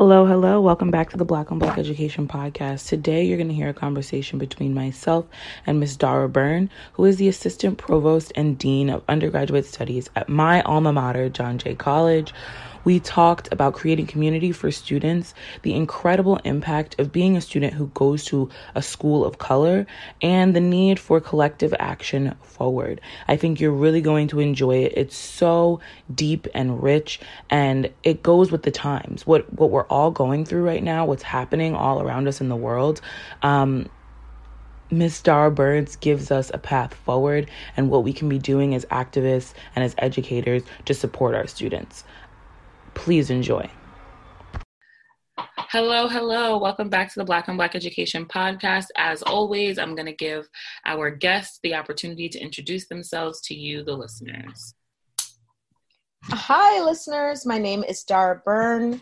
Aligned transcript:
Hello, 0.00 0.24
hello. 0.24 0.62
Welcome 0.62 0.90
back 0.90 1.10
to 1.10 1.18
the 1.18 1.26
Black 1.26 1.52
on 1.52 1.58
Black 1.58 1.76
Education 1.76 2.26
Podcast. 2.26 2.88
Today, 2.88 3.22
you're 3.22 3.36
going 3.36 3.50
to 3.50 3.54
hear 3.54 3.68
a 3.68 3.74
conversation 3.74 4.38
between 4.38 4.72
myself 4.72 5.26
and 5.66 5.78
Miss 5.78 5.94
Dara 5.94 6.26
Byrne, 6.26 6.70
who 6.94 7.04
is 7.04 7.18
the 7.18 7.28
Assistant 7.28 7.76
Provost 7.76 8.32
and 8.34 8.56
Dean 8.56 8.88
of 8.88 9.02
Undergraduate 9.10 9.66
Studies 9.66 10.08
at 10.16 10.26
my 10.26 10.62
alma 10.62 10.90
mater, 10.90 11.28
John 11.28 11.58
Jay 11.58 11.74
College. 11.74 12.32
We 12.84 13.00
talked 13.00 13.52
about 13.52 13.74
creating 13.74 14.06
community 14.06 14.52
for 14.52 14.70
students, 14.70 15.34
the 15.62 15.74
incredible 15.74 16.36
impact 16.44 16.98
of 16.98 17.12
being 17.12 17.36
a 17.36 17.40
student 17.40 17.74
who 17.74 17.88
goes 17.88 18.24
to 18.26 18.48
a 18.74 18.82
school 18.82 19.24
of 19.24 19.38
color, 19.38 19.86
and 20.22 20.54
the 20.54 20.60
need 20.60 20.98
for 20.98 21.20
collective 21.20 21.74
action 21.78 22.34
forward. 22.42 23.00
I 23.28 23.36
think 23.36 23.60
you're 23.60 23.70
really 23.72 24.00
going 24.00 24.28
to 24.28 24.40
enjoy 24.40 24.84
it. 24.84 24.94
It's 24.96 25.16
so 25.16 25.80
deep 26.14 26.46
and 26.54 26.82
rich, 26.82 27.20
and 27.48 27.90
it 28.02 28.22
goes 28.22 28.50
with 28.50 28.62
the 28.62 28.70
times. 28.70 29.26
What 29.26 29.52
what 29.52 29.70
we're 29.70 29.86
all 29.86 30.10
going 30.10 30.44
through 30.44 30.64
right 30.64 30.82
now, 30.82 31.04
what's 31.04 31.22
happening 31.22 31.74
all 31.74 32.00
around 32.02 32.28
us 32.28 32.40
in 32.40 32.48
the 32.48 32.56
world. 32.56 33.00
Um, 33.42 33.88
Miss 34.92 35.22
Dara 35.22 35.52
Byrnes 35.52 35.94
gives 35.94 36.32
us 36.32 36.50
a 36.52 36.58
path 36.58 36.94
forward 36.94 37.48
and 37.76 37.90
what 37.90 38.02
we 38.02 38.12
can 38.12 38.28
be 38.28 38.40
doing 38.40 38.74
as 38.74 38.84
activists 38.86 39.54
and 39.76 39.84
as 39.84 39.94
educators 39.98 40.64
to 40.86 40.94
support 40.94 41.36
our 41.36 41.46
students. 41.46 42.02
Please 42.94 43.30
enjoy. 43.30 43.70
Hello, 45.72 46.08
hello. 46.08 46.58
Welcome 46.58 46.88
back 46.88 47.12
to 47.12 47.20
the 47.20 47.24
Black 47.24 47.48
on 47.48 47.56
Black 47.56 47.76
Education 47.76 48.26
Podcast. 48.26 48.86
As 48.96 49.22
always, 49.22 49.78
I'm 49.78 49.94
going 49.94 50.06
to 50.06 50.12
give 50.12 50.48
our 50.84 51.10
guests 51.10 51.60
the 51.62 51.74
opportunity 51.74 52.28
to 52.28 52.40
introduce 52.40 52.88
themselves 52.88 53.40
to 53.42 53.54
you, 53.54 53.84
the 53.84 53.92
listeners. 53.94 54.74
Hi, 56.24 56.82
listeners. 56.82 57.46
My 57.46 57.58
name 57.58 57.84
is 57.84 58.02
Dara 58.02 58.42
Byrne. 58.44 59.00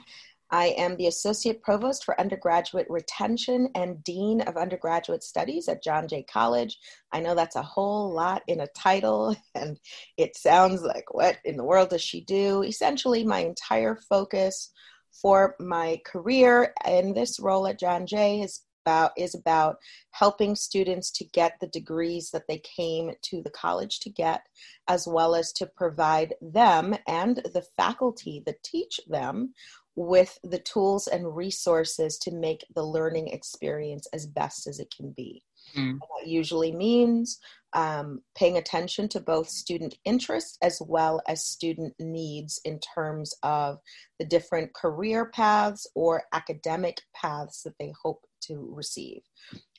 I 0.51 0.69
am 0.79 0.97
the 0.97 1.07
Associate 1.09 1.61
Provost 1.62 2.05
for 2.05 2.19
Undergraduate 2.19 2.87
Retention 2.88 3.69
and 3.75 4.02
Dean 4.02 4.41
of 4.43 4.57
Undergraduate 4.57 5.23
Studies 5.23 5.68
at 5.68 5.82
John 5.82 6.09
Jay 6.09 6.23
College. 6.23 6.79
I 7.13 7.21
know 7.21 7.35
that's 7.35 7.57
a 7.57 7.63
whole 7.63 8.13
lot 8.13 8.43
in 8.46 8.60
a 8.60 8.66
title, 8.68 9.37
and 9.55 9.79
it 10.16 10.37
sounds 10.37 10.82
like, 10.82 11.13
what 11.13 11.38
in 11.45 11.57
the 11.57 11.65
world 11.65 11.90
does 11.90 12.02
she 12.02 12.23
do? 12.23 12.63
Essentially, 12.63 13.24
my 13.24 13.40
entire 13.40 13.96
focus 14.09 14.71
for 15.10 15.55
my 15.59 16.01
career 16.07 16.73
in 16.87 17.12
this 17.12 17.40
role 17.40 17.66
at 17.66 17.79
John 17.79 18.07
Jay 18.07 18.40
is 18.40 18.62
about 18.88 19.12
is 19.18 19.35
about 19.35 19.77
helping 20.12 20.57
students 20.57 21.10
to 21.10 21.24
get 21.24 21.59
the 21.60 21.66
degrees 21.66 22.30
that 22.30 22.46
they 22.49 22.59
came 22.59 23.10
to 23.21 23.43
the 23.43 23.51
college 23.51 24.01
to 24.01 24.09
get 24.09 24.46
as 24.88 25.07
well 25.07 25.35
as 25.35 25.52
to 25.52 25.66
provide 25.66 26.35
them 26.40 26.96
and 27.07 27.37
the 27.52 27.65
faculty 27.77 28.43
that 28.46 28.62
teach 28.62 28.99
them 29.07 29.52
with 29.99 30.38
the 30.45 30.60
tools 30.60 31.09
and 31.09 31.35
resources 31.35 32.18
to 32.18 32.30
make 32.30 32.65
the 32.77 32.82
learning 32.85 33.27
experience 33.27 34.07
as 34.13 34.27
best 34.27 34.68
as 34.68 34.79
it 34.79 34.95
can 34.96 35.10
be. 35.10 35.43
Mm. 35.77 35.99
That 35.99 36.29
usually 36.29 36.71
means 36.71 37.40
um, 37.73 38.23
paying 38.37 38.59
attention 38.59 39.09
to 39.09 39.21
both 39.21 39.49
student 39.49 39.96
interests 40.05 40.57
as 40.63 40.80
well 40.80 41.21
as 41.27 41.45
student 41.45 41.95
needs 41.99 42.60
in 42.65 42.79
terms 42.79 43.35
of 43.43 43.80
the 44.21 44.24
different 44.24 44.73
career 44.73 45.32
paths 45.35 45.85
or 45.96 46.23
academic 46.33 47.02
paths 47.12 47.65
that 47.65 47.74
they 47.80 47.93
hope 48.01 48.24
to 48.43 48.73
receive. 48.73 49.23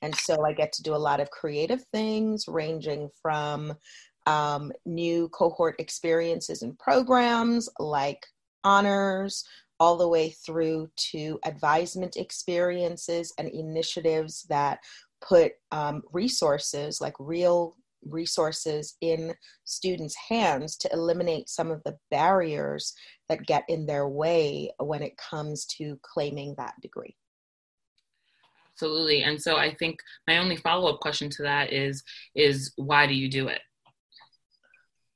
And 0.01 0.13
so 0.13 0.45
I 0.45 0.51
get 0.51 0.73
to 0.73 0.83
do 0.83 0.93
a 0.93 0.97
lot 0.97 1.21
of 1.21 1.31
creative 1.31 1.85
things 1.93 2.43
ranging 2.45 3.09
from 3.21 3.73
um, 4.27 4.73
new 4.85 5.29
cohort 5.29 5.75
experiences 5.79 6.61
and 6.61 6.77
programs 6.77 7.69
like 7.79 8.27
honors 8.65 9.45
all 9.79 9.97
the 9.97 10.07
way 10.07 10.29
through 10.29 10.89
to 10.95 11.39
advisement 11.45 12.17
experiences 12.17 13.33
and 13.37 13.47
initiatives 13.47 14.43
that 14.43 14.79
put 15.21 15.53
um, 15.71 16.01
resources 16.11 17.01
like 17.01 17.15
real 17.19 17.75
resources 18.05 18.95
in 19.01 19.33
students' 19.65 20.15
hands 20.15 20.77
to 20.77 20.89
eliminate 20.93 21.49
some 21.49 21.69
of 21.69 21.83
the 21.83 21.97
barriers 22.11 22.93
that 23.27 23.45
get 23.45 23.63
in 23.67 23.85
their 23.85 24.07
way 24.07 24.71
when 24.79 25.01
it 25.01 25.17
comes 25.17 25.65
to 25.65 25.99
claiming 26.01 26.55
that 26.57 26.73
degree. 26.81 27.15
Absolutely. 28.73 29.23
And 29.23 29.41
so 29.41 29.57
I 29.57 29.75
think 29.75 29.99
my 30.27 30.37
only 30.37 30.55
follow-up 30.55 31.01
question 31.01 31.29
to 31.31 31.43
that 31.43 31.73
is 31.73 32.01
is 32.33 32.71
why 32.77 33.05
do 33.07 33.13
you 33.13 33.29
do 33.29 33.49
it? 33.49 33.59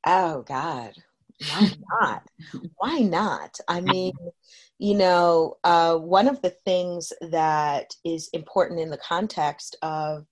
Oh 0.05 0.41
God 0.41 0.93
why 1.49 1.71
not? 2.01 2.23
why 2.77 2.99
not? 2.99 3.57
I 3.67 3.81
mean, 3.81 4.13
you 4.79 4.95
know, 4.95 5.55
uh, 5.63 5.95
one 5.95 6.27
of 6.27 6.41
the 6.41 6.49
things 6.65 7.11
that 7.21 7.87
is 8.05 8.29
important 8.33 8.79
in 8.79 8.89
the 8.89 8.97
context 8.97 9.75
of 9.81 10.25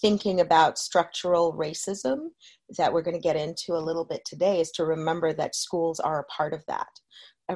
thinking 0.00 0.40
about 0.40 0.78
structural 0.78 1.54
racism 1.54 2.28
that 2.76 2.92
we're 2.92 3.02
going 3.02 3.16
to 3.16 3.22
get 3.22 3.36
into 3.36 3.72
a 3.72 3.80
little 3.80 4.04
bit 4.04 4.22
today 4.26 4.60
is 4.60 4.70
to 4.72 4.84
remember 4.84 5.32
that 5.32 5.54
schools 5.54 5.98
are 6.00 6.20
a 6.20 6.24
part 6.24 6.52
of 6.52 6.62
that 6.66 6.88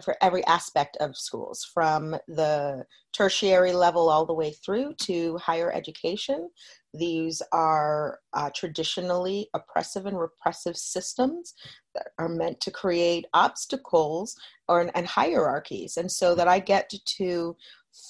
for 0.02 0.16
every 0.20 0.44
aspect 0.46 0.96
of 1.00 1.16
schools, 1.16 1.64
from 1.64 2.16
the 2.28 2.84
tertiary 3.12 3.72
level 3.72 4.08
all 4.08 4.24
the 4.24 4.32
way 4.32 4.52
through 4.52 4.94
to 4.94 5.36
higher 5.38 5.72
education. 5.72 6.48
These 6.94 7.42
are 7.52 8.20
uh, 8.32 8.50
traditionally 8.54 9.48
oppressive 9.54 10.06
and 10.06 10.18
repressive 10.18 10.76
systems 10.76 11.54
that 11.94 12.08
are 12.18 12.28
meant 12.28 12.60
to 12.60 12.70
create 12.70 13.26
obstacles 13.34 14.36
or 14.68 14.90
and 14.94 15.06
hierarchies, 15.06 15.96
and 15.96 16.10
so 16.10 16.34
that 16.34 16.48
I 16.48 16.60
get 16.60 16.92
to 17.18 17.56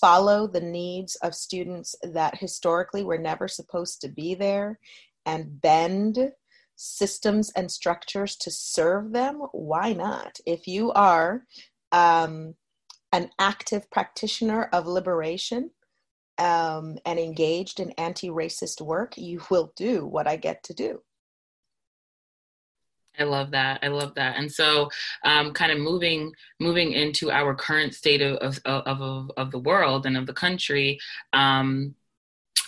follow 0.00 0.46
the 0.46 0.60
needs 0.60 1.16
of 1.16 1.34
students 1.34 1.94
that 2.02 2.36
historically 2.36 3.04
were 3.04 3.18
never 3.18 3.48
supposed 3.48 4.02
to 4.02 4.08
be 4.08 4.34
there 4.34 4.78
and 5.24 5.60
bend 5.60 6.32
systems 6.76 7.52
and 7.56 7.70
structures 7.70 8.36
to 8.36 8.50
serve 8.50 9.12
them, 9.12 9.42
why 9.52 9.92
not? 9.92 10.38
If 10.46 10.66
you 10.66 10.92
are 10.92 11.44
um, 11.92 12.54
an 13.12 13.30
active 13.38 13.90
practitioner 13.90 14.64
of 14.72 14.86
liberation 14.86 15.70
um, 16.38 16.96
and 17.04 17.18
engaged 17.18 17.80
in 17.80 17.90
anti 17.92 18.28
racist 18.28 18.80
work, 18.80 19.16
you 19.16 19.42
will 19.50 19.72
do 19.76 20.06
what 20.06 20.26
I 20.26 20.36
get 20.36 20.62
to 20.64 20.74
do. 20.74 21.02
I 23.18 23.24
love 23.24 23.50
that. 23.50 23.80
I 23.82 23.88
love 23.88 24.14
that. 24.14 24.36
And 24.36 24.50
so, 24.50 24.88
um, 25.24 25.52
kind 25.52 25.72
of 25.72 25.78
moving 25.78 26.32
moving 26.58 26.92
into 26.92 27.30
our 27.30 27.54
current 27.54 27.94
state 27.94 28.22
of 28.22 28.58
of, 28.64 28.82
of, 28.86 29.30
of 29.36 29.50
the 29.50 29.58
world 29.58 30.06
and 30.06 30.16
of 30.16 30.26
the 30.26 30.32
country, 30.32 30.98
um, 31.32 31.94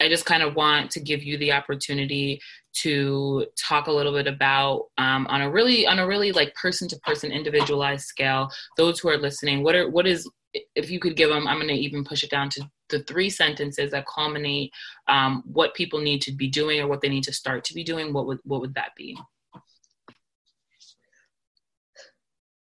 I 0.03 0.09
just 0.09 0.27
kind 0.27 0.43
of 0.43 0.55
want 0.57 0.91
to 0.93 1.01
give 1.01 1.23
you 1.23 1.39
the 1.39 1.53
opportunity 1.53 2.41
to 2.75 3.47
talk 3.57 3.87
a 3.87 3.93
little 3.93 4.13
bit 4.13 4.27
about 4.27 4.87
um, 4.99 5.27
on 5.29 5.43
a 5.43 5.51
really 5.51 5.87
on 5.87 5.99
a 5.99 6.07
really 6.07 6.33
like 6.33 6.55
person 6.55 6.89
to 6.89 6.99
person 7.01 7.31
individualized 7.31 8.07
scale 8.07 8.51
those 8.77 8.99
who 8.99 9.09
are 9.11 9.19
listening 9.19 9.63
what 9.63 9.75
are 9.75 9.91
what 9.91 10.07
is 10.07 10.29
if 10.75 10.91
you 10.91 10.99
could 10.99 11.17
give 11.17 11.29
them 11.29 11.47
i'm 11.47 11.59
going 11.59 11.69
to 11.69 11.75
even 11.75 12.03
push 12.03 12.25
it 12.25 12.31
down 12.31 12.49
to 12.49 12.63
the 12.93 13.01
three 13.01 13.29
sentences 13.29 13.91
that 13.91 14.07
culminate 14.07 14.71
um, 15.09 15.43
what 15.47 15.75
people 15.75 16.01
need 16.01 16.23
to 16.23 16.33
be 16.33 16.49
doing 16.49 16.81
or 16.81 16.87
what 16.87 17.01
they 17.01 17.09
need 17.09 17.25
to 17.25 17.33
start 17.33 17.65
to 17.65 17.75
be 17.75 17.83
doing 17.83 18.13
what 18.13 18.27
would 18.27 18.39
what 18.45 18.61
would 18.61 18.75
that 18.75 18.95
be? 18.97 19.19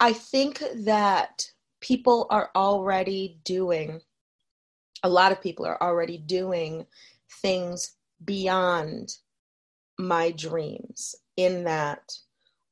I 0.00 0.12
think 0.12 0.62
that 0.84 1.46
people 1.80 2.26
are 2.30 2.50
already 2.54 3.38
doing 3.44 4.00
a 5.02 5.08
lot 5.08 5.32
of 5.32 5.42
people 5.42 5.66
are 5.66 5.80
already 5.82 6.16
doing 6.16 6.86
things 7.44 7.96
beyond 8.24 9.10
my 9.98 10.30
dreams 10.30 11.14
in 11.36 11.64
that 11.64 12.00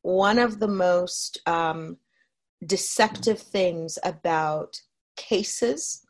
one 0.00 0.38
of 0.38 0.58
the 0.58 0.68
most 0.88 1.38
um, 1.46 1.98
deceptive 2.64 3.38
things 3.38 3.98
about 4.02 4.80
cases 5.16 6.00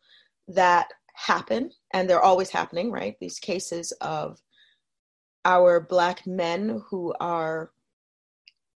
that 0.46 0.86
happen, 1.14 1.72
and 1.92 2.08
they're 2.08 2.22
always 2.22 2.50
happening, 2.50 2.92
right? 2.92 3.16
These 3.20 3.40
cases 3.40 3.90
of 4.00 4.40
our 5.44 5.80
Black 5.80 6.24
men 6.24 6.80
who 6.88 7.12
are 7.18 7.72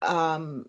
um, 0.01 0.65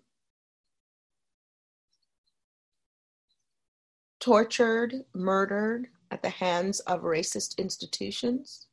tortured, 4.19 4.93
murdered 5.15 5.87
at 6.11 6.21
the 6.21 6.29
hands 6.29 6.81
of 6.81 7.01
racist 7.01 7.57
institutions 7.57 8.66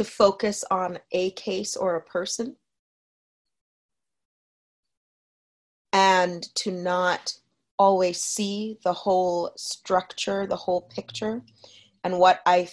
to 0.00 0.04
focus 0.04 0.64
on 0.70 0.98
a 1.12 1.30
case 1.32 1.76
or 1.76 1.94
a 1.94 2.00
person 2.00 2.56
and 5.92 6.42
to 6.54 6.70
not 6.70 7.34
always 7.78 8.18
see 8.18 8.78
the 8.82 8.94
whole 8.94 9.52
structure, 9.58 10.46
the 10.46 10.56
whole 10.56 10.80
picture. 10.80 11.42
And 12.02 12.18
what 12.18 12.40
I 12.46 12.70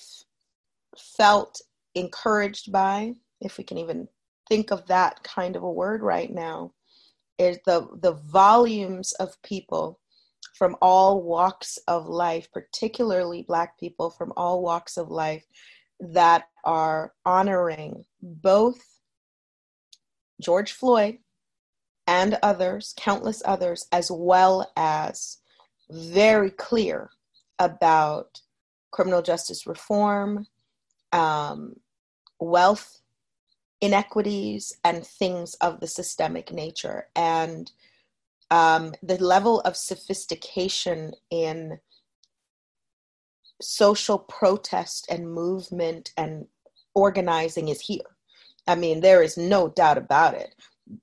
felt 1.18 1.60
encouraged 1.96 2.72
by, 2.72 3.16
if 3.42 3.58
we 3.58 3.66
can 3.66 3.78
even 3.78 4.08
think 4.48 4.72
of 4.72 4.88
that 4.88 5.22
kind 5.24 5.58
of 5.58 5.64
a 5.64 5.70
word 5.70 6.04
right 6.04 6.34
now, 6.34 6.72
is 7.38 7.60
the, 7.66 7.90
the 8.02 8.14
volumes 8.14 9.12
of 9.20 9.36
people 9.42 10.00
from 10.54 10.78
all 10.82 11.22
walks 11.24 11.78
of 11.90 12.08
life, 12.08 12.48
particularly 12.54 13.42
Black 13.42 13.78
people 13.78 14.10
from 14.10 14.32
all 14.38 14.62
walks 14.62 14.96
of 14.96 15.10
life, 15.10 15.44
that 16.00 16.46
are 16.64 17.14
honoring 17.26 18.06
both 18.22 18.84
George 20.42 20.72
Floyd 20.72 21.18
and 22.06 22.38
others, 22.42 22.94
countless 22.98 23.42
others, 23.46 23.88
as 23.92 24.10
well 24.12 24.72
as 24.78 25.38
very 25.90 26.52
clear 26.52 27.10
about 27.60 28.42
criminal 28.92 29.22
justice 29.22 29.68
reform, 29.68 30.48
um, 31.12 31.76
wealth 32.40 33.02
inequities, 33.82 34.74
and 34.84 35.06
things 35.06 35.54
of 35.56 35.80
the 35.80 35.88
systemic 35.88 36.52
nature. 36.52 37.08
And 37.16 37.72
um, 38.50 38.94
the 39.04 39.18
level 39.18 39.60
of 39.62 39.76
sophistication 39.76 41.14
in 41.30 41.80
social 43.62 44.20
protest 44.20 45.08
and 45.10 45.32
movement 45.32 46.12
and 46.18 46.46
organizing 46.96 47.70
is 47.70 47.82
here. 47.82 48.18
I 48.68 48.76
mean, 48.76 49.02
there 49.02 49.24
is 49.24 49.38
no 49.38 49.70
doubt 49.70 49.98
about 49.98 50.34
it, 50.34 50.54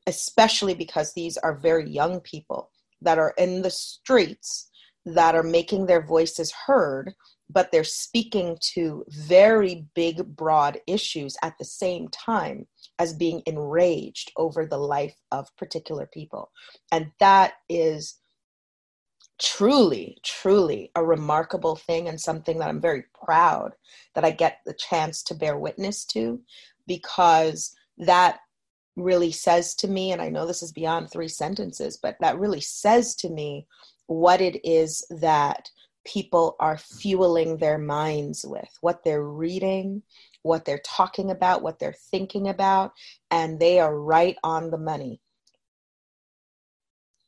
especially 0.06 0.74
because 0.74 1.12
these 1.12 1.36
are 1.38 1.56
very 1.56 1.88
young 1.88 2.20
people 2.20 2.70
that 3.00 3.18
are 3.18 3.34
in 3.38 3.62
the 3.62 3.70
streets 3.70 4.70
that 5.06 5.34
are 5.34 5.42
making 5.42 5.86
their 5.86 6.04
voices 6.04 6.52
heard, 6.66 7.14
but 7.50 7.70
they're 7.70 7.84
speaking 7.84 8.56
to 8.74 9.04
very 9.08 9.86
big, 9.94 10.24
broad 10.36 10.78
issues 10.86 11.36
at 11.42 11.54
the 11.58 11.64
same 11.64 12.08
time 12.08 12.66
as 12.98 13.12
being 13.12 13.42
enraged 13.46 14.32
over 14.36 14.64
the 14.64 14.78
life 14.78 15.16
of 15.30 15.54
particular 15.56 16.08
people. 16.12 16.50
And 16.90 17.10
that 17.20 17.54
is 17.68 18.18
truly, 19.44 20.16
truly 20.22 20.90
a 20.96 21.04
remarkable 21.04 21.76
thing 21.76 22.08
and 22.08 22.18
something 22.18 22.58
that 22.58 22.68
I'm 22.68 22.80
very 22.80 23.04
proud 23.24 23.74
that 24.14 24.24
I 24.24 24.30
get 24.30 24.60
the 24.64 24.72
chance 24.72 25.22
to 25.24 25.34
bear 25.34 25.58
witness 25.58 26.06
to 26.06 26.40
because 26.86 27.76
that 27.98 28.40
really 28.96 29.32
says 29.32 29.74
to 29.76 29.88
me, 29.88 30.12
and 30.12 30.22
I 30.22 30.30
know 30.30 30.46
this 30.46 30.62
is 30.62 30.72
beyond 30.72 31.10
three 31.10 31.28
sentences, 31.28 31.98
but 32.02 32.16
that 32.20 32.38
really 32.38 32.62
says 32.62 33.14
to 33.16 33.28
me 33.28 33.66
what 34.06 34.40
it 34.40 34.66
is 34.66 35.06
that 35.10 35.68
people 36.06 36.56
are 36.58 36.78
fueling 36.78 37.58
their 37.58 37.78
minds 37.78 38.44
with, 38.46 38.68
what 38.80 39.04
they're 39.04 39.28
reading, 39.28 40.02
what 40.42 40.64
they're 40.64 40.82
talking 40.84 41.30
about, 41.30 41.62
what 41.62 41.78
they're 41.78 41.96
thinking 42.10 42.48
about, 42.48 42.92
and 43.30 43.60
they 43.60 43.78
are 43.78 43.98
right 43.98 44.36
on 44.42 44.70
the 44.70 44.78
money. 44.78 45.20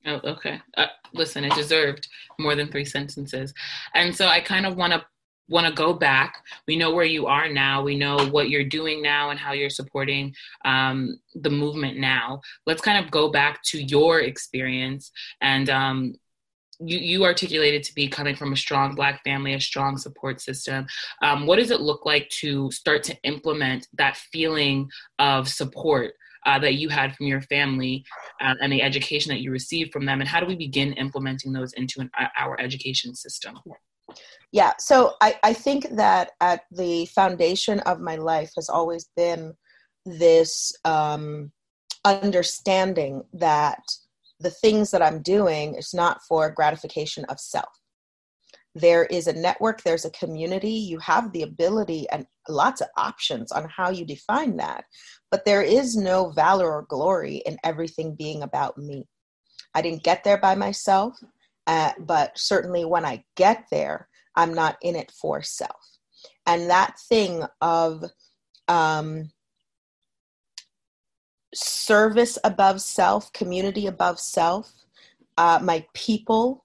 Oh, 0.06 0.20
okay. 0.24 0.60
Uh, 0.76 0.86
listen, 1.14 1.44
it 1.44 1.54
deserved 1.54 2.08
more 2.38 2.54
than 2.54 2.68
three 2.68 2.84
sentences. 2.84 3.52
And 3.94 4.14
so 4.14 4.28
I 4.28 4.40
kind 4.40 4.66
of 4.66 4.76
want 4.76 4.92
to 4.92 5.04
want 5.48 5.66
to 5.66 5.72
go 5.72 5.92
back. 5.92 6.42
We 6.66 6.76
know 6.76 6.92
where 6.92 7.04
you 7.04 7.26
are 7.26 7.48
now. 7.48 7.82
We 7.82 7.96
know 7.96 8.26
what 8.30 8.50
you're 8.50 8.64
doing 8.64 9.00
now 9.00 9.30
and 9.30 9.38
how 9.38 9.52
you're 9.52 9.70
supporting 9.70 10.34
um, 10.64 11.20
the 11.36 11.50
movement 11.50 11.98
now. 11.98 12.40
Let's 12.66 12.82
kind 12.82 13.04
of 13.04 13.12
go 13.12 13.30
back 13.30 13.62
to 13.66 13.80
your 13.80 14.20
experience 14.20 15.12
and 15.40 15.70
um, 15.70 16.14
you, 16.80 16.98
you 16.98 17.24
articulated 17.24 17.82
to 17.84 17.94
be 17.94 18.08
coming 18.08 18.34
from 18.34 18.52
a 18.52 18.56
strong 18.56 18.94
black 18.94 19.22
family 19.24 19.54
a 19.54 19.60
strong 19.60 19.96
support 19.96 20.42
system 20.42 20.86
um, 21.22 21.46
what 21.46 21.56
does 21.56 21.70
it 21.70 21.80
look 21.80 22.04
like 22.04 22.28
to 22.28 22.70
start 22.70 23.02
to 23.04 23.16
implement 23.22 23.88
that 23.94 24.16
feeling 24.16 24.86
of 25.18 25.48
support 25.48 26.12
uh, 26.46 26.58
that 26.58 26.74
you 26.74 26.88
had 26.88 27.14
from 27.14 27.26
your 27.26 27.42
family 27.42 28.04
uh, 28.40 28.54
and 28.62 28.72
the 28.72 28.82
education 28.82 29.30
that 29.30 29.40
you 29.40 29.50
received 29.50 29.92
from 29.92 30.06
them 30.06 30.20
and 30.20 30.28
how 30.28 30.40
do 30.40 30.46
we 30.46 30.56
begin 30.56 30.92
implementing 30.94 31.52
those 31.52 31.72
into 31.74 32.00
an, 32.00 32.10
uh, 32.18 32.26
our 32.38 32.58
education 32.60 33.14
system 33.14 33.58
yeah 34.52 34.72
so 34.78 35.14
I, 35.20 35.38
I 35.42 35.52
think 35.52 35.88
that 35.96 36.30
at 36.40 36.62
the 36.70 37.06
foundation 37.06 37.80
of 37.80 38.00
my 38.00 38.16
life 38.16 38.52
has 38.56 38.68
always 38.68 39.10
been 39.16 39.54
this 40.06 40.72
um, 40.84 41.50
understanding 42.04 43.24
that 43.34 43.82
the 44.40 44.50
things 44.50 44.90
that 44.90 45.02
I'm 45.02 45.22
doing 45.22 45.74
is 45.74 45.92
not 45.92 46.20
for 46.28 46.50
gratification 46.50 47.24
of 47.26 47.40
self. 47.40 47.68
There 48.74 49.06
is 49.06 49.26
a 49.26 49.32
network, 49.32 49.82
there's 49.82 50.04
a 50.04 50.10
community, 50.10 50.70
you 50.70 50.98
have 50.98 51.32
the 51.32 51.42
ability 51.42 52.06
and 52.10 52.26
lots 52.48 52.82
of 52.82 52.88
options 52.96 53.50
on 53.50 53.68
how 53.74 53.90
you 53.90 54.04
define 54.04 54.56
that. 54.58 54.84
But 55.30 55.44
there 55.44 55.62
is 55.62 55.96
no 55.96 56.30
valor 56.30 56.72
or 56.72 56.82
glory 56.82 57.42
in 57.46 57.58
everything 57.64 58.14
being 58.14 58.42
about 58.42 58.78
me. 58.78 59.06
I 59.74 59.82
didn't 59.82 60.04
get 60.04 60.24
there 60.24 60.38
by 60.38 60.54
myself, 60.54 61.18
uh, 61.66 61.92
but 61.98 62.38
certainly 62.38 62.84
when 62.84 63.04
I 63.04 63.24
get 63.36 63.66
there, 63.70 64.08
I'm 64.34 64.54
not 64.54 64.76
in 64.82 64.96
it 64.96 65.10
for 65.10 65.42
self. 65.42 65.98
And 66.46 66.70
that 66.70 66.98
thing 67.08 67.44
of 67.60 68.04
um, 68.68 69.30
service 71.54 72.38
above 72.44 72.80
self, 72.80 73.32
community 73.32 73.86
above 73.86 74.20
self, 74.20 74.72
uh, 75.36 75.58
my 75.62 75.84
people 75.94 76.64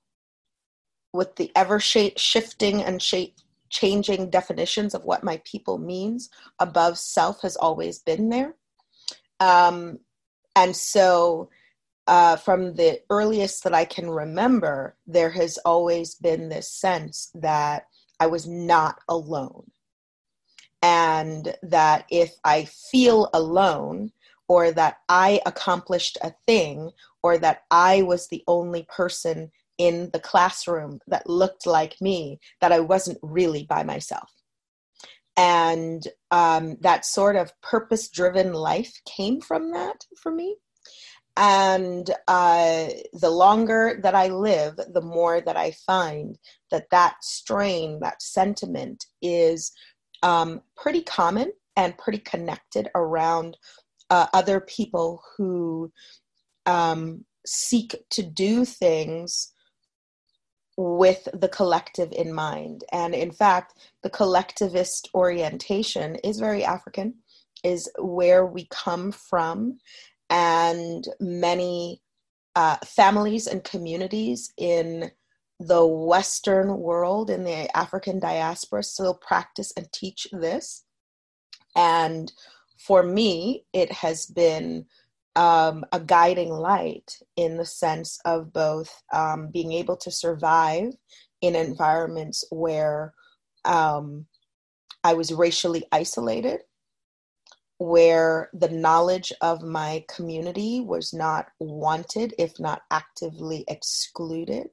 with 1.14 1.36
the 1.36 1.52
ever 1.56 1.80
shifting 1.80 2.82
and 2.82 3.02
shape 3.02 3.36
changing 3.72 4.30
definitions 4.30 4.94
of 4.94 5.04
what 5.04 5.24
my 5.24 5.42
people 5.44 5.80
means 5.80 6.30
above 6.60 6.98
self 6.98 7.42
has 7.42 7.56
always 7.56 8.00
been 8.00 8.30
there. 8.30 8.54
Um, 9.40 10.00
and 10.56 10.76
so, 10.76 11.50
uh, 12.08 12.36
from 12.36 12.76
the 12.76 13.00
earliest 13.10 13.64
that 13.64 13.74
I 13.74 13.86
can 13.86 14.10
remember, 14.10 14.98
there 15.08 15.30
has 15.32 15.58
always 15.60 16.16
been 16.16 16.50
this 16.50 16.70
sense 16.70 17.32
that 17.36 17.88
I 18.20 18.28
was 18.28 18.48
not 18.48 19.00
alone. 19.08 19.72
And 20.84 21.56
that 21.64 22.06
if 22.10 22.34
I 22.44 22.66
feel 22.66 23.30
alone, 23.34 24.12
or 24.48 24.72
that 24.72 24.98
I 25.08 25.42
accomplished 25.46 26.18
a 26.22 26.34
thing, 26.46 26.92
or 27.24 27.38
that 27.38 27.64
I 27.72 28.02
was 28.02 28.28
the 28.28 28.44
only 28.48 28.86
person 28.90 29.52
in 29.82 30.12
the 30.14 30.20
classroom 30.20 31.00
that 31.08 31.28
looked 31.28 31.66
like 31.66 31.96
me, 32.00 32.38
that 32.62 32.72
I 32.72 32.80
wasn't 32.80 33.18
really 33.24 33.64
by 33.64 33.82
myself. 33.84 34.30
And 35.36 36.08
um, 36.30 36.78
that 36.82 37.04
sort 37.04 37.36
of 37.36 37.52
purpose 37.62 38.08
driven 38.08 38.54
life 38.54 38.94
came 39.08 39.42
from 39.42 39.72
that 39.72 40.06
for 40.22 40.32
me. 40.32 40.56
And 41.36 42.08
uh, 42.28 42.90
the 43.14 43.32
longer 43.32 44.00
that 44.04 44.14
I 44.14 44.28
live, 44.28 44.76
the 44.76 45.02
more 45.02 45.42
that 45.42 45.58
I 45.58 45.72
find 45.88 46.38
that 46.70 46.92
that 46.92 47.16
strain, 47.24 48.02
that 48.02 48.22
sentiment 48.22 49.06
is 49.20 49.72
um, 50.22 50.62
pretty 50.78 51.02
common 51.02 51.54
and 51.76 51.98
pretty 51.98 52.20
connected 52.20 52.88
around 52.94 53.58
uh, 54.12 54.28
other 54.32 54.60
people 54.60 55.24
who 55.36 55.92
um, 56.68 57.26
seek 57.48 57.96
to 58.12 58.22
do 58.22 58.64
things 58.64 59.51
with 60.82 61.28
the 61.34 61.50
collective 61.50 62.12
in 62.12 62.34
mind. 62.34 62.84
And 62.92 63.14
in 63.14 63.32
fact, 63.32 63.74
the 64.04 64.10
collectivist 64.10 65.10
orientation 65.14 66.16
is 66.24 66.40
very 66.40 66.64
African, 66.64 67.16
is 67.64 67.90
where 68.00 68.46
we 68.46 68.68
come 68.72 69.12
from. 69.12 69.80
And 70.30 71.06
many 71.20 72.02
uh, 72.56 72.78
families 72.86 73.48
and 73.48 73.64
communities 73.64 74.54
in 74.58 75.12
the 75.60 75.86
Western 75.86 76.78
world, 76.78 77.30
in 77.30 77.44
the 77.44 77.78
African 77.78 78.20
diaspora, 78.20 78.84
still 78.84 79.14
practice 79.14 79.72
and 79.78 79.92
teach 79.92 80.28
this. 80.32 80.84
And 81.76 82.32
for 82.78 83.04
me, 83.04 83.66
it 83.74 83.92
has 83.92 84.26
been 84.26 84.86
um, 85.36 85.86
a 85.92 86.00
guiding 86.00 86.50
light 86.50 87.18
in 87.38 87.58
the 87.58 87.66
sense 87.66 88.20
of 88.26 88.52
both 88.52 89.04
um, 89.14 89.50
being 89.52 89.72
able 89.72 89.96
to 89.98 90.12
survive 90.12 90.94
in 91.42 91.56
environments 91.56 92.44
where 92.52 93.14
um, 93.66 94.26
I 95.04 95.14
was 95.14 95.32
racially 95.32 95.84
isolated, 95.92 96.62
where 97.78 98.50
the 98.54 98.70
knowledge 98.70 99.34
of 99.42 99.64
my 99.64 100.06
community 100.14 100.82
was 100.82 101.14
not 101.14 101.48
wanted, 101.60 102.36
if 102.38 102.60
not 102.60 102.82
actively 102.92 103.64
excluded, 103.68 104.70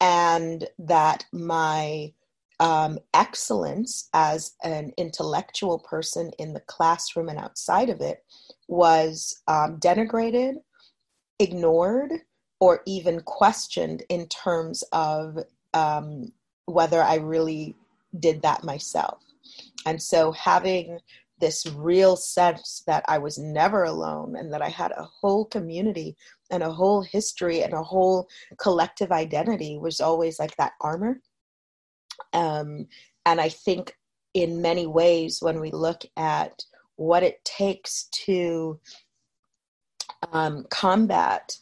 and 0.00 0.66
that 0.78 1.24
my 1.32 2.12
um, 2.60 2.98
excellence 3.14 4.08
as 4.12 4.52
an 4.62 4.92
intellectual 4.98 5.78
person 5.78 6.30
in 6.38 6.52
the 6.52 6.60
classroom 6.60 7.28
and 7.28 7.38
outside 7.38 7.88
of 7.88 8.00
it 8.00 8.22
was 8.68 9.40
um, 9.48 9.78
denigrated, 9.80 10.54
ignored, 11.38 12.12
or 12.60 12.82
even 12.86 13.20
questioned 13.22 14.02
in 14.10 14.28
terms 14.28 14.84
of 14.92 15.38
um, 15.72 16.30
whether 16.66 17.02
I 17.02 17.16
really 17.16 17.74
did 18.18 18.42
that 18.42 18.62
myself. 18.62 19.22
And 19.86 20.00
so 20.00 20.30
having 20.32 20.98
this 21.40 21.64
real 21.64 22.16
sense 22.16 22.82
that 22.86 23.02
I 23.08 23.16
was 23.16 23.38
never 23.38 23.84
alone 23.84 24.36
and 24.36 24.52
that 24.52 24.60
I 24.60 24.68
had 24.68 24.92
a 24.92 25.08
whole 25.20 25.46
community 25.46 26.14
and 26.50 26.62
a 26.62 26.70
whole 26.70 27.02
history 27.02 27.62
and 27.62 27.72
a 27.72 27.82
whole 27.82 28.28
collective 28.58 29.10
identity 29.10 29.78
was 29.78 30.00
always 30.00 30.38
like 30.38 30.54
that 30.56 30.72
armor. 30.82 31.22
Um, 32.32 32.86
and 33.26 33.40
I 33.40 33.48
think 33.48 33.96
in 34.34 34.62
many 34.62 34.86
ways, 34.86 35.38
when 35.40 35.60
we 35.60 35.70
look 35.70 36.02
at 36.16 36.64
what 36.96 37.22
it 37.22 37.44
takes 37.44 38.04
to 38.26 38.78
um, 40.32 40.66
combat 40.70 41.56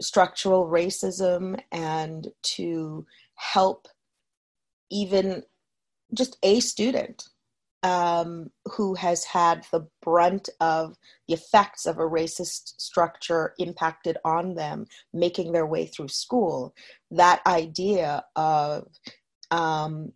structural 0.00 0.66
racism 0.66 1.60
and 1.70 2.28
to 2.42 3.06
help 3.36 3.86
even 4.90 5.42
just 6.14 6.36
a 6.42 6.60
student 6.60 7.24
um, 7.82 8.50
who 8.64 8.94
has 8.94 9.24
had 9.24 9.64
the 9.72 9.86
brunt 10.02 10.48
of 10.60 10.96
the 11.26 11.34
effects 11.34 11.84
of 11.86 11.98
a 11.98 12.02
racist 12.02 12.74
structure 12.80 13.54
impacted 13.58 14.16
on 14.24 14.54
them 14.54 14.86
making 15.12 15.52
their 15.52 15.66
way 15.66 15.86
through 15.86 16.08
school. 16.08 16.74
That 17.10 17.40
idea 17.46 18.24
of 18.36 18.86
um, 19.52 20.12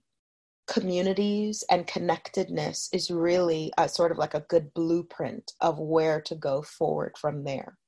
communities 0.67 1.63
and 1.71 1.87
connectedness 1.87 2.89
is 2.93 3.11
really 3.11 3.73
a, 3.79 3.89
sort 3.89 4.11
of 4.11 4.19
like 4.19 4.35
a 4.35 4.45
good 4.49 4.73
blueprint 4.75 5.53
of 5.61 5.79
where 5.79 6.21
to 6.23 6.35
go 6.35 6.63
forward 6.63 7.13
from 7.17 7.45
there. 7.45 7.79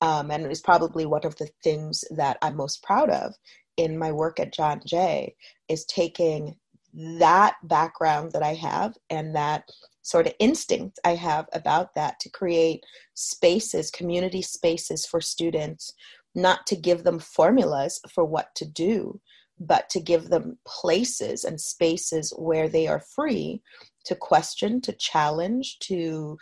Um, 0.00 0.30
and 0.30 0.46
it's 0.46 0.60
probably 0.60 1.06
one 1.06 1.24
of 1.24 1.36
the 1.36 1.48
things 1.64 2.04
that 2.10 2.36
I'm 2.42 2.56
most 2.56 2.82
proud 2.82 3.10
of 3.10 3.34
in 3.76 3.98
my 3.98 4.12
work 4.12 4.38
at 4.38 4.52
John 4.52 4.80
Jay 4.86 5.34
is 5.68 5.84
taking 5.86 6.56
that 6.92 7.54
background 7.64 8.32
that 8.32 8.42
I 8.42 8.54
have 8.54 8.94
and 9.08 9.34
that 9.34 9.64
sort 10.02 10.26
of 10.26 10.34
instinct 10.38 10.98
I 11.04 11.14
have 11.14 11.46
about 11.52 11.94
that 11.94 12.20
to 12.20 12.30
create 12.30 12.84
spaces, 13.14 13.90
community 13.90 14.42
spaces 14.42 15.06
for 15.06 15.20
students, 15.20 15.94
not 16.34 16.66
to 16.66 16.76
give 16.76 17.04
them 17.04 17.18
formulas 17.18 18.00
for 18.12 18.24
what 18.24 18.54
to 18.56 18.66
do, 18.66 19.20
but 19.66 19.88
to 19.90 20.00
give 20.00 20.28
them 20.28 20.58
places 20.66 21.44
and 21.44 21.60
spaces 21.60 22.32
where 22.36 22.68
they 22.68 22.86
are 22.86 23.02
free 23.14 23.62
to 24.04 24.14
question, 24.14 24.80
to 24.82 24.92
challenge, 24.92 25.78
to 25.80 26.36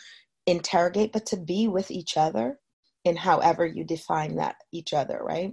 interrogate, 0.46 1.12
but 1.12 1.26
to 1.26 1.36
be 1.36 1.68
with 1.68 1.90
each 1.90 2.16
other 2.16 2.58
in 3.04 3.16
however 3.16 3.66
you 3.66 3.84
define 3.84 4.36
that 4.36 4.56
each 4.72 4.92
other, 4.92 5.20
right? 5.22 5.52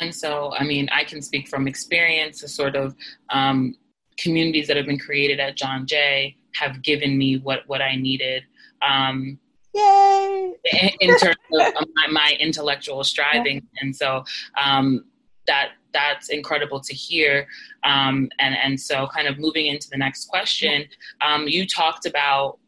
And 0.00 0.14
so, 0.14 0.52
I 0.58 0.64
mean, 0.64 0.88
I 0.92 1.04
can 1.04 1.22
speak 1.22 1.48
from 1.48 1.68
experience, 1.68 2.40
the 2.40 2.48
sort 2.48 2.76
of 2.76 2.94
um, 3.30 3.74
communities 4.18 4.66
that 4.66 4.76
have 4.76 4.86
been 4.86 4.98
created 4.98 5.38
at 5.40 5.56
John 5.56 5.86
Jay 5.86 6.36
have 6.56 6.82
given 6.82 7.16
me 7.16 7.38
what, 7.38 7.60
what 7.66 7.80
I 7.80 7.96
needed. 7.96 8.42
Um, 8.86 9.38
Yay! 9.74 10.52
In 11.00 11.18
terms 11.18 11.36
of 11.52 11.86
my, 11.94 12.06
my 12.10 12.36
intellectual 12.38 13.02
striving. 13.02 13.56
Yeah. 13.56 13.80
And 13.82 13.96
so 13.96 14.24
um, 14.62 15.04
that 15.46 15.72
that's 15.92 16.28
incredible 16.28 16.80
to 16.80 16.94
hear. 16.94 17.46
Um, 17.84 18.28
and, 18.38 18.56
and 18.56 18.78
so 18.80 19.06
kind 19.06 19.28
of 19.28 19.38
moving 19.38 19.66
into 19.66 19.88
the 19.88 19.96
next 19.96 20.26
question, 20.26 20.84
um, 21.20 21.46
you 21.48 21.66
talked 21.66 22.04
about 22.06 22.58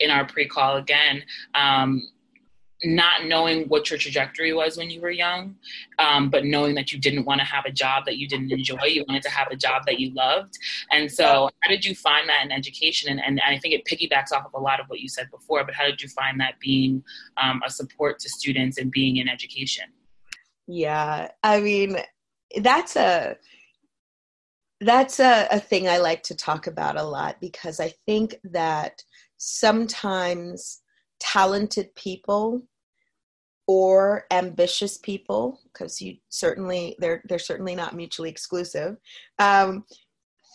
in 0.00 0.10
our 0.10 0.26
pre-call 0.26 0.76
again, 0.76 1.22
um, 1.54 2.02
not 2.82 3.24
knowing 3.24 3.66
what 3.68 3.88
your 3.88 3.98
trajectory 3.98 4.52
was 4.52 4.76
when 4.76 4.90
you 4.90 5.00
were 5.00 5.10
young, 5.10 5.54
um, 5.98 6.28
but 6.28 6.44
knowing 6.44 6.74
that 6.74 6.92
you 6.92 6.98
didn't 6.98 7.24
want 7.24 7.40
to 7.40 7.46
have 7.46 7.64
a 7.64 7.70
job 7.70 8.04
that 8.04 8.18
you 8.18 8.28
didn't 8.28 8.52
enjoy. 8.52 8.84
You 8.84 9.04
wanted 9.08 9.22
to 9.22 9.30
have 9.30 9.48
a 9.50 9.56
job 9.56 9.84
that 9.86 9.98
you 9.98 10.12
loved. 10.12 10.54
And 10.90 11.10
so, 11.10 11.48
how 11.60 11.70
did 11.70 11.84
you 11.84 11.94
find 11.94 12.28
that 12.28 12.44
in 12.44 12.52
education? 12.52 13.10
And, 13.10 13.22
and 13.24 13.40
I 13.46 13.58
think 13.58 13.74
it 13.74 13.84
piggybacks 13.86 14.32
off 14.32 14.44
of 14.44 14.52
a 14.54 14.60
lot 14.60 14.80
of 14.80 14.86
what 14.88 15.00
you 15.00 15.08
said 15.08 15.30
before, 15.30 15.64
but 15.64 15.74
how 15.74 15.84
did 15.84 16.02
you 16.02 16.08
find 16.08 16.38
that 16.40 16.58
being 16.60 17.02
um, 17.42 17.62
a 17.64 17.70
support 17.70 18.18
to 18.18 18.28
students 18.28 18.76
and 18.76 18.90
being 18.90 19.16
in 19.16 19.28
education? 19.28 19.84
Yeah, 20.66 21.28
I 21.42 21.60
mean, 21.60 21.98
that's 22.62 22.96
a 22.96 23.36
that's 24.80 25.20
a, 25.20 25.48
a 25.50 25.60
thing 25.60 25.88
I 25.88 25.98
like 25.98 26.22
to 26.24 26.34
talk 26.34 26.66
about 26.66 26.98
a 26.98 27.02
lot 27.02 27.40
because 27.40 27.80
I 27.80 27.92
think 28.06 28.36
that 28.44 29.02
sometimes 29.36 30.80
talented 31.20 31.94
people 31.94 32.62
or 33.66 34.24
ambitious 34.30 34.98
people 34.98 35.60
because 35.72 36.02
you 36.02 36.16
certainly 36.28 36.96
they're 36.98 37.22
they're 37.28 37.38
certainly 37.38 37.74
not 37.74 37.94
mutually 37.94 38.28
exclusive 38.28 38.96
um, 39.38 39.84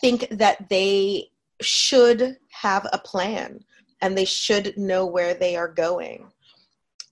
think 0.00 0.28
that 0.30 0.68
they 0.68 1.30
should 1.60 2.36
have 2.50 2.86
a 2.92 2.98
plan 2.98 3.60
and 4.00 4.16
they 4.16 4.24
should 4.24 4.76
know 4.78 5.04
where 5.04 5.34
they 5.34 5.56
are 5.56 5.68
going. 5.68 6.30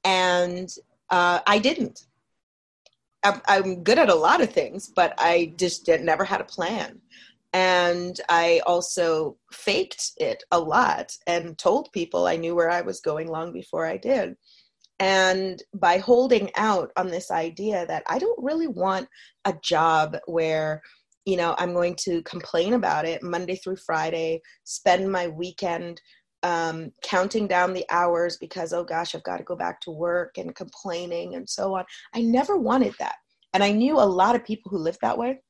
And 0.04 0.73
uh, 1.11 1.40
i 1.47 1.59
didn't 1.59 2.04
I'm, 3.25 3.83
good 3.83 3.99
at 3.99 4.09
a 4.09 4.15
lot 4.15 4.41
of 4.41 4.53
things 4.53 4.89
but 4.95 5.15
i 5.19 5.53
just 5.57 5.85
did, 5.87 6.03
never 6.03 6.25
had 6.25 6.41
a 6.41 6.45
plan 6.45 7.01
and 7.53 8.21
I 8.29 8.61
also 8.67 9.37
faked 9.53 10.13
it 10.19 10.45
a 10.51 10.59
lot 10.59 11.17
and 11.27 11.57
told 11.57 11.93
people 11.93 12.27
I 12.27 12.37
knew 12.37 12.55
where 12.55 12.71
I 12.71 12.83
was 12.83 13.01
going 13.01 13.29
long 13.29 13.53
before 13.53 13.87
I 13.87 13.97
did. 13.97 14.37
And 15.01 15.63
by 15.75 15.99
holding 15.99 16.51
out 16.57 16.91
on 16.97 17.09
this 17.09 17.31
idea 17.31 17.87
that 17.87 18.03
I 18.09 18.19
don't 18.19 18.43
really 18.43 18.67
want 18.67 19.09
a 19.45 19.55
job 19.63 20.17
where, 20.27 20.83
you 21.25 21.37
know, 21.37 21.55
I'm 21.59 21.73
going 21.73 21.95
to 22.01 22.23
complain 22.23 22.75
about 22.75 23.07
it 23.07 23.23
Monday 23.23 23.57
through 23.57 23.77
Friday, 23.77 24.43
spend 24.65 25.11
my 25.11 25.29
weekend 25.29 26.01
um, 26.42 26.92
counting 27.02 27.47
down 27.47 27.73
the 27.73 27.85
hours 27.90 28.37
because, 28.37 28.73
oh 28.73 28.85
gosh, 28.85 29.14
I've 29.14 29.23
got 29.25 29.38
to 29.38 29.45
go 29.45 29.57
back 29.57 29.80
to 29.83 29.90
work 29.90 30.38
and 30.38 30.54
complaining 30.54 31.35
and 31.35 31.49
so 31.49 31.76
on. 31.76 31.85
I 32.14 32.23
never 32.23 32.57
wanted 32.57 32.95
that. 32.99 33.16
And 33.54 33.64
I 33.64 33.73
knew 33.73 33.97
a 33.97 34.02
lot 34.02 34.37
of 34.37 34.45
people 34.45 34.71
who 34.71 34.78
lived 34.78 34.99
that 35.02 35.18
way. 35.18 35.40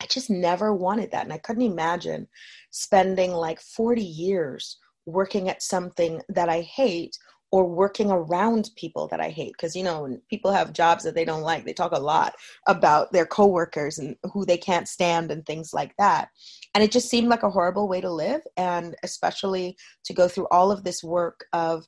I 0.00 0.06
just 0.06 0.30
never 0.30 0.74
wanted 0.74 1.10
that. 1.10 1.24
And 1.24 1.32
I 1.32 1.38
couldn't 1.38 1.62
imagine 1.62 2.26
spending 2.70 3.32
like 3.32 3.60
40 3.60 4.02
years 4.02 4.78
working 5.06 5.48
at 5.48 5.62
something 5.62 6.20
that 6.28 6.48
I 6.48 6.60
hate 6.62 7.16
or 7.50 7.64
working 7.64 8.10
around 8.10 8.70
people 8.76 9.08
that 9.08 9.20
I 9.20 9.30
hate. 9.30 9.52
Because, 9.52 9.74
you 9.74 9.82
know, 9.82 10.18
people 10.28 10.52
have 10.52 10.72
jobs 10.72 11.04
that 11.04 11.14
they 11.14 11.24
don't 11.24 11.42
like, 11.42 11.64
they 11.64 11.72
talk 11.72 11.92
a 11.92 12.00
lot 12.00 12.34
about 12.66 13.12
their 13.12 13.26
coworkers 13.26 13.98
and 13.98 14.16
who 14.32 14.44
they 14.44 14.58
can't 14.58 14.88
stand 14.88 15.30
and 15.30 15.44
things 15.46 15.72
like 15.72 15.94
that. 15.98 16.28
And 16.74 16.84
it 16.84 16.92
just 16.92 17.08
seemed 17.08 17.28
like 17.28 17.42
a 17.42 17.50
horrible 17.50 17.88
way 17.88 18.00
to 18.00 18.10
live. 18.10 18.42
And 18.56 18.96
especially 19.02 19.76
to 20.04 20.12
go 20.12 20.28
through 20.28 20.48
all 20.50 20.70
of 20.70 20.84
this 20.84 21.02
work 21.02 21.46
of 21.52 21.86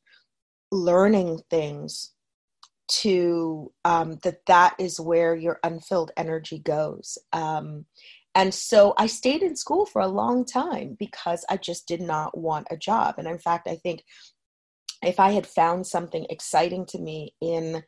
learning 0.73 1.41
things 1.51 2.13
to 2.89 3.73
um, 3.85 4.19
that 4.25 4.45
that 4.47 4.75
is 4.79 4.99
where 4.99 5.35
your 5.35 5.61
unfilled 5.63 6.11
energy 6.17 6.59
goes 6.59 7.17
um, 7.33 7.85
and 8.35 8.53
so 8.53 8.95
i 8.99 9.07
stayed 9.07 9.43
in 9.43 9.57
school 9.57 9.87
for 9.87 10.03
a 10.03 10.09
long 10.09 10.45
time 10.45 10.97
because 10.99 11.45
i 11.49 11.57
just 11.57 11.87
did 11.87 12.01
not 12.01 12.37
want 12.37 12.67
a 12.71 12.77
job 12.77 13.15
and 13.19 13.29
in 13.29 13.39
fact 13.39 13.69
i 13.69 13.77
think 13.77 14.03
if 15.03 15.21
i 15.21 15.31
had 15.31 15.47
found 15.47 15.87
something 15.87 16.27
exciting 16.31 16.85
to 16.87 16.99
me 16.99 17.35
in 17.41 17.83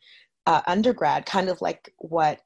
uh, 0.46 0.62
undergrad 0.66 1.24
kind 1.26 1.48
of 1.48 1.60
like 1.60 1.92
what 1.98 2.40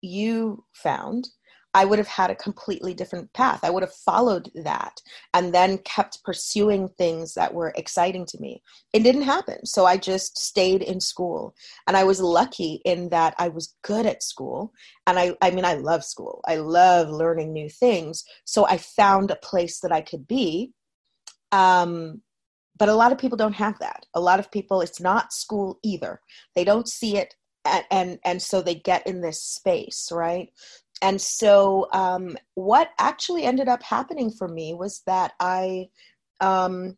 you 0.00 0.64
found 0.72 1.28
I 1.74 1.84
would 1.84 1.98
have 1.98 2.08
had 2.08 2.30
a 2.30 2.36
completely 2.36 2.94
different 2.94 3.32
path. 3.32 3.60
I 3.64 3.70
would 3.70 3.82
have 3.82 3.92
followed 3.92 4.48
that 4.54 5.00
and 5.34 5.52
then 5.52 5.78
kept 5.78 6.22
pursuing 6.22 6.88
things 6.96 7.34
that 7.34 7.52
were 7.52 7.72
exciting 7.76 8.24
to 8.26 8.40
me. 8.40 8.62
It 8.92 9.02
didn't 9.02 9.22
happen. 9.22 9.66
So 9.66 9.84
I 9.84 9.96
just 9.96 10.38
stayed 10.38 10.82
in 10.82 11.00
school. 11.00 11.54
And 11.88 11.96
I 11.96 12.04
was 12.04 12.20
lucky 12.20 12.80
in 12.84 13.08
that 13.08 13.34
I 13.38 13.48
was 13.48 13.74
good 13.82 14.06
at 14.06 14.22
school. 14.22 14.72
And 15.08 15.18
I, 15.18 15.34
I 15.42 15.50
mean, 15.50 15.64
I 15.64 15.74
love 15.74 16.04
school, 16.04 16.40
I 16.46 16.56
love 16.56 17.10
learning 17.10 17.52
new 17.52 17.68
things. 17.68 18.22
So 18.44 18.66
I 18.66 18.78
found 18.78 19.32
a 19.32 19.36
place 19.36 19.80
that 19.80 19.92
I 19.92 20.00
could 20.00 20.28
be. 20.28 20.70
Um, 21.50 22.22
but 22.76 22.88
a 22.88 22.94
lot 22.94 23.12
of 23.12 23.18
people 23.18 23.36
don't 23.36 23.54
have 23.54 23.78
that. 23.78 24.06
A 24.14 24.20
lot 24.20 24.40
of 24.40 24.50
people, 24.50 24.80
it's 24.80 25.00
not 25.00 25.32
school 25.32 25.78
either. 25.82 26.20
They 26.54 26.64
don't 26.64 26.88
see 26.88 27.16
it 27.16 27.34
and, 27.64 27.84
and 27.90 28.18
and 28.24 28.42
so 28.42 28.62
they 28.62 28.74
get 28.74 29.06
in 29.06 29.20
this 29.20 29.42
space 29.42 30.10
right 30.12 30.50
and 31.02 31.20
so 31.20 31.88
um, 31.92 32.36
what 32.54 32.90
actually 32.98 33.44
ended 33.44 33.68
up 33.68 33.82
happening 33.82 34.30
for 34.30 34.48
me 34.48 34.74
was 34.74 35.02
that 35.06 35.32
i 35.40 35.88
um, 36.40 36.96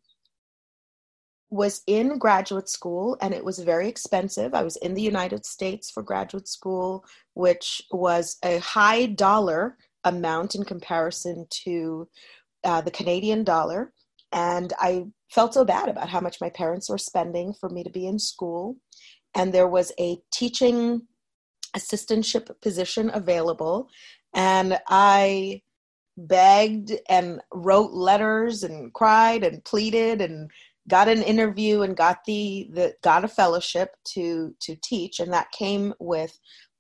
was 1.51 1.83
in 1.87 2.19
graduate 2.19 2.69
school 2.69 3.17
and 3.21 3.33
it 3.33 3.45
was 3.45 3.59
very 3.61 3.89
expensive 3.89 4.55
i 4.55 4.63
was 4.63 4.77
in 4.77 4.95
the 4.95 5.03
united 5.03 5.47
states 5.47 5.91
for 5.91 6.03
graduate 6.03 6.49
school 6.49 7.05
which 7.35 7.83
was 7.93 8.37
a 8.45 8.59
high 8.59 9.07
dollar 9.07 9.77
amount 10.05 10.55
in 10.55 10.65
comparison 10.65 11.47
to 11.51 12.09
uh, 12.65 12.81
the 12.81 12.91
canadian 12.91 13.45
dollar 13.45 13.93
and 14.33 14.73
i 14.81 15.05
felt 15.31 15.55
so 15.55 15.65
bad 15.65 15.89
about 15.89 16.09
how 16.09 16.21
much 16.21 16.41
my 16.41 16.51
parents 16.51 16.89
were 16.89 16.99
spending 16.99 17.53
for 17.53 17.69
me 17.69 17.83
to 17.83 17.91
be 17.91 18.07
in 18.07 18.19
school. 18.19 18.77
And 19.35 19.53
there 19.53 19.69
was 19.69 19.93
a 19.99 20.19
teaching 20.33 21.03
assistantship 21.77 22.61
position 22.61 23.11
available. 23.13 23.89
And 24.35 24.79
i 24.89 25.63
begged 26.19 26.93
and 27.09 27.41
wrote 27.53 27.93
letters 27.93 28.63
and 28.63 28.93
cried 28.95 29.45
and 29.45 29.63
pleaded 29.65 30.21
and 30.21 30.51
got 30.89 31.09
an 31.09 31.23
interview 31.23 31.83
and 31.83 31.97
got 31.97 32.25
the, 32.27 32.71
the 32.73 32.95
got 33.03 33.25
a 33.25 33.29
fellowship 33.29 33.91
to 34.05 34.55
to 34.61 34.77
teach. 34.83 35.21
And 35.21 35.33
that 35.33 35.51
came 35.53 35.93
with 35.99 36.39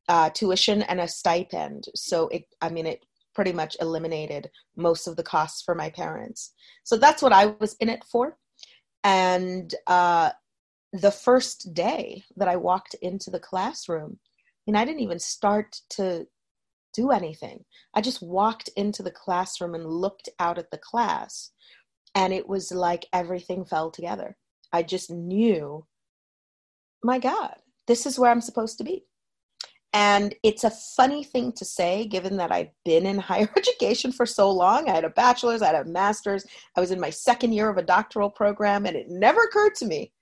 uh, 0.09 0.31
tuition 0.31 0.83
and 0.83 1.01
a 1.01 1.09
stipend. 1.09 1.87
So 1.95 2.29
it 2.29 2.45
i 2.63 2.69
mean 2.69 2.87
it 2.87 3.06
pretty 3.37 3.53
much 3.53 3.77
eliminated 3.81 4.51
most 4.77 5.07
of 5.07 5.15
the 5.15 5.23
costs 5.23 5.63
for 5.63 5.75
my 5.75 5.91
parents 5.91 6.55
so 6.83 6.97
that's 6.97 7.23
what 7.23 7.33
i 7.33 7.47
was 7.61 7.77
in 7.81 7.89
it 7.89 8.03
for 8.11 8.37
and 9.05 9.77
uh, 9.87 10.31
the 10.93 11.13
first 11.13 11.73
day 11.75 12.25
that 12.37 12.49
i 12.49 12.57
walked 12.57 12.95
into 13.03 13.31
the 13.31 13.39
classroom 13.39 14.19
and 14.67 14.77
i 14.77 14.85
didn't 14.85 15.03
even 15.03 15.21
start 15.21 15.81
to 15.89 16.27
do 16.95 17.13
anything 17.13 17.63
i 17.95 18.01
just 18.01 18.23
walked 18.23 18.71
into 18.77 19.03
the 19.03 19.11
classroom 19.11 19.75
and 19.75 19.87
looked 19.87 20.29
out 20.41 20.59
at 20.59 20.71
the 20.73 20.79
class 20.79 21.53
and 22.17 22.33
it 22.33 22.49
was 22.49 22.73
like 22.73 23.07
everything 23.13 23.67
fell 23.67 23.91
together. 23.91 24.39
I 24.73 24.83
just 24.83 25.11
knew, 25.11 25.87
my 27.05 27.19
God, 27.19 27.55
this 27.87 28.07
is 28.07 28.19
where 28.19 28.31
I'm 28.31 28.41
supposed 28.41 28.79
to 28.79 28.85
be. 28.85 29.05
And 29.97 30.35
it's 30.43 30.63
a 30.63 30.69
funny 30.69 31.25
thing 31.25 31.53
to 31.53 31.65
say, 31.65 32.07
given 32.07 32.37
that 32.37 32.53
I've 32.53 32.69
been 32.85 33.07
in 33.07 33.17
higher 33.31 33.49
education 33.57 34.13
for 34.13 34.27
so 34.27 34.51
long. 34.51 34.91
I 34.91 34.95
had 34.95 35.05
a 35.05 35.11
bachelor's, 35.11 35.63
I 35.63 35.69
had 35.69 35.87
a 35.87 35.91
master's, 35.91 36.45
I 36.77 36.81
was 36.81 36.91
in 36.91 37.01
my 37.01 37.09
second 37.09 37.55
year 37.55 37.71
of 37.71 37.79
a 37.79 37.83
doctoral 37.83 38.29
program, 38.29 38.85
and 38.85 38.95
it 38.95 39.07
never 39.09 39.41
occurred 39.41 39.75
to 39.77 39.87
me 39.87 40.13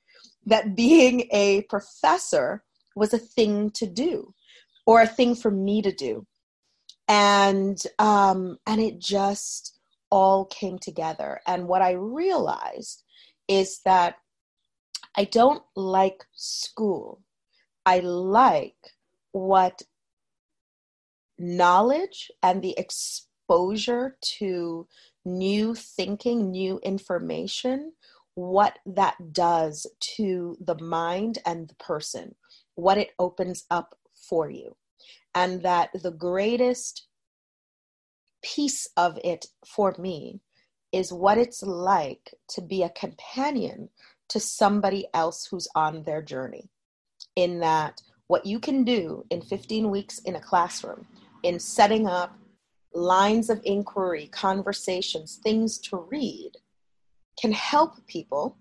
that 0.47 0.76
being 0.76 1.26
a 1.33 1.62
professor 1.62 2.62
was 2.95 3.12
a 3.12 3.19
thing 3.19 3.73
to 3.73 3.87
do 3.87 4.33
or 4.87 5.02
a 5.02 5.09
thing 5.09 5.35
for 5.35 5.50
me 5.50 5.83
to 5.83 5.90
do. 5.90 6.25
And 7.09 7.83
um, 7.99 8.59
and 8.69 8.81
it 8.81 9.00
just 9.00 9.76
all 10.09 10.45
came 10.45 10.78
together. 10.78 11.40
And 11.49 11.66
what 11.66 11.83
I 11.83 11.95
realized 11.95 13.02
is 13.49 13.81
that 13.85 14.19
I 15.16 15.25
don't 15.25 15.64
like 15.75 16.25
school. 16.33 17.23
I 17.85 17.99
like 17.99 18.93
what 19.35 19.83
knowledge 21.37 22.31
and 22.41 22.62
the 22.62 22.79
exposure 22.79 24.17
to 24.38 24.87
new 25.25 25.75
thinking, 25.75 26.53
new 26.53 26.79
information, 26.85 27.93
what 28.37 28.79
that 28.87 29.17
does 29.33 29.88
to 30.17 30.57
the 30.61 30.79
mind 30.79 31.38
and 31.45 31.69
the 31.69 31.75
person, 31.75 32.37
what 32.76 32.97
it 32.97 33.11
opens 33.19 33.64
up 33.73 33.97
for 34.14 34.49
you. 34.49 34.76
And 35.35 35.64
that 35.64 35.91
the 36.00 36.12
greatest 36.12 37.09
piece 38.41 38.88
of 38.97 39.19
it 39.25 39.47
for 39.67 39.97
me 39.99 40.43
is 40.93 41.12
what 41.12 41.38
it's 41.38 41.62
like 41.64 42.35
to 42.50 42.62
be 42.62 42.85
a 42.85 42.88
companion 42.91 43.88
to 44.29 44.38
somebody 44.38 45.09
else 45.12 45.49
who's 45.50 45.67
on 45.75 46.05
their 46.05 46.23
journey. 46.23 46.69
In 47.35 47.59
that, 47.61 48.00
what 48.35 48.45
you 48.45 48.59
can 48.59 48.83
do 48.83 49.25
in 49.31 49.41
15 49.41 49.91
weeks 49.91 50.19
in 50.19 50.35
a 50.35 50.41
classroom, 50.41 51.07
in 51.45 51.61
setting 51.61 52.09
up 52.09 52.37
lines 52.93 53.49
of 53.49 53.61
inquiry, 53.64 54.26
conversations, 54.26 55.37
things 55.37 55.79
to 55.79 55.97
read, 56.11 56.50
can 57.41 57.53
help 57.53 58.05
people 58.09 58.57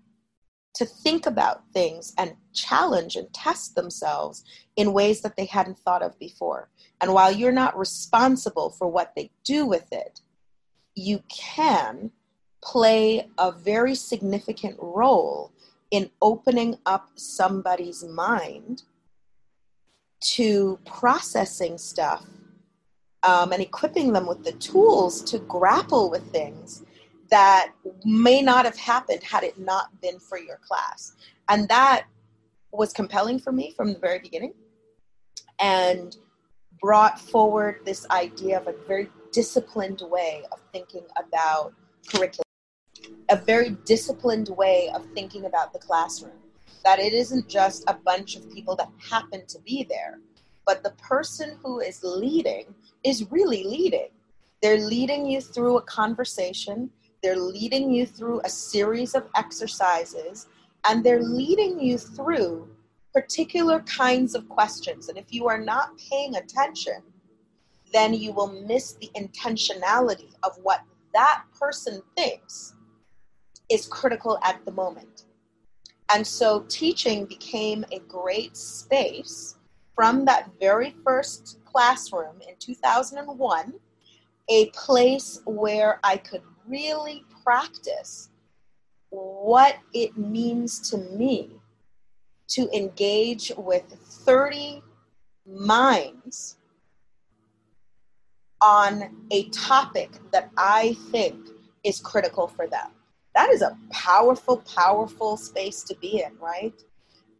to 0.76 0.84
think 0.84 1.26
about 1.26 1.64
things 1.72 2.14
and 2.18 2.36
challenge 2.52 3.16
and 3.16 3.34
test 3.34 3.74
themselves 3.74 4.44
in 4.76 4.92
ways 4.92 5.22
that 5.22 5.36
they 5.36 5.46
hadn't 5.46 5.80
thought 5.80 6.04
of 6.04 6.16
before. 6.20 6.68
And 7.00 7.12
while 7.12 7.32
you're 7.32 7.50
not 7.50 7.76
responsible 7.76 8.70
for 8.70 8.86
what 8.86 9.12
they 9.16 9.32
do 9.42 9.66
with 9.66 9.92
it, 9.92 10.20
you 10.94 11.20
can 11.28 12.12
play 12.62 13.28
a 13.38 13.50
very 13.50 13.96
significant 13.96 14.76
role 14.78 15.50
in 15.90 16.10
opening 16.22 16.76
up 16.86 17.10
somebody's 17.16 18.04
mind 18.04 18.84
to 20.20 20.78
processing 20.84 21.78
stuff 21.78 22.24
um, 23.22 23.52
and 23.52 23.62
equipping 23.62 24.12
them 24.12 24.26
with 24.26 24.44
the 24.44 24.52
tools 24.52 25.22
to 25.22 25.38
grapple 25.40 26.10
with 26.10 26.30
things 26.30 26.82
that 27.30 27.72
may 28.04 28.42
not 28.42 28.64
have 28.64 28.76
happened 28.76 29.22
had 29.22 29.42
it 29.42 29.58
not 29.58 30.00
been 30.00 30.18
for 30.18 30.38
your 30.38 30.58
class. 30.58 31.14
And 31.48 31.68
that 31.68 32.04
was 32.70 32.92
compelling 32.92 33.38
for 33.38 33.52
me 33.52 33.72
from 33.76 33.92
the 33.92 33.98
very 33.98 34.18
beginning 34.18 34.52
and 35.58 36.16
brought 36.80 37.20
forward 37.20 37.80
this 37.84 38.06
idea 38.10 38.58
of 38.58 38.66
a 38.66 38.74
very 38.86 39.08
disciplined 39.32 40.02
way 40.10 40.42
of 40.52 40.60
thinking 40.72 41.04
about 41.16 41.72
curriculum, 42.08 42.44
a 43.30 43.36
very 43.36 43.70
disciplined 43.84 44.48
way 44.50 44.90
of 44.94 45.06
thinking 45.14 45.46
about 45.46 45.72
the 45.72 45.78
classroom. 45.78 46.43
That 46.84 46.98
it 46.98 47.12
isn't 47.12 47.48
just 47.48 47.84
a 47.88 47.94
bunch 47.94 48.36
of 48.36 48.52
people 48.52 48.76
that 48.76 48.88
happen 49.10 49.46
to 49.46 49.58
be 49.60 49.86
there, 49.88 50.20
but 50.66 50.82
the 50.82 50.92
person 50.92 51.58
who 51.62 51.80
is 51.80 52.00
leading 52.02 52.74
is 53.02 53.30
really 53.30 53.64
leading. 53.64 54.08
They're 54.62 54.78
leading 54.78 55.26
you 55.26 55.40
through 55.40 55.78
a 55.78 55.82
conversation 55.82 56.90
they're 57.24 57.36
leading 57.36 57.90
you 57.90 58.04
through 58.04 58.42
a 58.44 58.50
series 58.50 59.14
of 59.14 59.26
exercises 59.34 60.46
and 60.86 61.02
they're 61.02 61.22
leading 61.22 61.80
you 61.80 61.96
through 61.96 62.68
particular 63.14 63.80
kinds 63.80 64.34
of 64.34 64.46
questions. 64.46 65.08
And 65.08 65.16
if 65.16 65.32
you 65.32 65.48
are 65.48 65.56
not 65.56 65.96
paying 65.96 66.36
attention, 66.36 67.02
then 67.94 68.12
you 68.12 68.32
will 68.32 68.52
miss 68.66 68.92
the 68.92 69.10
intentionality 69.16 70.34
of 70.42 70.54
what 70.62 70.82
that 71.14 71.44
person 71.58 72.02
thinks 72.14 72.74
is 73.70 73.86
critical 73.86 74.38
at 74.44 74.62
the 74.66 74.72
moment. 74.72 75.24
And 76.12 76.26
so 76.26 76.64
teaching 76.68 77.24
became 77.24 77.84
a 77.92 77.98
great 78.00 78.56
space 78.56 79.56
from 79.94 80.24
that 80.26 80.50
very 80.60 80.94
first 81.04 81.58
classroom 81.64 82.40
in 82.46 82.54
2001, 82.58 83.74
a 84.48 84.66
place 84.70 85.40
where 85.46 86.00
I 86.04 86.16
could 86.16 86.42
really 86.66 87.24
practice 87.42 88.30
what 89.10 89.76
it 89.92 90.16
means 90.16 90.90
to 90.90 90.98
me 90.98 91.50
to 92.48 92.68
engage 92.76 93.52
with 93.56 93.84
30 94.24 94.82
minds 95.46 96.56
on 98.60 99.26
a 99.30 99.48
topic 99.50 100.10
that 100.32 100.50
I 100.56 100.96
think 101.10 101.36
is 101.84 102.00
critical 102.00 102.48
for 102.48 102.66
them. 102.66 102.93
That 103.34 103.50
is 103.50 103.62
a 103.62 103.76
powerful, 103.90 104.58
powerful 104.58 105.36
space 105.36 105.82
to 105.84 105.96
be 105.96 106.22
in, 106.22 106.36
right? 106.38 106.74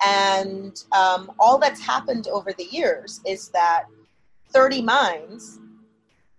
And 0.05 0.83
um, 0.93 1.33
all 1.39 1.59
that's 1.59 1.81
happened 1.81 2.29
over 2.29 2.53
the 2.53 2.65
years 2.65 3.21
is 3.25 3.49
that 3.51 3.85
30 4.49 4.83
minds 4.83 5.61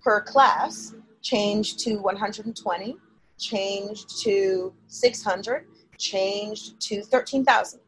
per 0.04 0.22
class 0.22 0.94
changed 1.22 1.80
to 1.80 1.96
120, 1.98 2.98
changed 3.40 4.24
to 4.24 4.74
600, 4.88 5.66
changed 5.98 6.80
to 6.82 7.02
13,000. 7.02 7.80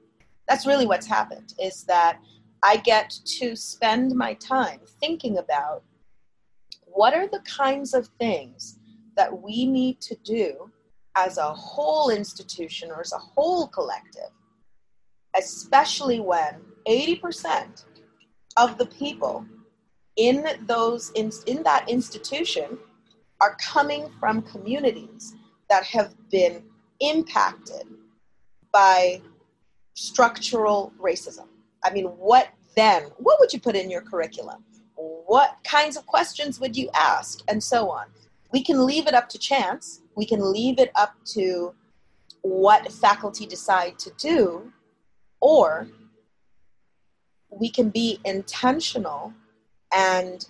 That's 0.48 0.66
really 0.66 0.88
what's 0.88 1.06
happened 1.06 1.54
is 1.62 1.84
that 1.84 2.20
I 2.64 2.78
get 2.78 3.10
to 3.40 3.56
spend 3.56 4.16
my 4.16 4.34
time 4.36 4.80
thinking 5.00 5.38
about 5.38 5.84
what 6.86 7.14
are 7.14 7.28
the 7.28 7.42
kinds 7.42 7.94
of 7.94 8.08
things 8.20 8.80
that 9.16 9.42
we 9.42 9.66
need 9.66 10.02
to 10.02 10.16
do 10.24 10.72
as 11.18 11.38
a 11.38 11.54
whole 11.54 12.10
institution 12.10 12.92
or 12.92 13.02
as 13.02 13.12
a 13.12 13.18
whole 13.18 13.68
collective, 13.68 14.30
especially 15.36 16.20
when 16.20 16.62
80% 16.88 17.86
of 18.56 18.78
the 18.78 18.86
people 18.86 19.46
in 20.16 20.46
those 20.66 21.12
in, 21.12 21.32
in 21.46 21.64
that 21.64 21.88
institution 21.90 22.78
are 23.40 23.56
coming 23.62 24.10
from 24.20 24.42
communities 24.42 25.36
that 25.70 25.84
have 25.84 26.16
been 26.30 26.64
impacted 27.00 27.88
by 28.72 29.22
structural 29.94 30.92
racism. 31.00 31.48
I 31.84 31.92
mean, 31.92 32.06
what 32.06 32.50
then? 32.76 33.04
What 33.18 33.40
would 33.40 33.54
you 33.54 33.60
put 33.60 33.76
in 33.76 33.90
your 33.90 34.02
curriculum? 34.02 34.64
What 34.96 35.58
kinds 35.64 35.98
of 35.98 36.06
questions 36.06 36.60
would 36.60 36.76
you 36.76 36.90
ask? 36.94 37.42
And 37.48 37.64
so 37.64 37.90
on. 37.90 38.06
We 38.52 38.64
can 38.64 38.86
leave 38.86 39.08
it 39.08 39.14
up 39.14 39.30
to 39.30 39.38
chance. 39.38 40.02
We 40.18 40.26
can 40.26 40.52
leave 40.52 40.80
it 40.80 40.92
up 40.96 41.14
to 41.36 41.76
what 42.42 42.92
faculty 42.92 43.46
decide 43.46 44.00
to 44.00 44.12
do, 44.18 44.74
or 45.42 45.88
we 47.52 47.70
can 47.70 47.90
be 47.90 48.20
intentional 48.26 49.32
and 49.94 50.44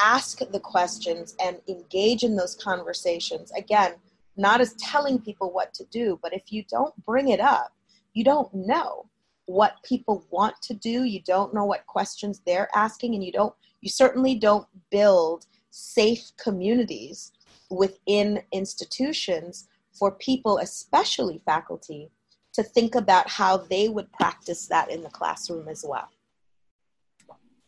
ask 0.00 0.38
the 0.38 0.58
questions 0.58 1.36
and 1.38 1.60
engage 1.68 2.22
in 2.22 2.34
those 2.34 2.56
conversations. 2.56 3.52
Again, 3.52 3.96
not 4.38 4.62
as 4.62 4.72
telling 4.74 5.18
people 5.20 5.52
what 5.52 5.74
to 5.74 5.84
do, 5.90 6.18
but 6.22 6.32
if 6.32 6.50
you 6.50 6.64
don't 6.70 6.94
bring 7.04 7.28
it 7.28 7.40
up, 7.40 7.74
you 8.14 8.24
don't 8.24 8.52
know 8.54 9.04
what 9.44 9.82
people 9.84 10.24
want 10.30 10.54
to 10.62 10.72
do, 10.72 11.04
you 11.04 11.20
don't 11.26 11.52
know 11.52 11.66
what 11.66 11.86
questions 11.86 12.40
they're 12.46 12.70
asking, 12.74 13.14
and 13.14 13.22
you 13.22 13.32
don't 13.32 13.54
you 13.82 13.90
certainly 13.90 14.34
don't 14.34 14.66
build 14.90 15.44
safe 15.70 16.32
communities 16.42 17.32
within 17.70 18.42
institutions 18.52 19.68
for 19.92 20.12
people, 20.12 20.58
especially 20.58 21.40
faculty, 21.44 22.10
to 22.52 22.62
think 22.62 22.94
about 22.94 23.28
how 23.28 23.56
they 23.56 23.88
would 23.88 24.12
practice 24.12 24.66
that 24.66 24.90
in 24.90 25.02
the 25.02 25.10
classroom 25.10 25.68
as 25.68 25.84
well. 25.86 26.08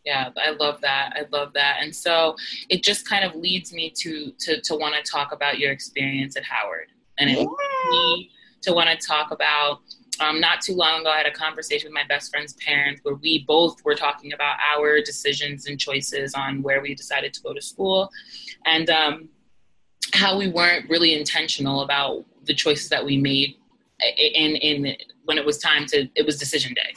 Yeah, 0.04 0.30
I 0.36 0.50
love 0.50 0.80
that. 0.80 1.12
I 1.14 1.26
love 1.30 1.52
that. 1.54 1.78
And 1.80 1.94
so 1.94 2.34
it 2.68 2.82
just 2.82 3.08
kind 3.08 3.24
of 3.24 3.36
leads 3.36 3.72
me 3.72 3.90
to 3.98 4.32
to 4.40 4.60
to 4.60 4.74
want 4.74 4.94
to 4.96 5.08
talk 5.08 5.30
about 5.32 5.60
your 5.60 5.70
experience 5.70 6.36
at 6.36 6.42
Howard. 6.42 6.88
And 7.18 7.30
it 7.30 7.38
yeah. 7.38 7.44
leads 7.44 7.90
me 7.90 8.30
to 8.62 8.72
want 8.72 8.88
to 8.90 9.06
talk 9.06 9.30
about 9.30 9.80
um, 10.20 10.40
not 10.40 10.60
too 10.60 10.74
long 10.74 11.00
ago, 11.00 11.10
I 11.10 11.18
had 11.18 11.26
a 11.26 11.32
conversation 11.32 11.88
with 11.88 11.94
my 11.94 12.06
best 12.06 12.30
friend's 12.30 12.52
parents 12.54 13.00
where 13.02 13.14
we 13.14 13.44
both 13.46 13.82
were 13.84 13.94
talking 13.94 14.32
about 14.32 14.56
our 14.74 15.00
decisions 15.00 15.66
and 15.66 15.80
choices 15.80 16.34
on 16.34 16.62
where 16.62 16.82
we 16.82 16.94
decided 16.94 17.32
to 17.34 17.42
go 17.42 17.54
to 17.54 17.62
school 17.62 18.10
and 18.66 18.90
um, 18.90 19.28
how 20.12 20.38
we 20.38 20.48
weren't 20.48 20.88
really 20.88 21.18
intentional 21.18 21.82
about 21.82 22.24
the 22.44 22.54
choices 22.54 22.88
that 22.88 23.04
we 23.04 23.16
made 23.16 23.56
in, 24.18 24.56
in 24.56 24.96
when 25.24 25.38
it 25.38 25.44
was 25.44 25.58
time 25.58 25.86
to, 25.86 26.08
it 26.16 26.26
was 26.26 26.36
decision 26.38 26.74
day. 26.74 26.94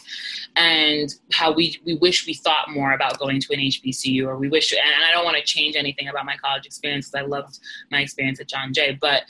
And 0.56 1.14
how 1.34 1.52
we, 1.52 1.80
we 1.86 1.96
wish 1.96 2.26
we 2.26 2.34
thought 2.34 2.70
more 2.70 2.94
about 2.94 3.20
going 3.20 3.40
to 3.42 3.54
an 3.54 3.60
HBCU 3.60 4.26
or 4.26 4.38
we 4.38 4.50
wish, 4.50 4.72
and 4.72 4.82
I 5.06 5.12
don't 5.12 5.26
want 5.26 5.38
to 5.38 5.44
change 5.44 5.76
anything 5.76 6.08
about 6.08 6.26
my 6.26 6.36
college 6.38 6.66
experience 6.66 7.10
because 7.10 7.24
I 7.24 7.28
loved 7.28 7.60
my 7.92 8.02
experience 8.02 8.40
at 8.40 8.48
John 8.48 8.74
Jay, 8.74 8.98
but 9.00 9.24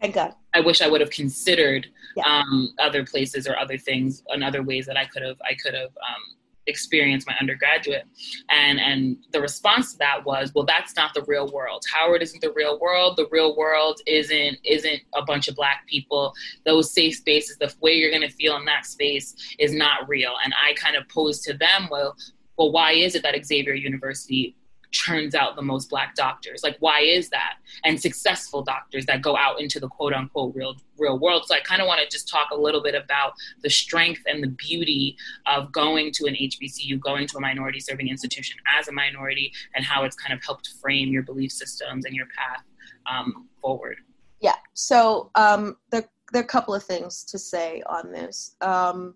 Thank 0.00 0.14
God. 0.14 0.34
I 0.54 0.60
wish 0.60 0.80
I 0.80 0.88
would 0.88 1.02
have 1.02 1.10
considered 1.10 1.86
yeah. 2.16 2.24
um, 2.24 2.72
other 2.78 3.04
places 3.04 3.46
or 3.46 3.56
other 3.58 3.76
things 3.76 4.22
and 4.28 4.42
other 4.42 4.62
ways 4.62 4.86
that 4.86 4.96
I 4.96 5.04
could 5.04 5.22
have 5.22 5.36
I 5.44 5.54
could 5.54 5.74
have 5.74 5.90
um, 5.90 6.36
experienced 6.66 7.26
my 7.26 7.34
undergraduate. 7.40 8.04
And 8.50 8.78
and 8.78 9.16
the 9.32 9.40
response 9.40 9.92
to 9.92 9.98
that 9.98 10.24
was, 10.24 10.52
well, 10.54 10.64
that's 10.64 10.96
not 10.96 11.14
the 11.14 11.24
real 11.26 11.48
world. 11.52 11.84
Howard 11.92 12.22
isn't 12.22 12.40
the 12.40 12.52
real 12.52 12.78
world. 12.78 13.16
The 13.16 13.28
real 13.30 13.56
world 13.56 14.00
isn't 14.06 14.58
isn't 14.64 15.00
a 15.14 15.22
bunch 15.22 15.48
of 15.48 15.56
black 15.56 15.86
people. 15.86 16.32
Those 16.64 16.92
safe 16.92 17.16
spaces, 17.16 17.56
the 17.58 17.72
way 17.80 17.92
you're 17.92 18.10
going 18.10 18.28
to 18.28 18.34
feel 18.34 18.56
in 18.56 18.64
that 18.66 18.86
space 18.86 19.34
is 19.58 19.72
not 19.72 20.08
real. 20.08 20.34
And 20.44 20.54
I 20.54 20.74
kind 20.74 20.96
of 20.96 21.08
posed 21.08 21.42
to 21.44 21.54
them, 21.54 21.88
well, 21.90 22.16
well, 22.56 22.72
why 22.72 22.92
is 22.92 23.14
it 23.14 23.22
that 23.22 23.34
Xavier 23.44 23.74
University 23.74 24.54
churns 24.90 25.34
out 25.34 25.56
the 25.56 25.62
most 25.62 25.88
black 25.88 26.14
doctors. 26.14 26.62
Like 26.62 26.76
why 26.80 27.00
is 27.00 27.28
that? 27.30 27.54
And 27.84 28.00
successful 28.00 28.62
doctors 28.62 29.06
that 29.06 29.22
go 29.22 29.36
out 29.36 29.60
into 29.60 29.80
the 29.80 29.88
quote 29.88 30.12
unquote 30.12 30.54
real 30.54 30.76
real 30.98 31.18
world. 31.18 31.44
So 31.46 31.54
i 31.54 31.60
kind 31.60 31.80
of 31.80 31.86
want 31.86 32.00
to 32.00 32.08
just 32.08 32.28
talk 32.28 32.50
a 32.50 32.56
little 32.56 32.82
bit 32.82 32.94
about 32.94 33.32
the 33.62 33.70
strength 33.70 34.22
and 34.26 34.42
the 34.42 34.48
beauty 34.48 35.16
of 35.46 35.72
going 35.72 36.12
to 36.12 36.26
an 36.26 36.34
hbcu 36.34 37.00
going 37.00 37.26
to 37.26 37.38
a 37.38 37.40
minority 37.40 37.80
serving 37.80 38.08
institution 38.08 38.56
as 38.78 38.88
a 38.88 38.92
minority 38.92 39.52
and 39.74 39.84
how 39.84 40.04
it's 40.04 40.16
kind 40.16 40.34
of 40.36 40.44
helped 40.44 40.68
frame 40.80 41.08
your 41.08 41.22
belief 41.22 41.52
systems 41.52 42.04
and 42.04 42.14
your 42.14 42.26
path 42.36 42.64
um, 43.10 43.48
forward. 43.60 43.96
Yeah. 44.40 44.56
So 44.74 45.30
um, 45.34 45.76
there, 45.90 46.08
there 46.32 46.42
are 46.42 46.44
a 46.44 46.48
couple 46.48 46.74
of 46.74 46.82
things 46.82 47.24
to 47.24 47.38
say 47.38 47.82
on 47.86 48.12
this. 48.12 48.56
Um, 48.60 49.14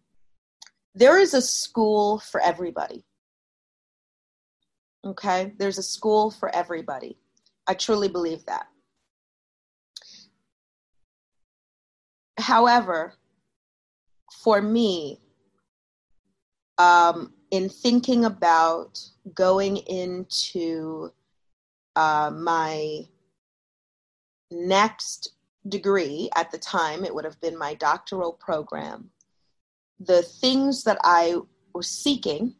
there 0.95 1.19
is 1.19 1.35
a 1.35 1.43
school 1.43 2.21
for 2.21 2.41
everybody 2.41 3.05
Okay, 5.05 5.53
there's 5.59 5.77
a 5.77 5.83
school 5.83 6.31
for 6.31 6.55
everybody. 6.55 7.19
I 7.67 7.75
truly 7.75 8.09
believe 8.09 8.45
that. 8.47 8.67
However, 12.39 13.15
for 14.43 14.63
me, 14.63 15.21
um, 16.79 17.35
in 17.51 17.69
thinking 17.69 18.25
about 18.25 18.99
going 19.35 19.77
into 19.77 21.13
uh, 21.97 22.31
my 22.35 23.01
next 24.51 25.35
degree, 25.69 26.31
at 26.35 26.51
the 26.51 26.59
time 26.59 27.05
it 27.05 27.15
would 27.15 27.25
have 27.25 27.41
been 27.41 27.59
my 27.59 27.75
doctoral 27.75 28.33
program, 28.33 29.11
the 30.01 30.23
things 30.23 30.83
that 30.85 30.99
I 31.05 31.37
was 31.75 31.89
seeking 31.89 32.55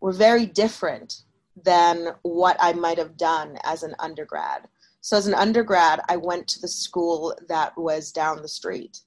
were 0.00 0.12
very 0.12 0.46
different 0.46 1.22
than 1.56 2.08
what 2.22 2.56
I 2.60 2.72
might 2.72 2.98
have 2.98 3.16
done 3.16 3.58
as 3.64 3.82
an 3.82 3.94
undergrad. 3.98 4.68
So, 5.00 5.16
as 5.16 5.26
an 5.26 5.34
undergrad, 5.34 6.00
I 6.08 6.16
went 6.16 6.46
to 6.48 6.60
the 6.60 6.68
school 6.68 7.36
that 7.48 7.76
was 7.76 8.12
down 8.12 8.40
the 8.40 8.48
street. 8.48 9.00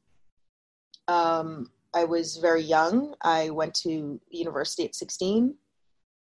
Um, 1.07 1.71
I 1.93 2.03
was 2.03 2.37
very 2.37 2.61
young. 2.61 3.15
I 3.21 3.49
went 3.49 3.73
to 3.75 4.19
university 4.29 4.83
at 4.85 4.95
16, 4.95 5.55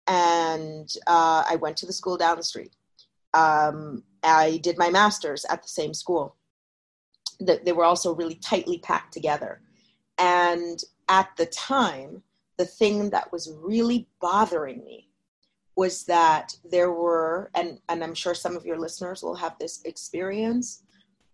and 0.06 0.88
uh, 1.06 1.44
I 1.48 1.56
went 1.56 1.78
to 1.78 1.86
the 1.86 1.92
school 1.92 2.18
down 2.18 2.36
the 2.36 2.42
street. 2.42 2.74
Um, 3.32 4.02
I 4.22 4.58
did 4.62 4.76
my 4.76 4.90
master's 4.90 5.46
at 5.46 5.62
the 5.62 5.68
same 5.68 5.94
school. 5.94 6.36
They 7.40 7.72
were 7.72 7.84
also 7.84 8.14
really 8.14 8.36
tightly 8.36 8.78
packed 8.78 9.12
together. 9.12 9.62
And 10.18 10.78
at 11.08 11.30
the 11.36 11.46
time, 11.46 12.22
the 12.58 12.66
thing 12.66 13.10
that 13.10 13.32
was 13.32 13.52
really 13.62 14.06
bothering 14.20 14.84
me 14.84 15.08
was 15.76 16.04
that 16.04 16.54
there 16.70 16.92
were, 16.92 17.50
and, 17.54 17.78
and 17.88 18.04
I'm 18.04 18.14
sure 18.14 18.34
some 18.34 18.56
of 18.56 18.66
your 18.66 18.78
listeners 18.78 19.22
will 19.22 19.36
have 19.36 19.56
this 19.58 19.80
experience. 19.84 20.82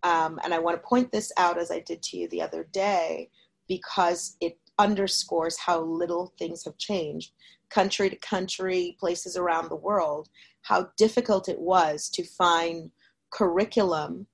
Um, 0.04 0.38
and 0.44 0.54
I 0.54 0.58
want 0.58 0.80
to 0.80 0.88
point 0.88 1.10
this 1.10 1.32
out 1.36 1.58
as 1.58 1.70
I 1.70 1.80
did 1.80 2.02
to 2.04 2.16
you 2.16 2.28
the 2.28 2.42
other 2.42 2.68
day 2.72 3.30
because 3.66 4.36
it 4.40 4.58
underscores 4.78 5.58
how 5.58 5.80
little 5.80 6.32
things 6.38 6.64
have 6.64 6.78
changed 6.78 7.32
country 7.70 8.08
to 8.08 8.16
country, 8.16 8.96
places 8.98 9.36
around 9.36 9.68
the 9.68 9.76
world, 9.76 10.28
how 10.62 10.88
difficult 10.96 11.48
it 11.48 11.58
was 11.58 12.08
to 12.10 12.24
find 12.24 12.90
curriculum 13.30 14.26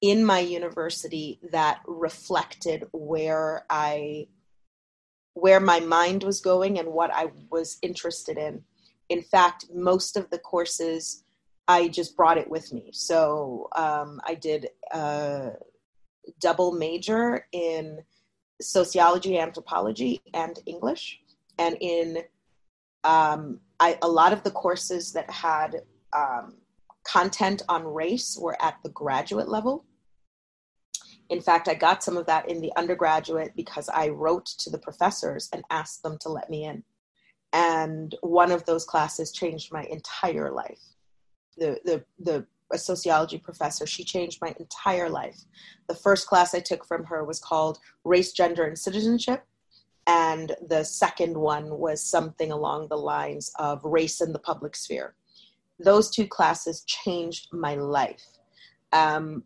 in 0.00 0.24
my 0.24 0.40
university 0.40 1.38
that 1.52 1.80
reflected 1.86 2.84
where 2.92 3.64
I 3.70 4.26
where 5.34 5.60
my 5.60 5.80
mind 5.80 6.24
was 6.24 6.42
going 6.42 6.78
and 6.78 6.88
what 6.88 7.10
I 7.10 7.28
was 7.50 7.78
interested 7.80 8.36
in 8.36 8.62
in 9.12 9.20
fact, 9.20 9.66
most 9.74 10.16
of 10.16 10.30
the 10.30 10.38
courses, 10.38 11.24
I 11.68 11.88
just 11.88 12.16
brought 12.16 12.38
it 12.38 12.48
with 12.48 12.72
me. 12.72 12.88
So 12.94 13.68
um, 13.76 14.22
I 14.24 14.34
did 14.34 14.68
a 14.90 15.50
double 16.40 16.72
major 16.72 17.46
in 17.52 17.98
sociology, 18.62 19.38
anthropology, 19.38 20.22
and 20.32 20.58
English. 20.64 21.20
And 21.58 21.76
in 21.82 22.22
um, 23.04 23.60
I, 23.80 23.98
a 24.00 24.08
lot 24.08 24.32
of 24.32 24.44
the 24.44 24.50
courses 24.50 25.12
that 25.12 25.30
had 25.30 25.82
um, 26.16 26.54
content 27.04 27.60
on 27.68 27.84
race 27.84 28.38
were 28.40 28.56
at 28.62 28.78
the 28.82 28.90
graduate 28.90 29.48
level. 29.48 29.84
In 31.28 31.42
fact, 31.42 31.68
I 31.68 31.74
got 31.74 32.02
some 32.02 32.16
of 32.16 32.24
that 32.26 32.48
in 32.48 32.62
the 32.62 32.72
undergraduate 32.76 33.52
because 33.56 33.90
I 33.90 34.08
wrote 34.08 34.46
to 34.60 34.70
the 34.70 34.78
professors 34.78 35.50
and 35.52 35.64
asked 35.68 36.02
them 36.02 36.16
to 36.22 36.30
let 36.30 36.48
me 36.48 36.64
in 36.64 36.82
and 37.52 38.14
one 38.22 38.50
of 38.50 38.64
those 38.64 38.84
classes 38.84 39.32
changed 39.32 39.72
my 39.72 39.84
entire 39.84 40.50
life. 40.50 40.80
The 41.56 41.80
the 41.84 42.04
the 42.18 42.46
a 42.72 42.78
sociology 42.78 43.36
professor 43.36 43.86
she 43.86 44.02
changed 44.02 44.40
my 44.40 44.54
entire 44.58 45.08
life. 45.08 45.38
The 45.88 45.94
first 45.94 46.26
class 46.26 46.54
i 46.54 46.60
took 46.60 46.86
from 46.86 47.04
her 47.04 47.24
was 47.24 47.38
called 47.38 47.78
race 48.04 48.32
gender 48.32 48.64
and 48.64 48.78
citizenship 48.78 49.44
and 50.06 50.56
the 50.68 50.82
second 50.82 51.36
one 51.36 51.78
was 51.78 52.02
something 52.02 52.50
along 52.50 52.88
the 52.88 52.96
lines 52.96 53.52
of 53.58 53.84
race 53.84 54.20
in 54.20 54.32
the 54.32 54.38
public 54.38 54.74
sphere. 54.74 55.14
Those 55.78 56.10
two 56.10 56.26
classes 56.26 56.82
changed 56.84 57.48
my 57.52 57.74
life. 57.76 58.24
Um, 58.92 59.44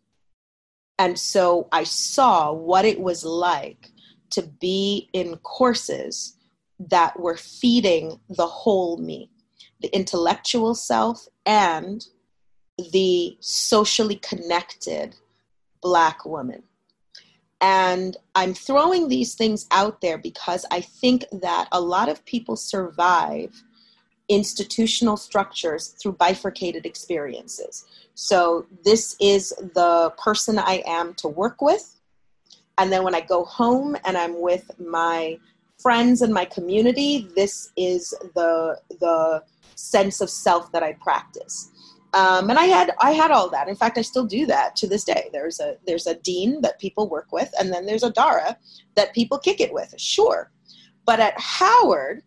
and 0.98 1.18
so 1.18 1.68
i 1.72 1.84
saw 1.84 2.52
what 2.52 2.84
it 2.84 3.00
was 3.00 3.24
like 3.24 3.90
to 4.30 4.42
be 4.42 5.08
in 5.12 5.36
courses 5.38 6.35
that 6.78 7.18
were 7.18 7.36
feeding 7.36 8.20
the 8.28 8.46
whole 8.46 8.98
me 8.98 9.30
the 9.80 9.94
intellectual 9.94 10.74
self 10.74 11.26
and 11.44 12.06
the 12.92 13.36
socially 13.40 14.16
connected 14.16 15.14
black 15.82 16.24
woman. 16.24 16.62
And 17.60 18.16
i'm 18.34 18.52
throwing 18.52 19.08
these 19.08 19.34
things 19.34 19.66
out 19.70 20.00
there 20.02 20.18
because 20.18 20.66
i 20.70 20.80
think 20.80 21.24
that 21.32 21.68
a 21.72 21.80
lot 21.80 22.10
of 22.10 22.24
people 22.26 22.54
survive 22.56 23.62
institutional 24.28 25.16
structures 25.16 25.88
through 26.00 26.12
bifurcated 26.12 26.84
experiences. 26.84 27.84
So 28.14 28.66
this 28.84 29.16
is 29.20 29.50
the 29.74 30.12
person 30.18 30.58
i 30.58 30.82
am 30.86 31.14
to 31.14 31.28
work 31.28 31.62
with. 31.62 31.98
And 32.76 32.92
then 32.92 33.04
when 33.04 33.14
i 33.14 33.20
go 33.20 33.44
home 33.44 33.96
and 34.04 34.18
i'm 34.18 34.40
with 34.40 34.70
my 34.78 35.38
friends 35.78 36.22
and 36.22 36.32
my 36.32 36.44
community, 36.44 37.28
this 37.36 37.70
is 37.76 38.10
the 38.34 38.78
the 39.00 39.42
sense 39.74 40.20
of 40.20 40.30
self 40.30 40.72
that 40.72 40.82
I 40.82 40.94
practice. 40.94 41.70
Um, 42.14 42.48
and 42.48 42.58
I 42.58 42.64
had 42.64 42.94
I 43.00 43.12
had 43.12 43.30
all 43.30 43.50
that. 43.50 43.68
In 43.68 43.76
fact, 43.76 43.98
I 43.98 44.02
still 44.02 44.26
do 44.26 44.46
that 44.46 44.74
to 44.76 44.86
this 44.86 45.04
day. 45.04 45.28
There's 45.32 45.60
a 45.60 45.76
there's 45.86 46.06
a 46.06 46.14
dean 46.14 46.60
that 46.62 46.80
people 46.80 47.08
work 47.08 47.30
with, 47.32 47.52
and 47.58 47.72
then 47.72 47.86
there's 47.86 48.02
a 48.04 48.10
Dara 48.10 48.56
that 48.94 49.14
people 49.14 49.38
kick 49.38 49.60
it 49.60 49.72
with. 49.72 49.94
Sure, 49.98 50.50
but 51.04 51.20
at 51.20 51.38
Howard, 51.38 52.22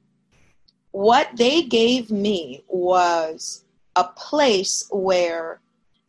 what 0.91 1.29
they 1.35 1.63
gave 1.63 2.11
me 2.11 2.63
was 2.67 3.65
a 3.95 4.03
place 4.03 4.87
where 4.91 5.61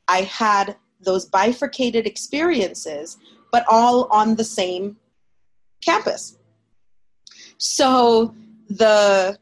I 0.09 0.22
had 0.22 0.76
those 1.00 1.24
bifurcated 1.26 2.07
experiences, 2.07 3.16
but 3.50 3.64
all 3.68 4.09
on 4.11 4.37
the 4.37 4.44
same 4.44 4.96
campus. 5.83 6.37
So 7.61 8.35
the 8.70 9.38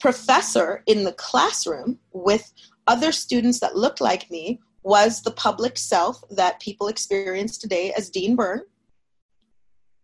professor 0.00 0.82
in 0.86 1.04
the 1.04 1.12
classroom 1.12 1.98
with 2.12 2.52
other 2.86 3.12
students 3.12 3.60
that 3.60 3.76
looked 3.76 4.00
like 4.00 4.30
me 4.30 4.60
was 4.82 5.20
the 5.20 5.30
public 5.30 5.76
self 5.76 6.24
that 6.30 6.58
people 6.58 6.88
experience 6.88 7.58
today 7.58 7.92
as 7.98 8.08
Dean 8.08 8.34
Byrne. 8.34 8.62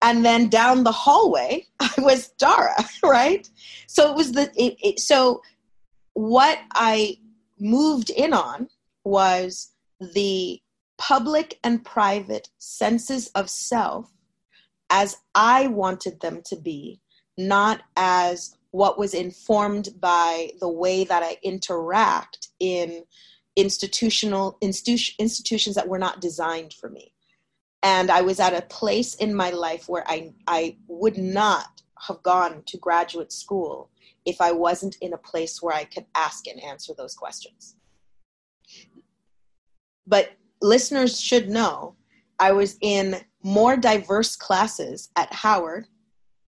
And 0.03 0.23
then 0.23 0.49
down 0.49 0.85
the 0.85 0.93
hallway, 0.93 1.67
I 1.81 1.93
was 1.99 2.29
Dara, 2.39 2.77
right? 3.03 3.49
So 3.87 4.11
it 4.11 4.17
was 4.17 4.33
the, 4.33 4.53
it, 4.55 4.77
it, 4.83 5.01
so 5.01 5.41
what 6.13 6.59
I 6.75 7.17
moved 7.59 8.11
in 8.11 8.35
on 8.35 8.69
was 9.05 9.73
the 9.99 10.61
public 10.99 11.59
and 11.65 11.83
private 11.83 12.51
senses 12.59 13.29
of 13.29 13.49
self 13.49 14.12
as 14.93 15.17
I 15.35 15.69
wanted 15.69 16.21
them 16.21 16.43
to 16.45 16.57
be, 16.57 17.01
not 17.39 17.81
as 17.97 18.59
what 18.73 18.99
was 18.99 19.15
informed 19.15 19.89
by 19.99 20.51
the 20.61 20.69
way 20.69 21.05
that 21.05 21.23
I 21.23 21.39
interact 21.43 22.49
in 22.61 23.05
institutional 23.57 24.59
institu- 24.63 25.19
institutions 25.19 25.77
that 25.77 25.89
were 25.89 25.99
not 25.99 26.21
designed 26.21 26.75
for 26.75 26.91
me. 26.91 27.15
And 27.83 28.11
I 28.11 28.21
was 28.21 28.39
at 28.39 28.55
a 28.55 28.67
place 28.67 29.15
in 29.15 29.35
my 29.35 29.51
life 29.51 29.89
where 29.89 30.05
I, 30.07 30.35
I 30.47 30.77
would 30.89 31.17
not 31.17 31.83
have 32.07 32.23
gone 32.23 32.63
to 32.67 32.77
graduate 32.77 33.33
school 33.33 33.91
if 34.27 34.41
I 34.43 34.53
wasn't 34.53 34.97
in 35.01 35.15
a 35.15 35.19
place 35.19 35.63
where 35.63 35.75
I 35.75 35.85
could 35.85 36.07
ask 36.15 36.47
and 36.47 36.63
answer 36.63 36.93
those 36.97 37.15
questions. 37.15 37.77
But 40.07 40.33
listeners 40.61 41.19
should 41.19 41.49
know 41.49 41.97
I 42.39 42.53
was 42.53 42.77
in 42.81 43.21
more 43.43 43.77
diverse 43.77 44.37
classes 44.37 45.11
at 45.17 45.33
Howard 45.33 45.87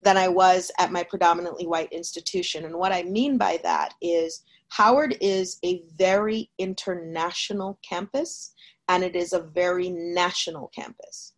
than 0.02 0.16
I 0.16 0.28
was 0.28 0.70
at 0.78 0.92
my 0.92 1.02
predominantly 1.02 1.66
white 1.66 1.92
institution. 1.92 2.64
And 2.64 2.76
what 2.76 2.92
I 2.92 3.02
mean 3.02 3.38
by 3.38 3.58
that 3.62 3.94
is 4.00 4.42
Howard 4.68 5.16
is 5.20 5.58
a 5.64 5.82
very 5.96 6.50
international 6.58 7.78
campus 7.88 8.54
and 8.88 9.02
it 9.02 9.16
is 9.16 9.32
a 9.32 9.40
very 9.40 9.90
national 9.90 10.70
campus. 10.74 11.32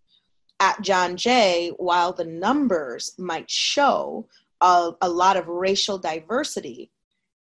At 0.59 0.81
John 0.81 1.16
Jay, 1.16 1.73
while 1.77 2.12
the 2.12 2.25
numbers 2.25 3.12
might 3.19 3.51
show 3.51 4.27
a, 4.61 4.92
a 5.01 5.09
lot 5.09 5.37
of 5.37 5.49
racial 5.49 5.99
diversity, 5.99 6.90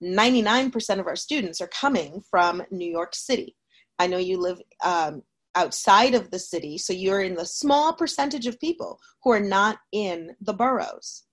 99% 0.03 0.99
of 0.99 1.07
our 1.07 1.15
students 1.15 1.61
are 1.61 1.69
coming 1.69 2.21
from 2.29 2.61
New 2.69 2.89
York 2.89 3.15
City. 3.15 3.55
I 3.97 4.07
know 4.07 4.17
you 4.17 4.37
live 4.37 4.61
um, 4.83 5.23
outside 5.57 6.13
of 6.13 6.29
the 6.29 6.39
city. 6.39 6.77
So 6.77 6.93
you're 6.93 7.23
in 7.23 7.35
the 7.35 7.45
small 7.45 7.91
percentage 7.91 8.45
of 8.45 8.59
people 8.59 8.99
who 9.23 9.31
are 9.31 9.39
not 9.39 9.79
in 9.91 10.35
the 10.39 10.53
boroughs. 10.53 11.23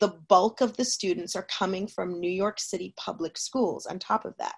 The 0.00 0.14
bulk 0.28 0.60
of 0.62 0.76
the 0.76 0.84
students 0.84 1.36
are 1.36 1.46
coming 1.58 1.86
from 1.86 2.18
New 2.18 2.30
York 2.30 2.58
City 2.58 2.94
public 2.96 3.36
schools. 3.36 3.84
On 3.84 3.98
top 3.98 4.24
of 4.24 4.34
that, 4.38 4.54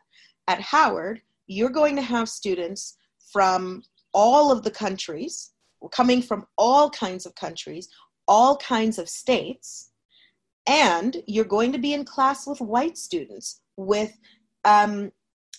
at 0.47 0.61
Howard, 0.61 1.23
you're 1.49 1.71
going 1.71 1.97
to 1.97 2.03
have 2.03 2.29
students 2.29 2.97
from 3.33 3.83
all 4.15 4.53
of 4.53 4.63
the 4.63 4.71
countries, 4.71 5.51
coming 5.91 6.23
from 6.23 6.47
all 6.57 6.89
kinds 6.91 7.27
of 7.27 7.35
countries, 7.35 7.89
all 8.29 8.57
kinds 8.59 8.97
of 8.99 9.09
states, 9.09 9.91
and 10.69 11.23
you're 11.27 11.45
going 11.45 11.73
to 11.73 11.79
be 11.79 11.95
in 11.95 12.05
class 12.05 12.47
with 12.47 12.61
white 12.61 12.97
students, 12.97 13.63
with 13.77 14.17
um, 14.65 15.11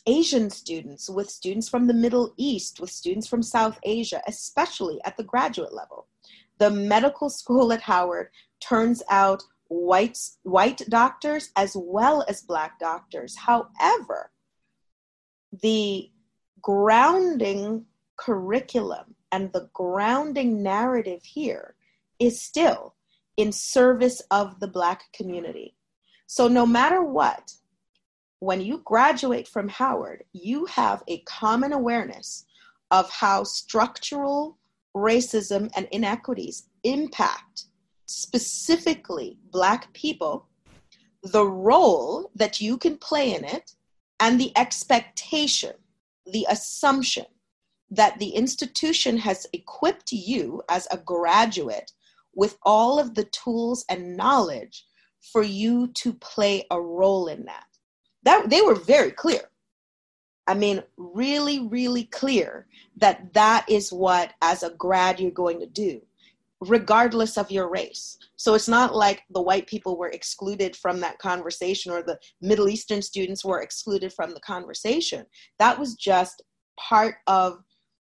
Asian 0.06 0.50
students, 0.50 1.10
with 1.10 1.30
students 1.30 1.70
from 1.70 1.88
the 1.88 1.94
Middle 1.94 2.34
East, 2.38 2.80
with 2.80 2.90
students 2.90 3.28
from 3.28 3.44
South 3.44 3.80
Asia, 3.84 4.22
especially 4.28 5.00
at 5.04 5.18
the 5.18 5.24
graduate 5.24 5.74
level. 5.74 6.08
The 6.58 6.70
medical 6.70 7.30
school 7.30 7.72
at 7.74 7.82
Howard 7.82 8.30
turns 8.60 9.02
out 9.10 9.44
white, 9.68 10.18
white 10.44 10.82
doctors 10.90 11.50
as 11.56 11.76
well 11.76 12.26
as 12.28 12.42
black 12.42 12.80
doctors. 12.80 13.36
However, 13.38 14.32
the 15.62 16.10
grounding 16.62 17.86
curriculum 18.18 19.16
and 19.32 19.52
the 19.54 19.70
grounding 19.74 20.62
narrative 20.62 21.24
here 21.24 21.76
is 22.20 22.42
still 22.42 22.96
in 23.38 23.52
service 23.52 24.22
of 24.30 24.60
the 24.60 24.68
black 24.68 25.04
community. 25.14 25.76
So, 26.28 26.48
no 26.48 26.66
matter 26.66 27.04
what, 27.04 27.54
when 28.42 28.60
you 28.60 28.82
graduate 28.86 29.48
from 29.48 29.70
Howard, 29.70 30.24
you 30.34 30.66
have 30.66 31.04
a 31.08 31.20
common 31.20 31.72
awareness 31.74 32.46
of 32.90 33.08
how 33.12 33.44
structural 33.44 34.58
racism 34.98 35.70
and 35.76 35.88
inequities 35.92 36.68
impact 36.84 37.66
specifically 38.08 39.38
Black 39.52 39.94
people, 39.94 40.48
the 41.22 41.46
role 41.46 42.32
that 42.34 42.60
you 42.60 42.80
can 42.80 42.98
play 42.98 43.36
in 43.36 43.46
it, 43.46 43.76
and 44.20 44.42
the 44.42 44.52
expectation, 44.58 45.74
the 46.26 46.48
assumption 46.50 47.28
that 47.92 48.18
the 48.18 48.30
institution 48.30 49.18
has 49.18 49.46
equipped 49.54 50.12
you 50.12 50.64
as 50.68 50.88
a 50.90 50.98
graduate 50.98 51.92
with 52.34 52.58
all 52.64 52.98
of 52.98 53.14
the 53.14 53.26
tools 53.26 53.86
and 53.88 54.18
knowledge 54.18 54.84
for 55.32 55.44
you 55.44 55.90
to 55.90 56.12
play 56.14 56.66
a 56.72 56.82
role 56.82 57.28
in 57.28 57.46
that 57.46 57.66
that 58.24 58.50
they 58.50 58.62
were 58.62 58.76
very 58.76 59.12
clear. 59.12 59.42
I 60.48 60.54
mean 60.54 60.82
really 60.98 61.68
really 61.68 62.06
clear 62.06 62.68
that 62.98 63.34
that 63.34 63.66
is 63.70 63.94
what 63.94 64.34
as 64.42 64.64
a 64.64 64.72
grad 64.72 65.20
you're 65.20 65.32
going 65.32 65.60
to 65.60 65.68
do 65.68 66.02
regardless 66.62 67.38
of 67.38 67.50
your 67.50 67.68
race. 67.70 68.18
So 68.36 68.54
it's 68.54 68.68
not 68.68 68.96
like 68.96 69.24
the 69.32 69.42
white 69.42 69.68
people 69.68 69.98
were 69.98 70.10
excluded 70.10 70.76
from 70.76 71.00
that 71.00 71.18
conversation 71.18 71.92
or 71.92 72.04
the 72.04 72.20
middle 72.40 72.70
eastern 72.70 73.02
students 73.02 73.44
were 73.44 73.62
excluded 73.62 74.14
from 74.14 74.34
the 74.34 74.40
conversation. 74.42 75.26
That 75.58 75.80
was 75.80 75.96
just 75.96 76.44
part 76.80 77.16
of 77.26 77.64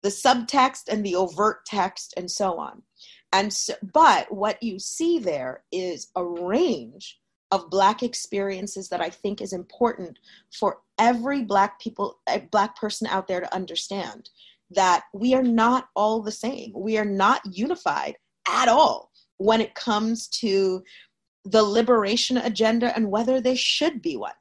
the 0.02 0.10
subtext 0.10 0.84
and 0.90 1.06
the 1.06 1.16
overt 1.16 1.66
text 1.66 2.16
and 2.18 2.30
so 2.30 2.58
on. 2.58 2.82
And 3.34 3.54
so, 3.54 3.76
but 3.94 4.32
what 4.34 4.62
you 4.64 4.80
see 4.80 5.20
there 5.20 5.64
is 5.72 6.08
a 6.16 6.26
range 6.26 7.20
of 7.52 7.70
black 7.70 8.04
experiences 8.04 8.90
that 8.90 9.02
i 9.02 9.10
think 9.10 9.42
is 9.42 9.54
important 9.54 10.18
for 10.52 10.80
every 10.98 11.44
black 11.44 11.80
people 11.80 12.20
eh, 12.28 12.42
black 12.52 12.76
person 12.76 13.08
out 13.08 13.28
there 13.28 13.40
to 13.40 13.54
understand 13.54 14.30
that 14.72 15.06
we 15.14 15.34
are 15.34 15.44
not 15.44 15.90
all 15.96 16.22
the 16.22 16.32
same. 16.32 16.72
We 16.76 16.98
are 16.98 17.06
not 17.06 17.42
unified 17.46 18.16
at 18.48 18.68
all 18.68 19.12
when 19.38 19.62
it 19.62 19.76
comes 19.76 20.28
to 20.28 20.84
the 21.46 21.64
liberation 21.64 22.38
agenda 22.38 22.96
and 22.96 23.10
whether 23.10 23.42
there 23.42 23.56
should 23.56 24.02
be 24.02 24.18
one. 24.18 24.34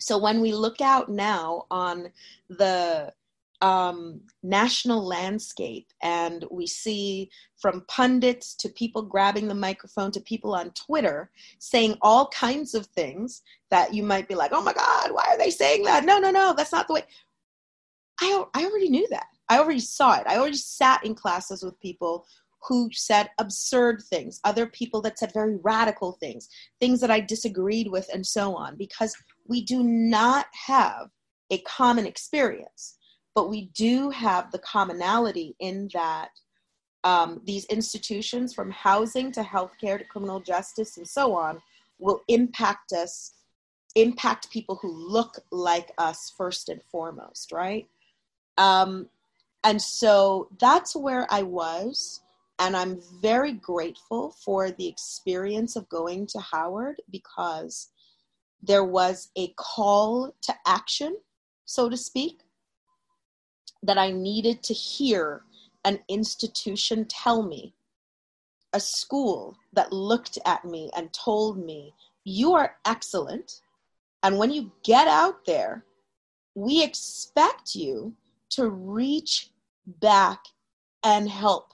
So 0.00 0.16
when 0.18 0.40
we 0.40 0.52
look 0.52 0.80
out 0.80 1.08
now 1.08 1.66
on 1.70 2.10
the 2.48 3.12
um, 3.60 4.20
national 4.42 5.04
landscape 5.04 5.88
and 6.02 6.44
we 6.50 6.66
see 6.66 7.28
from 7.56 7.84
pundits 7.88 8.54
to 8.54 8.68
people 8.68 9.02
grabbing 9.02 9.48
the 9.48 9.54
microphone 9.54 10.12
to 10.12 10.20
people 10.20 10.54
on 10.54 10.70
Twitter 10.70 11.30
saying 11.58 11.96
all 12.00 12.28
kinds 12.28 12.74
of 12.74 12.86
things 12.86 13.42
that 13.70 13.92
you 13.92 14.02
might 14.02 14.28
be 14.28 14.34
like, 14.34 14.52
oh 14.54 14.62
my 14.62 14.72
God, 14.72 15.10
why 15.12 15.24
are 15.28 15.38
they 15.38 15.50
saying 15.50 15.82
that? 15.84 16.04
No, 16.04 16.18
no, 16.18 16.30
no, 16.30 16.54
that's 16.56 16.72
not 16.72 16.86
the 16.86 16.94
way. 16.94 17.02
I, 18.20 18.44
I 18.54 18.64
already 18.64 18.90
knew 18.90 19.08
that. 19.10 19.26
I 19.48 19.58
already 19.58 19.80
saw 19.80 20.18
it. 20.18 20.26
I 20.26 20.36
already 20.36 20.56
sat 20.56 21.04
in 21.04 21.14
classes 21.14 21.62
with 21.62 21.80
people 21.80 22.26
who 22.68 22.90
said 22.92 23.30
absurd 23.38 24.02
things, 24.02 24.40
other 24.44 24.66
people 24.66 25.00
that 25.02 25.18
said 25.18 25.32
very 25.32 25.56
radical 25.62 26.12
things, 26.12 26.48
things 26.80 27.00
that 27.00 27.10
I 27.10 27.20
disagreed 27.20 27.88
with, 27.88 28.08
and 28.12 28.26
so 28.26 28.54
on, 28.54 28.76
because 28.76 29.16
we 29.46 29.62
do 29.62 29.82
not 29.82 30.46
have 30.66 31.08
a 31.50 31.58
common 31.58 32.04
experience 32.04 32.97
but 33.38 33.48
we 33.48 33.66
do 33.66 34.10
have 34.10 34.50
the 34.50 34.58
commonality 34.58 35.54
in 35.60 35.88
that 35.94 36.30
um, 37.04 37.40
these 37.44 37.66
institutions, 37.66 38.52
from 38.52 38.68
housing 38.72 39.30
to 39.30 39.42
healthcare 39.42 39.96
to 39.96 40.02
criminal 40.02 40.40
justice 40.40 40.96
and 40.96 41.06
so 41.06 41.36
on, 41.36 41.62
will 42.00 42.20
impact 42.26 42.92
us, 42.92 43.34
impact 43.94 44.50
people 44.50 44.74
who 44.82 44.90
look 44.90 45.38
like 45.52 45.92
us 45.98 46.34
first 46.36 46.68
and 46.68 46.80
foremost, 46.90 47.52
right? 47.52 47.86
Um, 48.56 49.08
and 49.62 49.80
so 49.80 50.48
that's 50.58 50.96
where 50.96 51.24
I 51.30 51.42
was. 51.44 52.22
And 52.58 52.76
I'm 52.76 53.00
very 53.22 53.52
grateful 53.52 54.34
for 54.44 54.72
the 54.72 54.88
experience 54.88 55.76
of 55.76 55.88
going 55.88 56.26
to 56.32 56.40
Howard 56.40 56.96
because 57.08 57.90
there 58.64 58.84
was 58.84 59.28
a 59.36 59.52
call 59.56 60.34
to 60.42 60.54
action, 60.66 61.16
so 61.66 61.88
to 61.88 61.96
speak, 61.96 62.40
that 63.82 63.98
I 63.98 64.10
needed 64.10 64.62
to 64.64 64.74
hear 64.74 65.42
an 65.84 66.00
institution 66.08 67.06
tell 67.06 67.42
me, 67.42 67.74
a 68.72 68.80
school 68.80 69.56
that 69.72 69.92
looked 69.92 70.38
at 70.44 70.64
me 70.64 70.90
and 70.96 71.12
told 71.12 71.58
me, 71.58 71.94
You 72.24 72.54
are 72.54 72.76
excellent. 72.84 73.60
And 74.22 74.36
when 74.36 74.50
you 74.50 74.72
get 74.82 75.08
out 75.08 75.46
there, 75.46 75.84
we 76.54 76.82
expect 76.82 77.74
you 77.74 78.14
to 78.50 78.68
reach 78.68 79.50
back 79.86 80.40
and 81.04 81.28
help. 81.28 81.72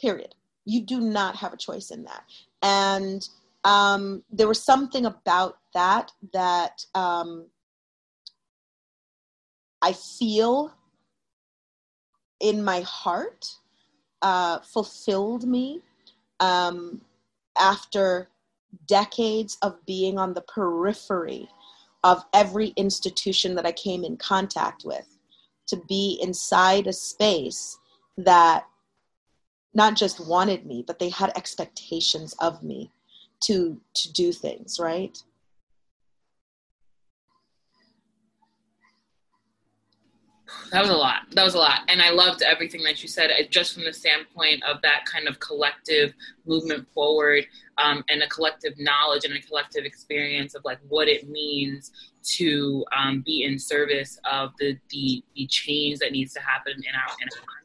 Period. 0.00 0.34
You 0.64 0.82
do 0.82 1.00
not 1.00 1.36
have 1.36 1.52
a 1.52 1.56
choice 1.56 1.90
in 1.90 2.04
that. 2.04 2.24
And 2.62 3.26
um, 3.64 4.22
there 4.30 4.48
was 4.48 4.62
something 4.62 5.06
about 5.06 5.58
that 5.74 6.10
that 6.32 6.84
um, 6.94 7.46
I 9.82 9.92
feel 9.92 10.72
in 12.40 12.64
my 12.64 12.80
heart 12.82 13.56
uh, 14.22 14.58
fulfilled 14.60 15.46
me 15.46 15.80
um, 16.40 17.00
after 17.58 18.28
decades 18.86 19.58
of 19.62 19.84
being 19.86 20.18
on 20.18 20.34
the 20.34 20.40
periphery 20.42 21.48
of 22.04 22.24
every 22.32 22.68
institution 22.76 23.54
that 23.56 23.66
I 23.66 23.72
came 23.72 24.04
in 24.04 24.16
contact 24.16 24.84
with 24.84 25.06
to 25.66 25.76
be 25.88 26.18
inside 26.22 26.86
a 26.86 26.92
space 26.92 27.78
that 28.16 28.64
not 29.74 29.96
just 29.96 30.26
wanted 30.26 30.66
me, 30.66 30.82
but 30.86 30.98
they 30.98 31.08
had 31.08 31.30
expectations 31.36 32.34
of 32.40 32.62
me 32.62 32.90
to 33.40 33.80
to 33.94 34.12
do 34.12 34.32
things, 34.32 34.78
right? 34.80 35.22
That 40.72 40.80
was 40.80 40.90
a 40.90 40.96
lot. 40.96 41.22
That 41.32 41.44
was 41.44 41.54
a 41.54 41.58
lot. 41.58 41.80
And 41.88 42.00
I 42.00 42.10
loved 42.10 42.42
everything 42.42 42.82
that 42.84 43.02
you 43.02 43.08
said, 43.08 43.30
just 43.50 43.74
from 43.74 43.84
the 43.84 43.92
standpoint 43.92 44.62
of 44.64 44.80
that 44.82 45.04
kind 45.04 45.28
of 45.28 45.40
collective 45.40 46.14
movement 46.46 46.86
forward 46.94 47.44
um, 47.78 48.04
and 48.08 48.22
a 48.22 48.28
collective 48.28 48.74
knowledge 48.78 49.24
and 49.24 49.34
a 49.34 49.40
collective 49.40 49.84
experience 49.84 50.54
of 50.54 50.64
like 50.64 50.78
what 50.88 51.08
it 51.08 51.28
means 51.28 51.92
to 52.22 52.84
um, 52.96 53.22
be 53.24 53.44
in 53.44 53.58
service 53.58 54.18
of 54.30 54.52
the, 54.58 54.76
the, 54.90 55.22
the 55.34 55.46
change 55.46 55.98
that 55.98 56.12
needs 56.12 56.32
to 56.34 56.40
happen 56.40 56.72
in 56.72 56.94
our, 56.94 57.16
in 57.20 57.28
our 57.38 57.57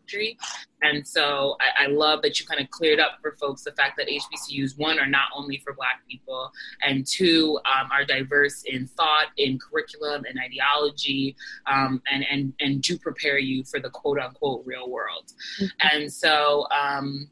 And 0.81 1.07
so 1.07 1.55
I, 1.61 1.85
I, 1.85 1.87
love 1.87 2.21
that 2.23 2.39
you 2.39 2.45
kind 2.45 2.59
of 2.59 2.69
cleared 2.69 2.99
up 2.99 3.19
for 3.21 3.37
folks 3.39 3.63
the 3.63 3.71
fact 3.71 3.97
that 3.97 4.07
HBCUs, 4.07 4.77
one, 4.77 4.99
are 4.99 5.07
not 5.07 5.27
only 5.35 5.57
for 5.63 5.73
Black 5.73 6.01
people, 6.09 6.51
and 6.81 7.07
two, 7.07 7.57
um, 7.65 7.89
are 7.91 8.03
diverse 8.03 8.63
in 8.65 8.87
thought, 8.87 9.27
in 9.37 9.57
curriculum, 9.59 10.25
and 10.27 10.37
ideology, 10.39 11.35
um, 11.71 12.01
and, 12.11 12.25
and, 12.29 12.53
and 12.59 12.81
do 12.81 12.97
prepare 12.97 13.37
you 13.37 13.63
for 13.63 13.79
the 13.79 13.89
quote 13.89 14.19
unquote 14.19 14.63
real 14.65 14.89
world. 14.89 15.31
Mm-hmm. 15.61 15.97
And 15.97 16.11
so, 16.11 16.67
um, 16.69 17.29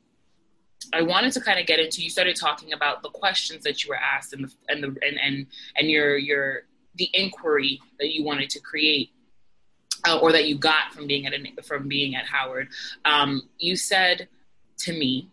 I 0.94 1.02
wanted 1.02 1.32
to 1.34 1.42
kind 1.42 1.60
of 1.60 1.66
get 1.66 1.80
into. 1.80 2.02
You 2.02 2.10
started 2.10 2.36
talking 2.36 2.74
about 2.74 3.02
the 3.02 3.10
questions 3.10 3.64
that 3.64 3.84
you 3.84 3.90
were 3.90 3.96
asked 3.96 4.34
and 4.34 4.46
the 4.46 4.54
and 4.68 4.84
the 4.84 4.88
and 4.88 5.20
and, 5.24 5.48
and 5.78 5.90
your 5.90 6.18
your 6.18 6.64
the 6.96 7.10
inquiry 7.14 7.80
that 8.00 8.14
you 8.14 8.24
wanted 8.24 8.50
to 8.50 8.60
create 8.60 9.12
uh, 10.08 10.20
or 10.20 10.32
that 10.32 10.48
you 10.48 10.58
got 10.58 10.94
from 10.94 11.08
being 11.08 11.26
at 11.26 11.34
from 11.66 11.88
being 11.88 12.16
at 12.16 12.26
Howard. 12.26 12.70
Um, 13.06 13.44
you 13.58 13.76
said 13.76 14.28
to 14.80 14.94
me, 14.94 15.30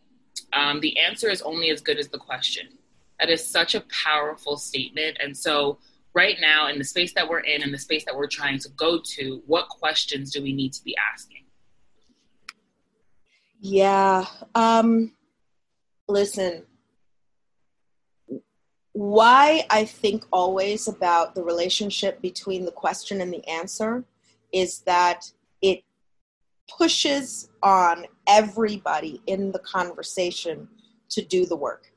um, 0.52 0.80
"The 0.80 0.98
answer 0.98 1.28
is 1.30 1.42
only 1.42 1.70
as 1.70 1.80
good 1.80 1.98
as 1.98 2.08
the 2.08 2.18
question." 2.18 2.68
That 3.20 3.30
is 3.30 3.44
such 3.44 3.74
a 3.74 3.82
powerful 4.04 4.56
statement, 4.56 5.18
and 5.20 5.36
so 5.36 5.78
right 6.14 6.38
now 6.40 6.68
in 6.68 6.78
the 6.78 6.84
space 6.84 7.12
that 7.14 7.28
we're 7.28 7.40
in 7.40 7.62
and 7.62 7.72
the 7.72 7.78
space 7.78 8.04
that 8.04 8.16
we're 8.16 8.26
trying 8.26 8.58
to 8.58 8.68
go 8.70 8.98
to, 8.98 9.42
what 9.46 9.68
questions 9.68 10.32
do 10.32 10.42
we 10.42 10.52
need 10.52 10.72
to 10.72 10.82
be 10.82 10.96
asking? 11.14 11.44
Yeah. 13.60 14.24
Um, 14.54 15.12
listen, 16.08 16.64
why 18.92 19.64
I 19.70 19.84
think 19.84 20.24
always 20.32 20.88
about 20.88 21.34
the 21.36 21.42
relationship 21.42 22.20
between 22.20 22.64
the 22.64 22.72
question 22.72 23.20
and 23.20 23.32
the 23.32 23.46
answer 23.48 24.04
is 24.52 24.80
that 24.80 25.30
it 25.62 25.82
pushes 26.68 27.48
on 27.62 28.06
everybody 28.26 29.22
in 29.26 29.52
the 29.52 29.58
conversation 29.60 30.68
to 31.10 31.22
do 31.22 31.46
the 31.46 31.56
work. 31.56 31.92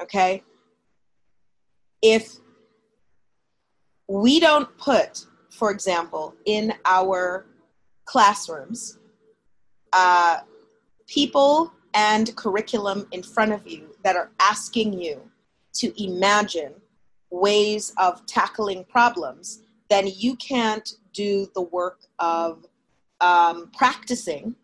Okay? 0.00 0.42
If 2.02 2.36
we 4.08 4.40
don't 4.40 4.76
put, 4.76 5.26
for 5.50 5.70
example, 5.70 6.34
in 6.44 6.74
our 6.84 7.46
classrooms, 8.04 8.98
uh, 9.92 10.40
people 11.06 11.72
and 11.94 12.34
curriculum 12.36 13.06
in 13.12 13.22
front 13.22 13.52
of 13.52 13.66
you 13.66 13.94
that 14.02 14.16
are 14.16 14.30
asking 14.40 15.00
you 15.00 15.20
to 15.74 16.02
imagine 16.02 16.74
ways 17.30 17.92
of 17.98 18.24
tackling 18.26 18.84
problems, 18.84 19.62
then 19.88 20.08
you 20.16 20.36
can't 20.36 20.94
do 21.14 21.48
the 21.54 21.62
work 21.62 22.00
of 22.18 22.66
um, 23.20 23.70
practicing 23.76 24.54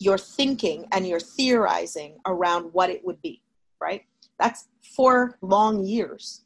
your 0.00 0.18
thinking 0.18 0.86
and 0.92 1.06
your 1.06 1.20
theorizing 1.20 2.18
around 2.26 2.72
what 2.72 2.90
it 2.90 3.04
would 3.04 3.20
be, 3.22 3.42
right? 3.80 4.02
That's 4.38 4.68
four 4.96 5.38
long 5.42 5.84
years 5.84 6.42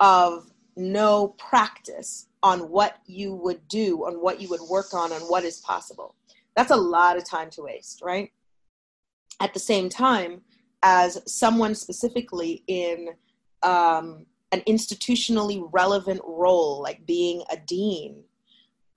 of 0.00 0.50
no 0.76 1.28
practice 1.38 2.26
on 2.42 2.70
what 2.70 2.96
you 3.06 3.34
would 3.34 3.68
do, 3.68 4.06
on 4.06 4.14
what 4.14 4.40
you 4.40 4.48
would 4.48 4.62
work 4.62 4.94
on, 4.94 5.12
on 5.12 5.20
what 5.22 5.44
is 5.44 5.58
possible. 5.58 6.14
That's 6.56 6.70
a 6.70 6.76
lot 6.76 7.18
of 7.18 7.28
time 7.28 7.50
to 7.50 7.62
waste, 7.62 8.00
right? 8.02 8.32
At 9.40 9.52
the 9.52 9.60
same 9.60 9.88
time, 9.90 10.40
as 10.82 11.20
someone 11.26 11.74
specifically 11.74 12.64
in 12.66 13.10
um, 13.62 14.24
an 14.52 14.62
institutionally 14.66 15.68
relevant 15.72 16.20
role, 16.24 16.80
like 16.82 17.04
being 17.06 17.42
a 17.52 17.56
dean, 17.56 18.24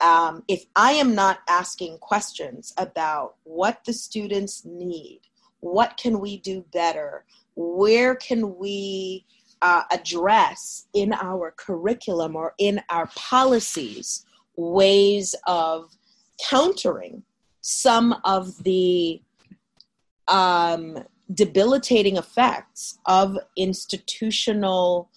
um, 0.03 0.43
if 0.47 0.65
I 0.75 0.91
am 0.93 1.15
not 1.15 1.39
asking 1.47 1.97
questions 1.99 2.73
about 2.77 3.35
what 3.43 3.79
the 3.85 3.93
students 3.93 4.63
need, 4.65 5.21
what 5.61 5.95
can 5.97 6.19
we 6.19 6.37
do 6.37 6.65
better, 6.73 7.23
where 7.55 8.15
can 8.15 8.57
we 8.57 9.25
uh, 9.61 9.83
address 9.91 10.87
in 10.93 11.13
our 11.13 11.51
curriculum 11.51 12.35
or 12.35 12.53
in 12.57 12.81
our 12.89 13.09
policies 13.15 14.25
ways 14.57 15.33
of 15.47 15.89
countering 16.49 17.23
some 17.61 18.13
of 18.25 18.61
the 18.63 19.21
um, 20.27 21.01
debilitating 21.33 22.17
effects 22.17 22.99
of 23.05 23.37
institutional 23.55 25.09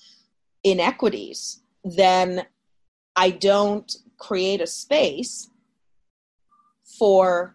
inequities, 0.62 1.61
then 1.85 2.46
I 3.16 3.31
don't 3.31 3.92
create 4.18 4.61
a 4.61 4.66
space 4.66 5.50
for 6.98 7.55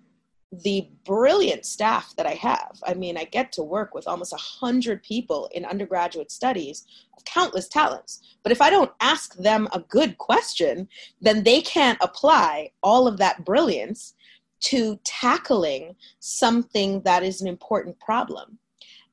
the 0.51 0.89
brilliant 1.05 1.65
staff 1.65 2.13
that 2.17 2.25
I 2.25 2.33
have. 2.33 2.77
I 2.83 2.93
mean, 2.93 3.17
I 3.17 3.23
get 3.23 3.53
to 3.53 3.63
work 3.63 3.93
with 3.93 4.07
almost 4.07 4.33
100 4.33 5.01
people 5.01 5.49
in 5.53 5.63
undergraduate 5.63 6.29
studies 6.29 6.85
of 7.17 7.23
countless 7.23 7.69
talents. 7.69 8.21
But 8.43 8.51
if 8.51 8.61
I 8.61 8.69
don't 8.69 8.91
ask 8.99 9.35
them 9.35 9.69
a 9.73 9.79
good 9.79 10.17
question, 10.17 10.89
then 11.21 11.43
they 11.43 11.61
can't 11.61 11.97
apply 12.01 12.71
all 12.83 13.07
of 13.07 13.17
that 13.17 13.45
brilliance 13.45 14.13
to 14.61 14.99
tackling 15.05 15.95
something 16.19 17.01
that 17.03 17.23
is 17.23 17.41
an 17.41 17.47
important 17.47 17.99
problem 17.99 18.59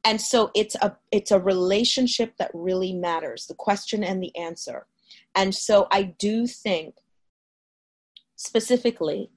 and 0.05 0.21
so 0.21 0.51
it's 0.55 0.75
a 0.77 0.97
it's 1.11 1.31
a 1.31 1.41
relationship 1.41 2.35
that 2.39 2.51
really 2.55 2.93
matters 2.93 3.47
the 3.47 3.55
question 3.55 4.05
and 4.05 4.23
the 4.23 4.35
answer 4.37 4.87
and 5.35 5.55
so 5.55 5.87
i 5.91 6.03
do 6.03 6.47
think 6.47 6.95
specifically 8.39 9.31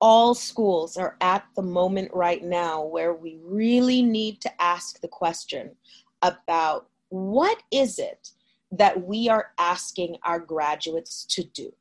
all 0.00 0.34
schools 0.34 0.96
are 0.96 1.16
at 1.20 1.44
the 1.54 1.62
moment 1.62 2.10
right 2.12 2.42
now 2.42 2.82
where 2.82 3.14
we 3.14 3.38
really 3.42 4.02
need 4.02 4.40
to 4.40 4.62
ask 4.62 5.00
the 5.00 5.08
question 5.08 5.70
about 6.22 6.88
what 7.10 7.62
is 7.70 7.98
it 7.98 8.30
that 8.72 9.06
we 9.06 9.28
are 9.28 9.52
asking 9.58 10.16
our 10.24 10.40
graduates 10.40 11.24
to 11.24 11.44
do 11.44 11.72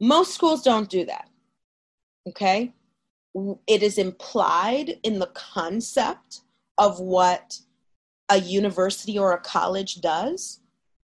most 0.00 0.34
schools 0.34 0.62
don't 0.62 0.90
do 0.90 1.04
that 1.04 1.28
Okay? 2.28 2.72
It 3.66 3.82
is 3.82 3.98
implied 3.98 4.98
in 5.02 5.18
the 5.18 5.30
concept 5.34 6.42
of 6.78 7.00
what 7.00 7.58
a 8.28 8.38
university 8.38 9.18
or 9.18 9.32
a 9.32 9.40
college 9.40 10.00
does, 10.00 10.60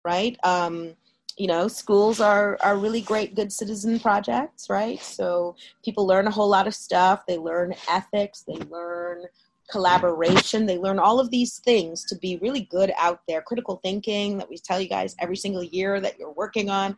right? 0.04 0.36
Um, 0.42 0.94
you 1.36 1.46
know, 1.46 1.66
schools 1.66 2.20
are, 2.20 2.56
are 2.62 2.76
really 2.76 3.00
great 3.00 3.34
good 3.34 3.52
citizen 3.52 3.98
projects, 3.98 4.70
right? 4.70 5.00
So 5.02 5.56
people 5.84 6.06
learn 6.06 6.26
a 6.26 6.30
whole 6.30 6.48
lot 6.48 6.66
of 6.66 6.74
stuff. 6.74 7.26
They 7.26 7.38
learn 7.38 7.74
ethics, 7.88 8.44
they 8.46 8.56
learn 8.70 9.24
collaboration, 9.70 10.66
they 10.66 10.78
learn 10.78 10.98
all 10.98 11.18
of 11.18 11.30
these 11.30 11.58
things 11.58 12.04
to 12.04 12.16
be 12.16 12.38
really 12.42 12.62
good 12.70 12.92
out 12.98 13.20
there. 13.26 13.42
Critical 13.42 13.80
thinking 13.82 14.38
that 14.38 14.48
we 14.48 14.58
tell 14.58 14.80
you 14.80 14.88
guys 14.88 15.16
every 15.18 15.36
single 15.36 15.64
year 15.64 16.00
that 16.00 16.18
you're 16.18 16.32
working 16.32 16.70
on, 16.70 16.96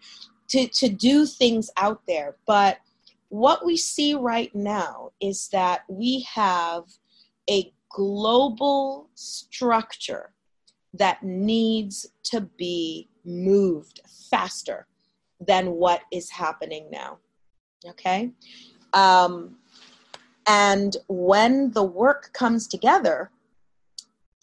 to, 0.48 0.66
to 0.68 0.88
do 0.88 1.26
things 1.26 1.70
out 1.76 2.02
there. 2.06 2.36
But 2.46 2.78
what 3.28 3.64
we 3.64 3.76
see 3.76 4.14
right 4.14 4.54
now 4.54 5.10
is 5.20 5.48
that 5.48 5.82
we 5.88 6.26
have 6.32 6.84
a 7.48 7.72
global 7.90 9.08
structure 9.14 10.30
that 10.98 11.22
needs 11.22 12.06
to 12.24 12.40
be 12.56 13.08
moved 13.24 14.00
faster 14.30 14.86
than 15.40 15.72
what 15.72 16.02
is 16.12 16.30
happening 16.30 16.88
now. 16.90 17.18
Okay? 17.88 18.30
Um, 18.92 19.56
And 20.46 20.96
when 21.08 21.72
the 21.72 21.82
work 21.82 22.32
comes 22.32 22.68
together, 22.68 23.30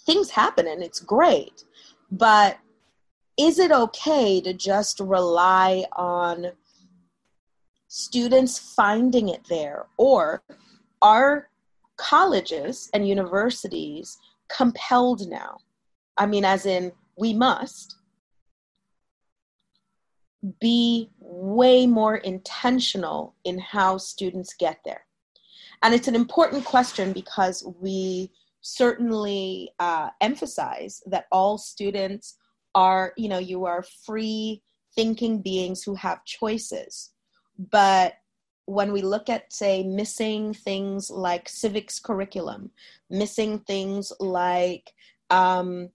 things 0.05 0.29
happen 0.31 0.67
and 0.67 0.83
it's 0.83 0.99
great. 0.99 1.63
But 2.11 2.57
is 3.37 3.57
it 3.57 3.71
okay 3.71 4.41
to 4.41 4.53
just 4.53 4.99
rely 4.99 5.85
on 5.93 6.51
students 7.87 8.59
finding 8.59 9.29
it 9.29 9.45
there? 9.47 9.87
Or 9.97 10.43
are 11.01 11.49
colleges 11.95 12.89
and 12.93 13.07
universities 13.07 14.17
compelled 14.49 15.27
now? 15.29 15.57
I 16.17 16.25
mean, 16.25 16.45
as 16.45 16.65
in, 16.65 16.91
we 17.17 17.33
must 17.33 17.95
be 20.59 21.09
way 21.19 21.87
more 21.87 22.17
intentional 22.17 23.35
in 23.43 23.57
how 23.59 23.97
students 23.97 24.53
get 24.59 24.79
there. 24.83 25.05
And 25.81 25.93
it's 25.93 26.07
an 26.07 26.15
important 26.15 26.65
question 26.65 27.13
because 27.13 27.65
we 27.79 28.31
certainly 28.61 29.71
uh, 29.79 30.09
emphasize 30.21 31.01
that 31.05 31.25
all 31.31 31.57
students 31.57 32.37
are, 32.75 33.13
you 33.17 33.29
know, 33.29 33.39
you 33.39 33.65
are 33.65 33.85
free 34.05 34.61
thinking 34.95 35.41
beings 35.41 35.83
who 35.83 35.95
have 35.95 36.25
choices. 36.25 37.11
But 37.57 38.15
when 38.65 38.91
we 38.91 39.01
look 39.01 39.29
at, 39.29 39.51
say, 39.51 39.83
missing 39.83 40.53
things 40.53 41.09
like 41.09 41.49
civics 41.49 41.99
curriculum, 41.99 42.71
missing 43.09 43.59
things 43.59 44.13
like, 44.19 44.93
um, 45.29 45.89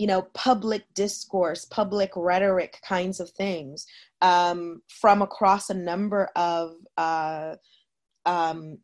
you 0.00 0.06
know, 0.06 0.22
public 0.32 0.84
discourse, 0.94 1.66
public 1.66 2.10
rhetoric 2.16 2.80
kinds 2.82 3.20
of 3.20 3.28
things 3.28 3.84
um, 4.22 4.80
from 4.88 5.20
across 5.20 5.68
a 5.68 5.74
number 5.74 6.30
of, 6.36 6.72
uh, 6.96 7.54
um, 8.24 8.78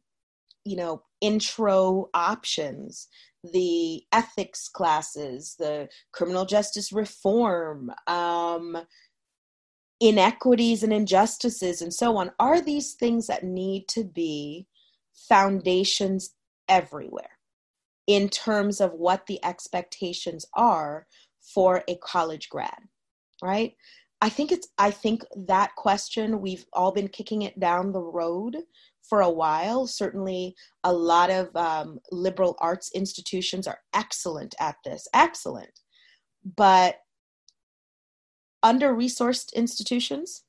you 0.67 0.77
know, 0.77 1.01
intro 1.23 2.11
options, 2.13 3.09
the 3.55 4.03
ethics 4.13 4.69
classes, 4.69 5.57
the 5.59 5.89
criminal 6.13 6.45
justice 6.45 6.93
reform, 6.93 7.91
um, 8.07 8.77
inequities 9.99 10.83
and 10.83 10.93
injustices, 10.93 11.81
and 11.81 11.95
so 11.95 12.19
on, 12.19 12.31
are 12.39 12.61
these 12.61 12.93
things 12.93 13.27
that 13.27 13.43
need 13.43 13.89
to 13.89 14.05
be 14.05 14.67
foundations 15.31 16.35
everywhere 16.69 17.36
in 18.07 18.29
terms 18.29 18.81
of 18.81 18.93
what 18.93 19.27
the 19.27 19.45
expectations 19.45 20.45
are 20.55 21.07
for 21.41 21.83
a 21.89 21.97
college 21.97 22.49
grad, 22.49 22.79
right? 23.43 23.75
I 24.21 24.29
think 24.29 24.53
it's 24.53 24.69
I 24.79 24.91
think 24.91 25.23
that 25.47 25.75
question 25.77 26.41
we've 26.41 26.65
all 26.73 26.93
been 26.93 27.09
kicking 27.09 27.43
it 27.43 27.59
down 27.61 27.93
the 27.93 28.01
road 28.03 28.57
for 29.03 29.21
a 29.21 29.31
while. 29.31 29.87
Certainly, 29.87 30.55
a 30.85 30.93
lot 30.93 31.31
of 31.31 31.55
um, 31.55 31.99
liberal 32.11 32.57
arts 32.59 32.91
institutions 32.95 33.67
are 33.67 33.79
excellent 33.95 34.55
at 34.59 34.77
this, 34.85 35.07
excellent. 35.15 35.81
But 36.57 36.97
under 38.63 38.95
resourced 38.95 39.53
institutions, 39.55 40.45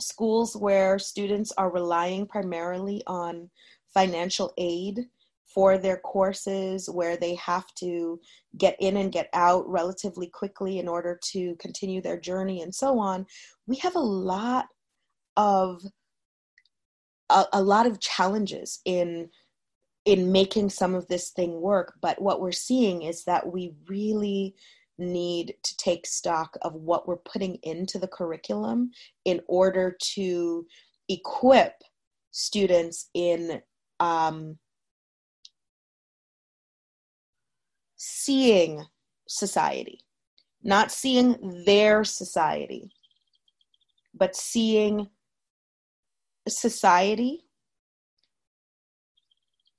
schools 0.00 0.56
where 0.56 0.98
students 0.98 1.52
are 1.56 1.70
relying 1.70 2.26
primarily 2.26 3.02
on 3.06 3.48
financial 3.94 4.52
aid 4.58 5.06
for 5.54 5.78
their 5.78 5.98
courses, 5.98 6.88
where 6.88 7.16
they 7.16 7.34
have 7.36 7.66
to 7.76 8.20
get 8.56 8.76
in 8.80 8.96
and 8.96 9.12
get 9.12 9.28
out 9.32 9.68
relatively 9.68 10.28
quickly 10.28 10.78
in 10.78 10.88
order 10.88 11.18
to 11.32 11.56
continue 11.56 12.00
their 12.00 12.18
journey 12.18 12.62
and 12.62 12.74
so 12.74 12.98
on, 12.98 13.26
we 13.66 13.76
have 13.76 13.96
a 13.96 14.00
lot 14.00 14.66
of 15.36 15.82
a, 17.30 17.44
a 17.54 17.62
lot 17.62 17.86
of 17.86 18.00
challenges 18.00 18.80
in 18.84 19.28
in 20.04 20.32
making 20.32 20.68
some 20.68 20.94
of 20.94 21.06
this 21.06 21.30
thing 21.30 21.60
work. 21.60 21.94
But 22.02 22.20
what 22.20 22.40
we're 22.40 22.52
seeing 22.52 23.02
is 23.02 23.24
that 23.24 23.52
we 23.52 23.72
really 23.88 24.56
need 24.98 25.54
to 25.62 25.76
take 25.76 26.06
stock 26.06 26.56
of 26.62 26.74
what 26.74 27.06
we're 27.06 27.16
putting 27.18 27.56
into 27.62 27.98
the 27.98 28.08
curriculum 28.08 28.90
in 29.24 29.40
order 29.46 29.96
to 30.14 30.66
equip 31.08 31.74
students 32.32 33.10
in 33.14 33.62
um, 34.00 34.58
seeing 38.04 38.84
society, 39.28 40.00
not 40.64 40.90
seeing 40.90 41.62
their 41.64 42.02
society, 42.02 42.90
but 44.12 44.34
seeing 44.34 45.08
society 46.48 47.44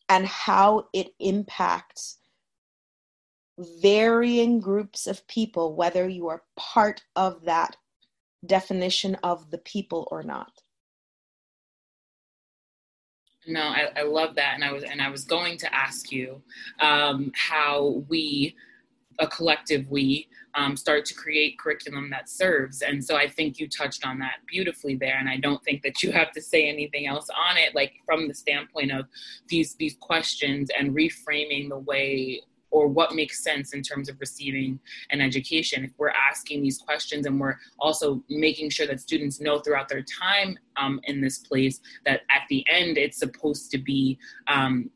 and 0.07 0.25
how 0.25 0.87
it 0.93 1.13
impacts 1.19 2.19
varying 3.57 4.61
groups 4.61 5.05
of 5.05 5.27
people, 5.27 5.75
whether 5.75 6.07
you 6.07 6.29
are 6.29 6.43
part 6.55 7.03
of 7.17 7.43
that 7.43 7.75
definition 8.45 9.15
of 9.15 9.51
the 9.51 9.57
people 9.57 10.07
or 10.11 10.23
not. 10.23 10.62
No, 13.47 13.61
I, 13.61 13.89
I 13.97 14.03
love 14.03 14.35
that, 14.35 14.53
and 14.55 14.63
I 14.63 14.71
was 14.71 14.83
and 14.83 15.01
I 15.01 15.09
was 15.09 15.23
going 15.25 15.57
to 15.59 15.75
ask 15.75 16.11
you 16.11 16.41
um, 16.79 17.31
how 17.35 18.03
we, 18.07 18.55
a 19.19 19.27
collective 19.27 19.89
we, 19.89 20.27
um, 20.55 20.77
start 20.77 21.05
to 21.05 21.13
create 21.13 21.57
curriculum 21.57 22.09
that 22.11 22.29
serves. 22.29 22.81
And 22.81 23.03
so 23.03 23.15
I 23.15 23.27
think 23.27 23.59
you 23.59 23.67
touched 23.67 24.05
on 24.05 24.19
that 24.19 24.35
beautifully 24.47 24.95
there. 24.95 25.17
And 25.17 25.27
I 25.27 25.37
don't 25.37 25.63
think 25.63 25.81
that 25.83 26.03
you 26.03 26.11
have 26.11 26.31
to 26.33 26.41
say 26.41 26.67
anything 26.69 27.07
else 27.07 27.27
on 27.29 27.57
it, 27.57 27.73
like 27.73 27.93
from 28.05 28.27
the 28.27 28.33
standpoint 28.33 28.91
of 28.91 29.05
these 29.47 29.75
these 29.75 29.95
questions 29.99 30.69
and 30.77 30.95
reframing 30.95 31.69
the 31.69 31.79
way 31.79 32.41
or 32.73 32.87
what 32.87 33.13
makes 33.13 33.43
sense 33.43 33.73
in 33.73 33.83
terms 33.83 34.09
of 34.09 34.19
receiving 34.19 34.79
an 35.11 35.21
education. 35.21 35.85
If 35.85 35.91
we're 35.99 36.09
asking 36.09 36.63
these 36.63 36.79
questions 36.79 37.27
and 37.27 37.39
we're 37.39 37.55
also 37.79 38.23
making 38.29 38.71
sure 38.71 38.87
that 38.87 38.99
students 38.99 39.39
know 39.39 39.59
throughout 39.59 39.87
their 39.87 40.01
time 40.01 40.57
um, 40.75 40.99
in 41.03 41.21
this 41.21 41.37
place 41.37 41.79
that 42.05 42.21
at 42.31 42.41
the 42.49 42.65
end 42.67 42.97
it's 42.97 43.19
supposed 43.19 43.69
to 43.71 43.77
be 43.77 44.17
um, 44.47 44.89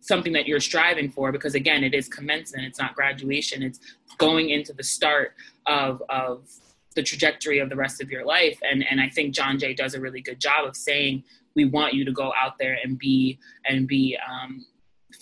something 0.00 0.32
that 0.32 0.46
you're 0.48 0.60
striving 0.60 1.08
for 1.08 1.30
because 1.30 1.54
again 1.54 1.82
it 1.82 1.94
is 1.94 2.08
commencement 2.08 2.66
it's 2.66 2.78
not 2.78 2.94
graduation 2.94 3.62
it's 3.62 3.80
going 4.18 4.50
into 4.50 4.74
the 4.74 4.82
start 4.82 5.32
of 5.64 6.02
of 6.10 6.46
the 6.94 7.02
trajectory 7.02 7.58
of 7.58 7.70
the 7.70 7.76
rest 7.76 8.02
of 8.02 8.10
your 8.10 8.22
life 8.22 8.58
and 8.70 8.84
and 8.90 9.00
i 9.00 9.08
think 9.08 9.34
john 9.34 9.58
jay 9.58 9.72
does 9.72 9.94
a 9.94 10.00
really 10.00 10.20
good 10.20 10.38
job 10.38 10.66
of 10.66 10.76
saying 10.76 11.24
we 11.56 11.64
want 11.64 11.94
you 11.94 12.04
to 12.04 12.12
go 12.12 12.34
out 12.38 12.58
there 12.58 12.76
and 12.84 12.98
be 12.98 13.38
and 13.66 13.88
be 13.88 14.18
um, 14.30 14.66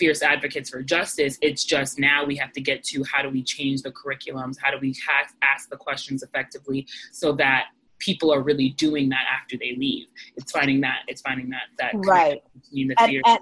fierce 0.02 0.22
advocates 0.22 0.68
for 0.68 0.82
justice 0.82 1.38
it's 1.42 1.64
just 1.64 1.96
now 1.96 2.24
we 2.24 2.34
have 2.34 2.52
to 2.52 2.60
get 2.60 2.82
to 2.82 3.04
how 3.04 3.22
do 3.22 3.28
we 3.28 3.42
change 3.42 3.82
the 3.82 3.90
curriculums? 3.90 4.56
How 4.60 4.70
do 4.70 4.78
we 4.80 4.96
ha- 5.06 5.28
ask 5.42 5.68
the 5.68 5.76
questions 5.76 6.22
effectively 6.22 6.86
so 7.12 7.32
that 7.32 7.66
people 7.98 8.32
are 8.32 8.42
really 8.42 8.70
doing 8.70 9.08
that 9.10 9.24
after 9.32 9.56
they 9.56 9.76
leave? 9.76 10.08
It's 10.36 10.52
finding 10.52 10.80
that 10.80 11.00
it's 11.08 11.20
finding 11.20 11.50
that 11.50 11.62
that 11.78 11.92
right. 11.94 12.42
between 12.54 12.88
the 12.88 12.96
fear 13.06 13.22
and, 13.24 13.38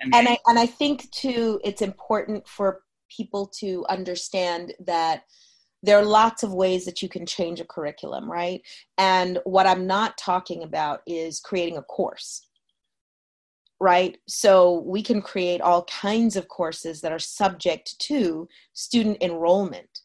and, 0.00 0.14
and, 0.14 0.14
and 0.14 0.28
I 0.28 0.38
and 0.46 0.58
I 0.58 0.66
think 0.66 1.10
too, 1.10 1.60
it's 1.64 1.82
important 1.82 2.46
for 2.46 2.82
people 3.14 3.46
to 3.58 3.84
understand 3.88 4.74
that 4.86 5.24
there 5.82 5.98
are 5.98 6.04
lots 6.04 6.42
of 6.42 6.52
ways 6.52 6.84
that 6.84 7.02
you 7.02 7.08
can 7.08 7.24
change 7.24 7.60
a 7.60 7.64
curriculum, 7.64 8.30
right? 8.30 8.62
And 8.96 9.38
what 9.44 9.66
I'm 9.66 9.86
not 9.86 10.18
talking 10.18 10.64
about 10.64 11.02
is 11.06 11.38
creating 11.38 11.76
a 11.76 11.82
course, 11.82 12.47
right? 13.80 14.18
So 14.26 14.80
we 14.86 15.02
can 15.02 15.22
create 15.22 15.60
all 15.60 15.84
kinds 15.84 16.36
of 16.36 16.48
courses 16.48 17.00
that 17.00 17.12
are 17.12 17.18
subject 17.18 17.96
to 18.00 18.48
student 18.72 19.18
enrollment. 19.22 20.00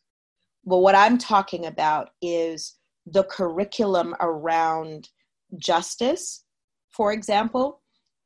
But 0.65 0.80
what 0.80 0.95
I'm 0.95 1.17
talking 1.17 1.65
about 1.65 2.11
is 2.21 2.76
the 3.05 3.24
curriculum 3.24 4.15
around 4.21 5.09
justice, 5.57 6.45
for 6.91 7.11
example, 7.11 7.82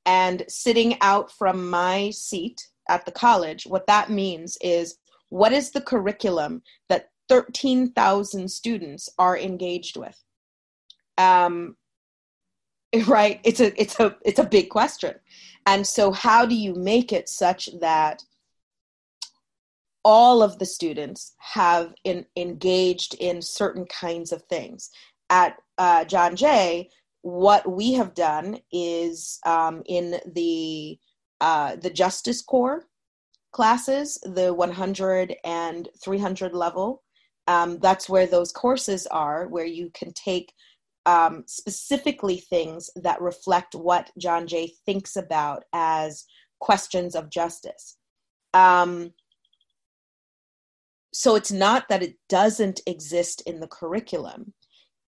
and 0.06 0.44
sitting 0.48 0.98
out 1.02 1.32
from 1.32 1.70
my 1.70 2.12
seat 2.12 2.62
at 2.90 3.06
the 3.06 3.12
college, 3.12 3.66
what 3.66 3.88
that 3.88 4.10
means 4.10 4.58
is 4.62 4.98
what 5.30 5.52
is 5.52 5.72
the 5.72 5.82
curriculum 5.82 6.62
that 6.90 7.10
13,000 7.30 8.50
students 8.50 9.10
are 9.18 9.38
engaged 9.38 9.98
with? 9.98 10.18
Um, 11.18 11.76
right? 13.08 13.40
It's 13.44 13.60
a 13.60 13.80
it's 13.80 14.00
a 14.00 14.16
it's 14.24 14.40
a 14.40 14.46
big 14.46 14.70
question. 14.70 15.16
And 15.66 15.86
so 15.86 16.12
how 16.12 16.46
do 16.46 16.56
you 16.56 16.74
make 16.74 17.12
it 17.12 17.28
such 17.28 17.70
that 17.82 18.24
all 20.06 20.42
of 20.42 20.58
the 20.60 20.66
students 20.66 21.36
have 21.40 21.94
in, 22.06 22.26
engaged 22.38 23.16
in 23.16 23.42
certain 23.42 23.86
kinds 23.86 24.32
of 24.32 24.44
things? 24.44 24.90
At 25.30 25.58
uh, 25.78 26.04
john 26.06 26.36
jay 26.36 26.90
what 27.22 27.70
we 27.70 27.94
have 27.94 28.14
done 28.14 28.58
is 28.72 29.40
um, 29.46 29.84
in 29.86 30.20
the 30.34 30.98
uh, 31.42 31.76
the 31.76 31.90
justice 31.90 32.42
core 32.42 32.86
classes 33.52 34.18
the 34.24 34.54
100 34.54 35.36
and 35.44 35.90
300 36.04 36.54
level 36.54 37.04
um, 37.48 37.80
that's 37.80 38.10
where 38.10 38.28
those 38.28 38.52
courses 38.52 39.08
are 39.08 39.48
where 39.48 39.66
you 39.66 39.90
can 39.94 40.12
take 40.14 40.54
um, 41.08 41.46
specifically 41.48 42.38
things 42.38 42.90
that 42.98 43.22
reflect 43.22 43.74
what 43.74 44.12
John 44.20 44.46
Jay 44.46 44.74
thinks 44.86 45.16
about 45.16 45.64
as 45.74 46.26
questions 46.60 47.16
of 47.16 47.32
justice. 47.32 47.96
Um, 48.54 49.14
so 51.14 51.36
it's 51.36 51.52
not 51.52 51.88
that 51.88 52.04
it 52.04 52.16
doesn't 52.28 52.82
exist 52.86 53.42
in 53.46 53.62
the 53.62 53.68
curriculum. 53.68 54.54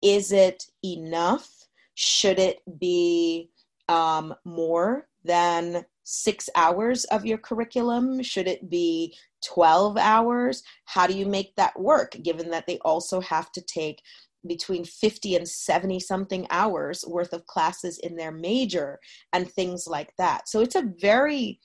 Is 0.01 0.31
it 0.31 0.63
enough? 0.83 1.47
Should 1.93 2.39
it 2.39 2.59
be 2.79 3.51
um, 3.87 4.33
more 4.43 5.07
than 5.23 5.85
six 6.03 6.49
hours 6.55 7.05
of 7.05 7.23
your 7.23 7.37
curriculum? 7.37 8.23
Should 8.23 8.47
it 8.47 8.67
be 8.67 9.15
12 9.45 9.97
hours? 9.97 10.63
How 10.85 11.05
do 11.05 11.13
you 11.13 11.27
make 11.27 11.55
that 11.55 11.79
work, 11.79 12.17
given 12.23 12.49
that 12.49 12.65
they 12.65 12.79
also 12.79 13.21
have 13.21 13.51
to 13.51 13.61
take 13.61 14.01
between 14.47 14.83
50 14.83 15.35
and 15.35 15.47
70 15.47 15.99
something 15.99 16.47
hours 16.49 17.05
worth 17.07 17.33
of 17.33 17.45
classes 17.47 17.99
in 17.99 18.15
their 18.15 18.31
major 18.31 18.99
and 19.31 19.49
things 19.49 19.87
like 19.87 20.13
that? 20.17 20.49
So 20.49 20.61
it's 20.61 20.75
a 20.75 20.91
very, 20.99 21.59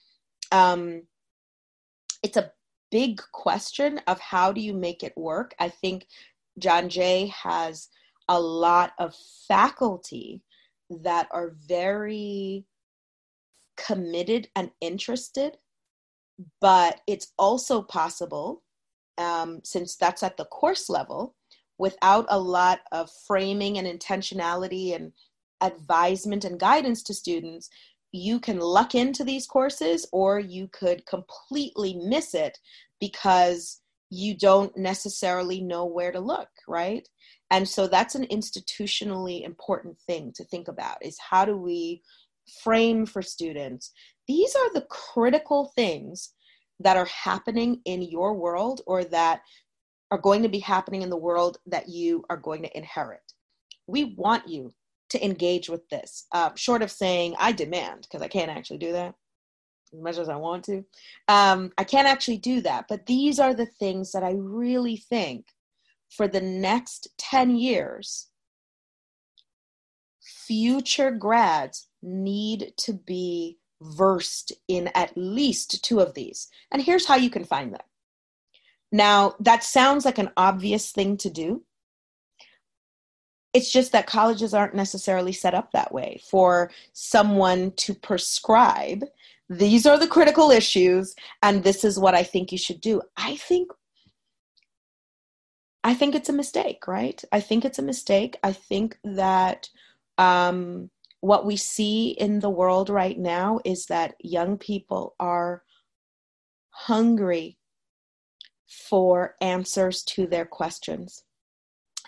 um, 0.53 1.03
it's 2.22 2.37
a 2.37 2.53
big 2.91 3.20
question 3.33 4.01
of 4.07 4.20
how 4.20 4.53
do 4.53 4.61
you 4.61 4.74
make 4.74 5.03
it 5.03 5.16
work. 5.16 5.55
I 5.59 5.68
think 5.68 6.07
John 6.59 6.89
Jay 6.89 7.33
has 7.43 7.89
a 8.29 8.41
lot 8.41 8.93
of 8.99 9.14
faculty 9.47 10.43
that 10.91 11.29
are 11.31 11.55
very 11.66 12.64
committed 13.76 14.49
and 14.57 14.70
interested, 14.81 15.57
but 16.61 17.01
it's 17.07 17.33
also 17.39 17.83
possible, 17.83 18.62
um, 19.18 19.61
since 19.64 19.97
that's 19.97 20.22
at 20.22 20.37
the 20.37 20.45
course 20.47 20.89
level, 20.89 21.35
without 21.79 22.26
a 22.29 22.39
lot 22.39 22.81
of 22.93 23.11
framing 23.26 23.79
and 23.79 23.87
intentionality 23.87 24.95
and 24.95 25.12
advisement 25.61 26.45
and 26.45 26.59
guidance 26.61 27.03
to 27.05 27.14
students, 27.14 27.68
you 28.12 28.41
can 28.41 28.59
luck 28.59 28.95
into 28.95 29.24
these 29.24 29.47
courses 29.47 30.07
or 30.12 30.39
you 30.39 30.68
could 30.72 31.05
completely 31.07 32.01
miss 32.05 32.35
it 32.35 32.59
because 33.01 33.81
you 34.11 34.37
don't 34.37 34.76
necessarily 34.76 35.61
know 35.61 35.85
where 35.85 36.11
to 36.11 36.20
look, 36.20 36.49
right? 36.66 37.07
And 37.51 37.68
so 37.68 37.87
that's 37.87 38.14
an 38.14 38.26
institutionally 38.26 39.45
important 39.45 39.99
thing 40.07 40.33
to 40.37 40.45
think 40.45 40.68
about 40.68 40.97
is 41.03 41.18
how 41.18 41.45
do 41.45 41.57
we 41.57 42.03
frame 42.62 43.05
for 43.05 43.20
students 43.20 43.93
these 44.29 44.55
are 44.55 44.72
the 44.74 44.87
critical 44.91 45.72
things 45.74 46.35
that 46.81 46.97
are 46.97 47.07
happening 47.07 47.81
in 47.87 48.03
your 48.03 48.35
world 48.35 48.83
or 48.87 49.03
that 49.03 49.41
are 50.11 50.18
going 50.18 50.42
to 50.42 50.48
be 50.48 50.59
happening 50.59 51.02
in 51.02 51.11
the 51.11 51.16
world 51.16 51.59
that 51.66 51.88
you 51.88 52.24
are 52.30 52.36
going 52.36 52.62
to 52.62 52.76
inherit. 52.76 53.32
We 53.86 54.14
want 54.16 54.48
you 54.48 54.72
to 55.11 55.24
engage 55.24 55.68
with 55.68 55.88
this, 55.88 56.26
uh, 56.32 56.50
short 56.54 56.82
of 56.82 56.90
saying, 56.90 57.34
I 57.38 57.52
demand, 57.52 58.02
because 58.02 58.22
I 58.22 58.28
can't 58.28 58.50
actually 58.50 58.78
do 58.78 58.92
that 58.92 59.14
as 59.92 60.00
much 60.00 60.18
as 60.18 60.28
I 60.28 60.36
want 60.36 60.64
to. 60.64 60.84
Um, 61.28 61.72
I 61.78 61.84
can't 61.84 62.09
actually 62.09 62.38
do 62.38 62.61
that. 62.62 62.86
But 62.88 63.06
these 63.06 63.38
are 63.38 63.54
the 63.54 63.66
things 63.66 64.12
that 64.12 64.22
I 64.22 64.32
really 64.32 64.96
think 64.96 65.46
for 66.11 66.28
the 66.28 66.40
next 66.40 67.09
10 67.18 67.56
years, 67.56 68.28
future 70.20 71.11
grads 71.11 71.88
need 72.02 72.72
to 72.78 72.92
be 72.92 73.59
versed 73.80 74.52
in 74.66 74.90
at 74.94 75.16
least 75.16 75.84
two 75.84 76.00
of 76.00 76.14
these. 76.14 76.48
And 76.72 76.82
here's 76.82 77.06
how 77.06 77.16
you 77.16 77.30
can 77.30 77.44
find 77.44 77.72
them. 77.72 77.80
Now, 78.91 79.34
that 79.41 79.64
sounds 79.64 80.05
like 80.05 80.18
an 80.18 80.30
obvious 80.36 80.91
thing 80.93 81.16
to 81.18 81.30
do. 81.30 81.64
It's 83.53 83.72
just 83.72 83.93
that 83.93 84.07
colleges 84.07 84.55
aren't 84.55 84.74
necessarily 84.74 85.32
set 85.32 85.55
up 85.55 85.72
that 85.72 85.93
way 85.93 86.20
for 86.30 86.70
someone 86.93 87.72
to 87.72 87.95
prescribe 87.95 89.05
these 89.49 89.86
are 89.86 89.99
the 89.99 90.07
critical 90.07 90.51
issues 90.51 91.14
and 91.43 91.64
this 91.64 91.84
is 91.84 91.99
what 91.99 92.14
I 92.14 92.22
think 92.22 92.53
you 92.53 92.59
should 92.59 92.80
do. 92.80 93.03
I 93.16 93.36
think 93.36 93.70
I 95.84 95.95
think 95.95 96.14
it's 96.14 96.28
a 96.28 96.34
mistake, 96.34 96.86
right? 96.86 97.22
I 97.32 97.41
think 97.41 97.64
it's 97.64 97.78
a 97.78 97.82
mistake. 97.82 98.36
I 98.43 98.53
think 98.53 98.99
that 99.05 99.70
um, 100.18 100.91
what 101.20 101.47
we 101.47 101.57
see 101.57 102.11
in 102.11 102.41
the 102.41 102.51
world 102.51 102.91
right 102.91 103.18
now 103.18 103.61
is 103.64 103.86
that 103.86 104.16
young 104.20 104.59
people 104.59 105.14
are 105.20 105.62
hungry 106.70 107.57
for 108.68 109.34
answers 109.40 110.02
to 110.02 110.26
their 110.26 110.44
questions. 110.44 111.24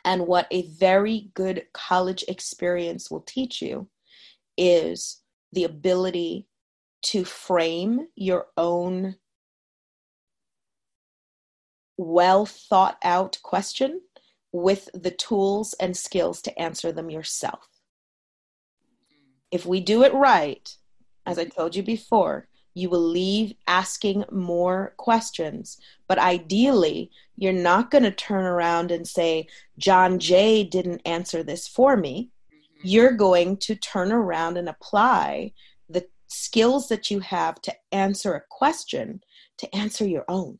And 0.04 0.26
what 0.26 0.46
a 0.50 0.68
very 0.68 1.30
good 1.34 1.64
college 1.72 2.24
experience 2.28 3.10
will 3.10 3.20
teach 3.20 3.60
you 3.60 3.88
is 4.56 5.20
the 5.52 5.64
ability 5.64 6.46
to 7.02 7.24
frame 7.24 8.06
your 8.14 8.46
own 8.56 9.16
well 11.96 12.46
thought 12.46 12.98
out 13.02 13.38
question 13.42 14.00
with 14.52 14.88
the 14.94 15.10
tools 15.10 15.74
and 15.80 15.96
skills 15.96 16.40
to 16.42 16.58
answer 16.58 16.92
them 16.92 17.10
yourself 17.10 17.70
if 19.50 19.66
we 19.66 19.80
do 19.80 20.02
it 20.04 20.14
right, 20.14 20.76
as 21.26 21.38
I 21.38 21.44
told 21.44 21.74
you 21.74 21.82
before, 21.82 22.48
you 22.74 22.88
will 22.88 23.00
leave 23.00 23.54
asking 23.66 24.24
more 24.30 24.94
questions. 24.96 25.78
But 26.08 26.18
ideally, 26.18 27.10
you're 27.36 27.52
not 27.52 27.90
going 27.90 28.04
to 28.04 28.10
turn 28.10 28.44
around 28.44 28.90
and 28.90 29.06
say, 29.06 29.48
John 29.78 30.18
Jay 30.18 30.64
didn't 30.64 31.02
answer 31.04 31.42
this 31.42 31.66
for 31.66 31.96
me. 31.96 32.30
Mm-hmm. 32.52 32.88
You're 32.88 33.12
going 33.12 33.56
to 33.58 33.74
turn 33.74 34.12
around 34.12 34.56
and 34.56 34.68
apply 34.68 35.52
the 35.88 36.06
skills 36.28 36.88
that 36.88 37.10
you 37.10 37.20
have 37.20 37.60
to 37.62 37.74
answer 37.92 38.34
a 38.34 38.44
question 38.48 39.22
to 39.58 39.74
answer 39.74 40.06
your 40.06 40.24
own. 40.28 40.58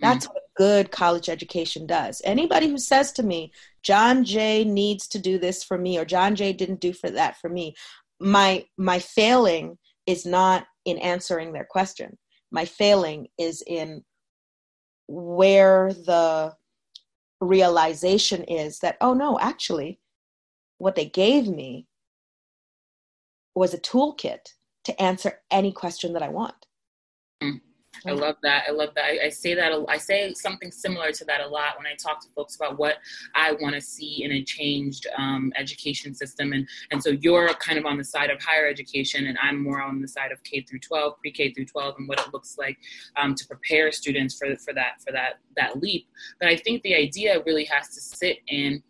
That's 0.00 0.26
mm. 0.26 0.30
what 0.30 0.42
a 0.42 0.56
good 0.56 0.90
college 0.90 1.28
education 1.28 1.86
does. 1.86 2.22
Anybody 2.24 2.68
who 2.68 2.78
says 2.78 3.12
to 3.12 3.22
me, 3.22 3.52
John 3.82 4.24
Jay 4.24 4.64
needs 4.64 5.08
to 5.08 5.18
do 5.18 5.38
this 5.38 5.62
for 5.62 5.78
me, 5.78 5.98
or 5.98 6.04
John 6.04 6.36
Jay 6.36 6.52
didn't 6.52 6.80
do 6.80 6.92
for 6.92 7.10
that 7.10 7.38
for 7.38 7.48
me, 7.48 7.74
my 8.18 8.66
my 8.76 8.98
failing 8.98 9.78
is 10.10 10.26
not 10.26 10.66
in 10.84 10.98
answering 10.98 11.52
their 11.52 11.66
question. 11.68 12.18
My 12.50 12.64
failing 12.64 13.28
is 13.38 13.62
in 13.66 14.04
where 15.06 15.92
the 15.92 16.54
realization 17.40 18.42
is 18.44 18.80
that, 18.80 18.96
oh 19.00 19.14
no, 19.14 19.38
actually, 19.38 20.00
what 20.78 20.96
they 20.96 21.06
gave 21.06 21.48
me 21.48 21.86
was 23.54 23.72
a 23.72 23.78
toolkit 23.78 24.54
to 24.84 25.02
answer 25.02 25.40
any 25.50 25.72
question 25.72 26.12
that 26.14 26.22
I 26.22 26.28
want. 26.28 26.66
Mm. 27.42 27.60
I 28.06 28.12
love 28.12 28.36
that. 28.42 28.64
I 28.68 28.72
love 28.72 28.90
that. 28.94 29.04
I, 29.04 29.26
I, 29.26 29.28
say 29.28 29.54
that. 29.54 29.72
I 29.88 29.98
say 29.98 30.32
something 30.34 30.70
similar 30.70 31.12
to 31.12 31.24
that 31.26 31.40
a 31.40 31.46
lot 31.46 31.76
when 31.76 31.86
I 31.86 31.94
talk 31.96 32.20
to 32.22 32.28
folks 32.34 32.56
about 32.56 32.78
what 32.78 32.96
I 33.34 33.52
want 33.52 33.74
to 33.74 33.80
see 33.80 34.24
in 34.24 34.32
a 34.32 34.42
changed 34.42 35.06
um, 35.18 35.52
education 35.56 36.14
system. 36.14 36.52
And 36.52 36.66
and 36.90 37.02
so 37.02 37.10
you're 37.10 37.48
kind 37.54 37.78
of 37.78 37.86
on 37.86 37.98
the 37.98 38.04
side 38.04 38.30
of 38.30 38.40
higher 38.40 38.66
education, 38.66 39.26
and 39.26 39.36
I'm 39.42 39.62
more 39.62 39.82
on 39.82 40.00
the 40.00 40.08
side 40.08 40.32
of 40.32 40.42
K 40.44 40.62
through 40.62 40.78
12, 40.80 41.18
pre 41.20 41.32
K 41.32 41.52
through 41.52 41.66
12, 41.66 41.96
and 41.98 42.08
what 42.08 42.20
it 42.20 42.32
looks 42.32 42.56
like 42.56 42.78
um, 43.16 43.34
to 43.34 43.46
prepare 43.46 43.92
students 43.92 44.38
for 44.38 44.56
for 44.56 44.72
that 44.74 45.02
for 45.04 45.12
that 45.12 45.34
that 45.56 45.80
leap. 45.82 46.06
But 46.38 46.48
I 46.48 46.56
think 46.56 46.82
the 46.82 46.94
idea 46.94 47.42
really 47.44 47.64
has 47.64 47.88
to 47.88 48.00
sit 48.00 48.38
in 48.48 48.82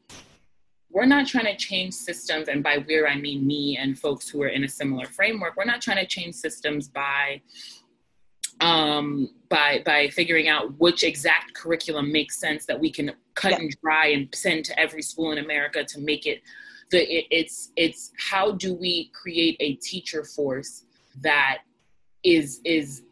we're 0.92 1.06
not 1.06 1.26
trying 1.26 1.44
to 1.44 1.56
change 1.56 1.94
systems, 1.94 2.48
and 2.48 2.62
by 2.62 2.84
we're 2.86 3.06
I 3.06 3.16
mean 3.16 3.46
me 3.46 3.76
and 3.76 3.98
folks 3.98 4.28
who 4.28 4.42
are 4.42 4.48
in 4.48 4.64
a 4.64 4.68
similar 4.68 5.06
framework. 5.06 5.56
We're 5.56 5.64
not 5.64 5.80
trying 5.80 5.98
to 5.98 6.06
change 6.06 6.34
systems 6.34 6.88
by 6.88 7.40
um, 8.60 9.30
by 9.48 9.82
by 9.84 10.08
figuring 10.08 10.48
out 10.48 10.78
which 10.78 11.02
exact 11.02 11.54
curriculum 11.54 12.12
makes 12.12 12.38
sense 12.38 12.66
that 12.66 12.78
we 12.78 12.90
can 12.90 13.12
cut 13.34 13.58
and 13.58 13.74
dry 13.82 14.08
and 14.08 14.28
send 14.34 14.64
to 14.66 14.78
every 14.78 15.02
school 15.02 15.32
in 15.32 15.38
America 15.38 15.84
to 15.84 16.00
make 16.00 16.26
it 16.26 16.42
the 16.90 17.00
it, 17.00 17.26
it's 17.30 17.72
it's 17.76 18.12
how 18.18 18.52
do 18.52 18.74
we 18.74 19.10
create 19.14 19.56
a 19.60 19.74
teacher 19.76 20.24
force 20.24 20.84
that 21.22 21.58
is 22.22 22.60
is 22.64 23.02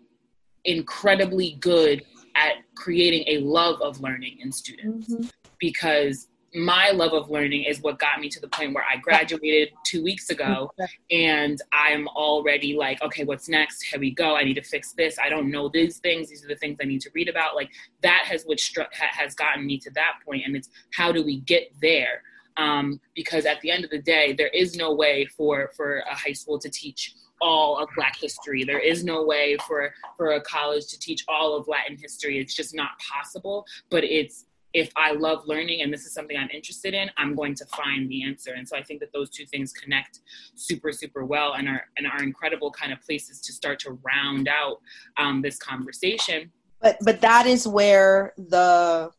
incredibly 0.65 1.57
good 1.61 2.05
at 2.35 2.57
creating 2.75 3.25
a 3.27 3.39
love 3.39 3.81
of 3.81 4.01
learning 4.01 4.39
in 4.41 4.53
students 4.53 5.13
mm-hmm. 5.13 5.27
because 5.59 6.29
my 6.55 6.91
love 6.91 7.13
of 7.13 7.31
learning 7.31 7.65
is 7.65 7.81
what 7.83 7.99
got 7.99 8.21
me 8.21 8.29
to 8.31 8.41
the 8.41 8.49
point 8.49 8.75
where 8.75 8.85
I 8.85 8.97
graduated 8.97 9.71
two 9.85 10.03
weeks 10.03 10.31
ago 10.31 10.71
and 11.11 11.61
I'm 11.73 12.09
already 12.09 12.75
like, 12.75 13.03
okay, 13.03 13.25
what's 13.25 13.49
next? 13.49 13.83
Here 13.83 14.01
we 14.01 14.11
go. 14.11 14.37
I 14.37 14.45
need 14.45 14.55
to 14.55 14.63
fix 14.63 14.93
this. 14.93 15.19
I 15.23 15.29
don't 15.29 15.51
know 15.51 15.69
these 15.69 15.99
things. 15.99 16.31
These 16.31 16.45
are 16.45 16.49
the 16.49 16.57
things 16.57 16.79
I 16.81 16.87
need 16.87 17.03
to 17.03 17.11
read 17.15 17.29
about. 17.29 17.55
Like 17.55 17.71
that 18.03 18.25
has 18.27 18.45
what 18.45 18.59
stru- 18.59 18.93
has 18.93 19.35
gotten 19.35 19.67
me 19.67 19.79
to 19.79 19.91
that 19.91 20.21
point. 20.25 20.43
And 20.47 20.57
it's 20.57 20.71
how 20.95 21.13
do 21.13 21.23
we 21.23 21.41
get 21.41 21.73
there? 21.81 22.23
Um, 22.57 23.01
because 23.15 23.47
at 23.47 23.61
the 23.61 23.71
end 23.71 23.85
of 23.85 23.91
the 23.91 24.03
day, 24.03 24.33
there 24.33 24.49
is 24.49 24.75
no 24.75 24.93
way 24.93 25.27
for, 25.27 25.71
for 25.77 25.99
a 26.11 26.15
high 26.15 26.33
school 26.33 26.59
to 26.59 26.71
teach 26.71 27.15
all 27.41 27.79
of 27.79 27.89
black 27.95 28.17
history 28.17 28.65
there 28.65 28.81
is 28.81 29.05
no 29.05 29.23
way 29.23 29.57
for 29.65 29.95
for 30.17 30.33
a 30.33 30.41
college 30.41 30.89
to 30.89 30.99
teach 30.99 31.25
all 31.29 31.57
of 31.57 31.69
latin 31.69 31.97
history 31.97 32.37
it's 32.41 32.53
just 32.53 32.75
not 32.75 32.91
possible 32.99 33.65
but 33.91 34.03
it's 34.03 34.47
if 34.75 34.93
I 34.97 35.13
love 35.13 35.47
learning 35.47 35.83
and 35.83 35.93
this 35.93 36.05
is 36.05 36.13
something 36.13 36.37
I'm 36.37 36.51
interested 36.51 36.95
in, 36.95 37.11
I'm 37.17 37.35
going 37.35 37.55
to 37.55 37.65
find 37.67 38.09
the 38.11 38.25
answer. 38.25 38.53
And 38.55 38.69
so 38.69 38.77
I 38.77 38.83
think 38.83 39.01
that 39.01 39.13
those 39.13 39.31
two 39.31 39.47
things 39.47 39.73
connect 39.73 40.21
super, 40.55 40.93
super 40.93 41.25
well 41.25 41.55
and 41.55 41.69
are 41.69 41.85
and 41.97 42.07
are 42.07 42.23
incredible 42.23 42.71
kind 42.71 42.93
of 42.93 43.01
places 43.01 43.41
to 43.43 43.53
start 43.53 43.79
to 43.81 43.99
round 44.03 44.49
out 44.49 44.81
um, 45.17 45.41
this 45.43 45.59
conversation. 45.59 46.53
But 46.81 46.99
but 47.01 47.21
that 47.23 47.47
is 47.47 47.67
where 47.67 48.35
the 48.37 49.11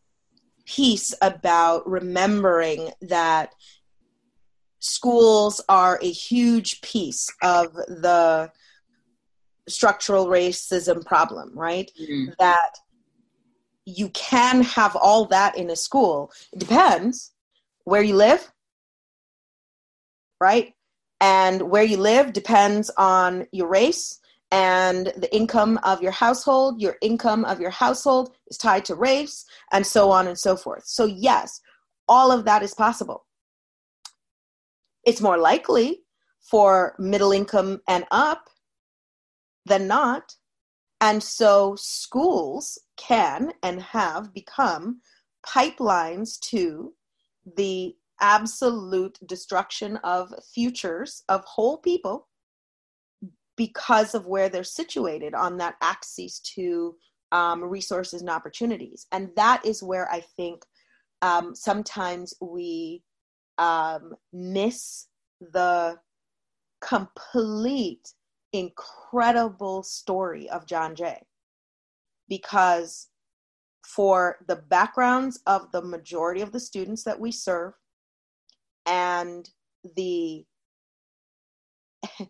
piece 0.66 1.16
about 1.22 1.90
remembering 1.90 2.92
that 3.02 3.54
schools 4.80 5.62
are 5.68 6.00
a 6.02 6.12
huge 6.12 6.82
piece 6.82 7.28
of 7.42 7.74
the 7.74 8.52
structural 9.68 10.28
racism 10.28 11.06
problem, 11.06 11.52
right? 11.58 11.92
Mm-hmm. 12.00 12.32
That 12.40 12.78
you 13.98 14.10
can 14.10 14.64
have 14.64 14.96
all 14.96 15.26
that 15.26 15.58
in 15.58 15.70
a 15.70 15.76
school. 15.76 16.32
It 16.54 16.60
depends 16.60 17.32
where 17.86 18.04
you 18.04 18.16
live, 18.16 18.52
right? 20.40 20.74
And 21.22 21.70
where 21.70 21.84
you 21.84 21.98
live 21.98 22.34
depends 22.34 22.90
on 22.98 23.48
your 23.52 23.68
race 23.68 24.20
and 24.52 25.08
the 25.18 25.34
income 25.36 25.80
of 25.84 26.02
your 26.02 26.12
household. 26.12 26.82
Your 26.82 26.98
income 27.02 27.46
of 27.46 27.60
your 27.60 27.70
household 27.72 28.34
is 28.48 28.58
tied 28.58 28.86
to 28.86 28.96
race, 28.96 29.46
and 29.72 29.86
so 29.86 30.12
on 30.12 30.28
and 30.28 30.38
so 30.38 30.56
forth. 30.56 30.84
So, 30.86 31.06
yes, 31.06 31.62
all 32.08 32.32
of 32.32 32.46
that 32.46 32.64
is 32.64 32.74
possible. 32.74 33.26
It's 35.06 35.22
more 35.22 35.38
likely 35.38 36.02
for 36.42 36.96
middle 37.00 37.32
income 37.32 37.82
and 37.88 38.06
up 38.12 38.50
than 39.66 39.88
not. 39.88 40.36
And 41.02 41.22
so 41.24 41.76
schools 41.78 42.78
can 42.98 43.54
and 43.64 43.82
have 43.82 44.34
become 44.34 45.02
pipelines 45.46 46.40
to 46.42 46.94
the 47.56 47.96
absolute 48.22 49.18
destruction 49.26 49.98
of 50.04 50.34
futures 50.54 51.24
of 51.30 51.44
whole 51.46 51.78
people 51.78 52.28
because 53.56 54.14
of 54.14 54.26
where 54.26 54.50
they're 54.50 54.64
situated 54.64 55.34
on 55.34 55.58
that 55.58 55.76
axis 55.82 56.40
to 56.40 56.96
um, 57.32 57.64
resources 57.64 58.22
and 58.22 58.30
opportunities. 58.30 59.06
And 59.12 59.30
that 59.36 59.66
is 59.66 59.84
where 59.84 60.10
I 60.12 60.22
think 60.36 60.64
um, 61.22 61.54
sometimes 61.56 62.34
we 62.42 63.04
um, 63.58 64.16
miss 64.32 65.08
the 65.40 65.98
complete 66.82 68.14
incredible 68.54 69.84
story 69.84 70.50
of 70.50 70.66
John 70.66 70.96
Jay 70.96 71.22
because 72.28 73.08
for 73.86 74.38
the 74.48 74.56
backgrounds 74.56 75.40
of 75.48 75.72
the 75.72 75.82
majority 75.82 76.42
of 76.42 76.52
the 76.52 76.60
students 76.60 77.04
that 77.04 77.20
we 77.20 77.32
serve 77.32 77.74
and 78.86 79.50
the 79.96 80.46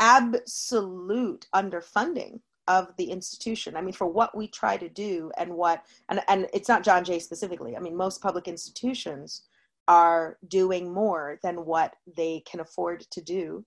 absolute 0.00 1.46
underfunding 1.54 2.40
of 2.68 2.94
the 2.98 3.10
institution. 3.10 3.76
I 3.76 3.80
mean, 3.80 3.94
for 3.94 4.06
what 4.06 4.36
we 4.36 4.46
try 4.46 4.76
to 4.76 4.88
do 4.88 5.30
and 5.38 5.52
what, 5.54 5.84
and, 6.10 6.20
and 6.28 6.46
it's 6.52 6.68
not 6.68 6.84
John 6.84 7.04
Jay 7.04 7.18
specifically. 7.18 7.76
I 7.76 7.80
mean, 7.80 7.96
most 7.96 8.22
public 8.22 8.46
institutions 8.46 9.42
are 9.88 10.36
doing 10.48 10.92
more 10.92 11.38
than 11.42 11.64
what 11.64 11.96
they 12.16 12.42
can 12.46 12.60
afford 12.60 13.00
to 13.10 13.22
do 13.22 13.64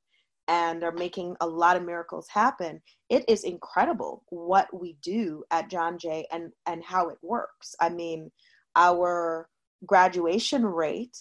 and 0.48 0.84
are 0.84 0.92
making 0.92 1.36
a 1.42 1.48
lot 1.48 1.78
of 1.78 1.84
miracles 1.84 2.28
happen. 2.30 2.82
It 3.10 3.24
is 3.28 3.44
incredible 3.44 4.24
what 4.30 4.68
we 4.74 4.98
do 5.02 5.44
at 5.52 5.70
John 5.70 5.98
Jay 5.98 6.28
and 6.32 6.52
and 6.66 6.84
how 6.84 7.10
it 7.10 7.18
works. 7.22 7.76
I 7.80 7.90
mean, 7.90 8.32
our 8.76 9.48
graduation 9.86 10.66
rate 10.66 11.18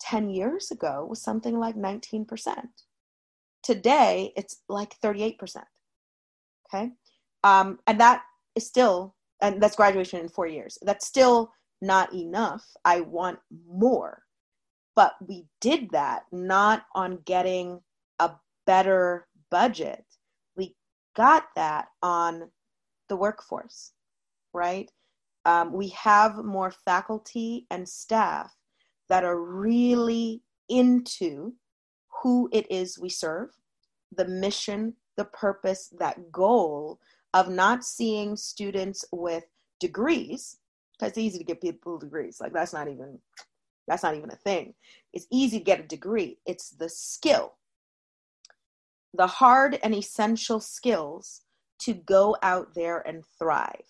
10 0.00 0.30
years 0.30 0.70
ago 0.70 1.06
was 1.08 1.22
something 1.22 1.58
like 1.58 1.76
19%. 1.76 2.26
Today, 3.62 4.32
it's 4.36 4.62
like 4.68 4.96
38%. 5.00 5.62
Okay. 6.66 6.90
Um, 7.44 7.78
and 7.86 8.00
that 8.00 8.22
is 8.54 8.66
still, 8.66 9.14
and 9.40 9.62
that's 9.62 9.76
graduation 9.76 10.20
in 10.20 10.28
four 10.28 10.46
years. 10.46 10.78
That's 10.82 11.06
still 11.06 11.52
not 11.80 12.12
enough. 12.12 12.64
I 12.84 13.00
want 13.00 13.38
more. 13.68 14.22
But 14.94 15.14
we 15.26 15.46
did 15.60 15.90
that 15.90 16.24
not 16.32 16.84
on 16.94 17.18
getting 17.24 17.80
a 18.18 18.32
better 18.66 19.26
budget. 19.50 20.04
We 20.56 20.74
got 21.16 21.44
that 21.56 21.88
on 22.02 22.50
the 23.08 23.16
workforce, 23.16 23.92
right? 24.52 24.90
Um, 25.44 25.72
we 25.72 25.88
have 25.88 26.44
more 26.44 26.70
faculty 26.70 27.66
and 27.70 27.88
staff 27.88 28.54
that 29.08 29.24
are 29.24 29.40
really 29.40 30.42
into 30.68 31.54
who 32.22 32.48
it 32.52 32.70
is 32.70 32.98
we 32.98 33.08
serve, 33.08 33.50
the 34.16 34.26
mission, 34.26 34.94
the 35.16 35.24
purpose, 35.24 35.92
that 35.98 36.30
goal 36.30 37.00
of 37.34 37.48
not 37.48 37.84
seeing 37.84 38.36
students 38.36 39.04
with 39.10 39.44
degrees, 39.80 40.58
because 40.92 41.10
it's 41.10 41.18
easy 41.18 41.38
to 41.38 41.44
get 41.44 41.60
people 41.60 41.98
degrees. 41.98 42.40
Like 42.40 42.52
that's 42.52 42.72
not 42.72 42.88
even 42.88 43.18
that's 43.86 44.02
not 44.02 44.16
even 44.16 44.30
a 44.30 44.36
thing. 44.36 44.74
It's 45.12 45.26
easy 45.30 45.58
to 45.58 45.64
get 45.64 45.80
a 45.80 45.84
degree, 45.84 46.38
it's 46.46 46.70
the 46.70 46.88
skill, 46.88 47.54
the 49.14 49.26
hard 49.26 49.78
and 49.82 49.94
essential 49.94 50.60
skills 50.60 51.42
to 51.80 51.94
go 51.94 52.36
out 52.42 52.74
there 52.74 53.06
and 53.06 53.24
thrive. 53.38 53.84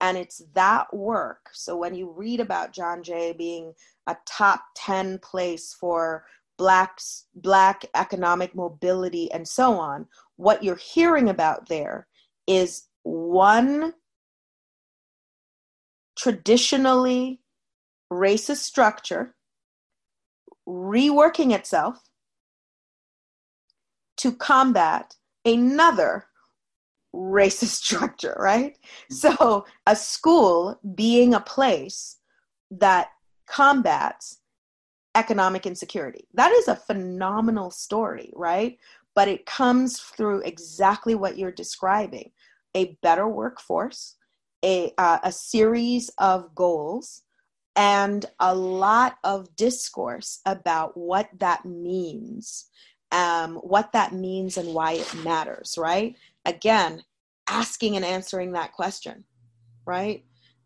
And 0.00 0.16
it's 0.16 0.42
that 0.54 0.92
work. 0.94 1.50
So 1.52 1.76
when 1.76 1.94
you 1.94 2.10
read 2.10 2.40
about 2.40 2.72
John 2.72 3.02
Jay 3.02 3.34
being 3.36 3.74
a 4.06 4.16
top 4.26 4.62
10 4.76 5.18
place 5.18 5.76
for 5.78 6.24
blacks, 6.56 7.26
black 7.34 7.84
economic 7.94 8.54
mobility 8.54 9.30
and 9.32 9.46
so 9.46 9.74
on, 9.74 10.06
what 10.36 10.64
you're 10.64 10.76
hearing 10.76 11.28
about 11.28 11.68
there 11.68 12.06
is 12.46 12.84
one 13.02 13.92
traditionally 16.16 17.40
racist 18.12 18.58
structure 18.58 19.34
reworking 20.68 21.52
itself 21.52 21.98
to 24.16 24.32
combat 24.32 25.16
another 25.44 26.26
racist 27.14 27.64
structure, 27.84 28.36
right? 28.38 28.76
So, 29.10 29.64
a 29.86 29.96
school 29.96 30.78
being 30.94 31.34
a 31.34 31.40
place 31.40 32.18
that 32.70 33.08
combats 33.46 34.38
economic 35.16 35.66
insecurity. 35.66 36.28
That 36.34 36.52
is 36.52 36.68
a 36.68 36.76
phenomenal 36.76 37.70
story, 37.70 38.32
right? 38.36 38.78
But 39.14 39.28
it 39.28 39.44
comes 39.44 39.98
through 39.98 40.42
exactly 40.42 41.14
what 41.14 41.36
you're 41.36 41.50
describing 41.50 42.30
a 42.76 42.96
better 43.02 43.26
workforce, 43.26 44.14
a, 44.64 44.92
uh, 44.96 45.18
a 45.24 45.32
series 45.32 46.10
of 46.18 46.54
goals 46.54 47.22
and 47.76 48.26
a 48.38 48.54
lot 48.54 49.16
of 49.24 49.54
discourse 49.56 50.40
about 50.44 50.96
what 50.96 51.28
that 51.38 51.64
means, 51.64 52.66
um, 53.12 53.56
what 53.56 53.92
that 53.92 54.12
means, 54.12 54.56
and 54.56 54.74
why 54.74 54.92
it 54.92 55.14
matters, 55.24 55.76
right? 55.78 56.16
Again, 56.44 57.02
asking 57.48 57.96
and 57.96 58.04
answering 58.04 58.52
that 58.52 58.72
question, 58.72 59.24
right? 59.86 60.24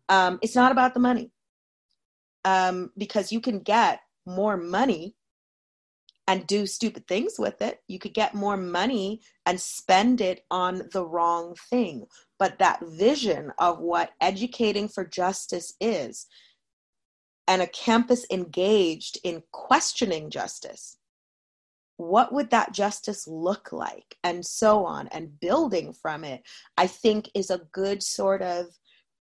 Um, 0.09 0.39
it's 0.41 0.55
not 0.55 0.71
about 0.71 0.93
the 0.93 0.99
money 0.99 1.31
um, 2.43 2.91
because 2.97 3.31
you 3.31 3.41
can 3.41 3.59
get 3.59 4.01
more 4.25 4.57
money 4.57 5.15
and 6.27 6.47
do 6.47 6.65
stupid 6.65 7.07
things 7.07 7.35
with 7.37 7.61
it. 7.61 7.81
You 7.87 7.99
could 7.99 8.13
get 8.13 8.33
more 8.33 8.57
money 8.57 9.21
and 9.45 9.59
spend 9.59 10.21
it 10.21 10.43
on 10.49 10.89
the 10.91 11.05
wrong 11.05 11.55
thing. 11.69 12.05
But 12.39 12.59
that 12.59 12.79
vision 12.83 13.51
of 13.59 13.79
what 13.79 14.11
educating 14.21 14.87
for 14.87 15.05
justice 15.05 15.73
is, 15.79 16.27
and 17.47 17.61
a 17.61 17.67
campus 17.67 18.25
engaged 18.31 19.19
in 19.23 19.43
questioning 19.51 20.29
justice, 20.29 20.97
what 21.97 22.33
would 22.33 22.49
that 22.49 22.73
justice 22.73 23.27
look 23.27 23.71
like? 23.71 24.17
And 24.23 24.45
so 24.45 24.85
on, 24.85 25.07
and 25.09 25.39
building 25.39 25.93
from 25.93 26.23
it, 26.23 26.43
I 26.77 26.87
think 26.87 27.29
is 27.33 27.49
a 27.49 27.61
good 27.71 28.03
sort 28.03 28.41
of, 28.41 28.67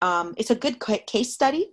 um, 0.02 0.34
it's 0.38 0.52
a 0.52 0.56
good 0.56 0.80
case 0.80 1.34
study 1.34 1.72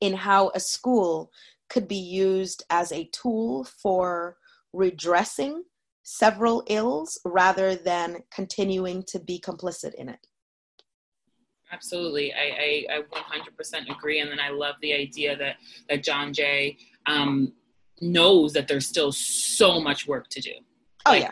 in 0.00 0.14
how 0.14 0.50
a 0.54 0.60
school 0.60 1.30
could 1.70 1.88
be 1.88 1.96
used 1.96 2.62
as 2.70 2.92
a 2.92 3.08
tool 3.12 3.64
for 3.64 4.36
redressing 4.72 5.62
several 6.02 6.62
ills 6.68 7.18
rather 7.24 7.74
than 7.74 8.18
continuing 8.30 9.02
to 9.04 9.18
be 9.18 9.40
complicit 9.40 9.94
in 9.94 10.08
it. 10.08 10.26
Absolutely, 11.74 12.32
I, 12.32 12.84
I, 12.92 12.98
I 12.98 13.02
100% 13.02 13.90
agree, 13.90 14.20
and 14.20 14.30
then 14.30 14.38
I 14.38 14.50
love 14.50 14.76
the 14.80 14.92
idea 14.92 15.36
that 15.36 15.56
that 15.88 16.04
John 16.04 16.32
Jay 16.32 16.76
um, 17.06 17.52
knows 18.00 18.52
that 18.52 18.68
there's 18.68 18.86
still 18.86 19.10
so 19.10 19.80
much 19.80 20.06
work 20.06 20.28
to 20.28 20.40
do. 20.40 20.52
Oh 21.04 21.10
like, 21.10 21.22
yeah, 21.22 21.30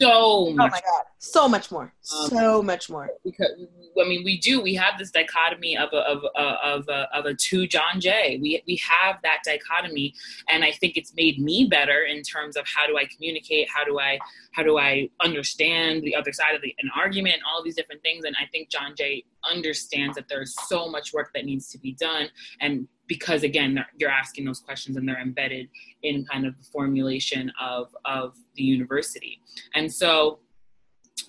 so 0.00 0.50
much. 0.50 0.66
Oh 0.66 0.70
my 0.70 0.80
god, 0.80 1.04
so 1.24 1.48
much 1.48 1.70
more. 1.70 1.94
Um, 2.12 2.28
so 2.28 2.62
much 2.62 2.90
more. 2.90 3.08
because 3.24 3.52
i 4.00 4.08
mean 4.08 4.24
we 4.24 4.38
do 4.40 4.60
we 4.60 4.74
have 4.74 4.98
this 4.98 5.10
dichotomy 5.10 5.76
of 5.76 5.90
a, 5.92 5.98
of 5.98 6.24
a, 6.34 6.40
of 6.40 6.88
a, 6.88 7.08
of 7.16 7.26
a 7.26 7.34
two 7.34 7.66
john 7.66 8.00
jay. 8.00 8.38
We, 8.42 8.60
we 8.66 8.80
have 8.88 9.16
that 9.22 9.38
dichotomy 9.44 10.14
and 10.50 10.64
i 10.64 10.72
think 10.72 10.96
it's 10.96 11.14
made 11.14 11.38
me 11.38 11.68
better 11.70 12.02
in 12.02 12.22
terms 12.22 12.56
of 12.56 12.66
how 12.66 12.86
do 12.88 12.98
i 12.98 13.04
communicate 13.04 13.68
how 13.70 13.84
do 13.84 14.00
i 14.00 14.18
how 14.52 14.64
do 14.64 14.78
i 14.78 15.08
understand 15.20 16.02
the 16.02 16.14
other 16.16 16.32
side 16.32 16.56
of 16.56 16.62
the, 16.62 16.74
an 16.82 16.90
argument 16.96 17.36
all 17.48 17.62
these 17.62 17.76
different 17.76 18.02
things. 18.02 18.24
And 18.24 18.34
i 18.40 18.46
think 18.46 18.68
john 18.68 18.94
jay 18.96 19.24
understands 19.48 20.16
that 20.16 20.28
there's 20.28 20.54
so 20.68 20.88
much 20.88 21.12
work 21.12 21.30
that 21.34 21.44
needs 21.44 21.68
to 21.70 21.78
be 21.78 21.92
done. 21.92 22.28
And 22.60 22.88
because 23.06 23.44
again 23.44 23.84
you're 23.96 24.10
asking 24.10 24.44
those 24.44 24.58
questions 24.58 24.96
and 24.96 25.08
they're 25.08 25.20
embedded 25.20 25.68
in 26.02 26.24
kind 26.24 26.46
of 26.46 26.56
the 26.58 26.64
formulation 26.64 27.52
of 27.60 27.94
of 28.04 28.34
the 28.56 28.64
university. 28.64 29.40
And 29.74 29.92
so 29.92 30.40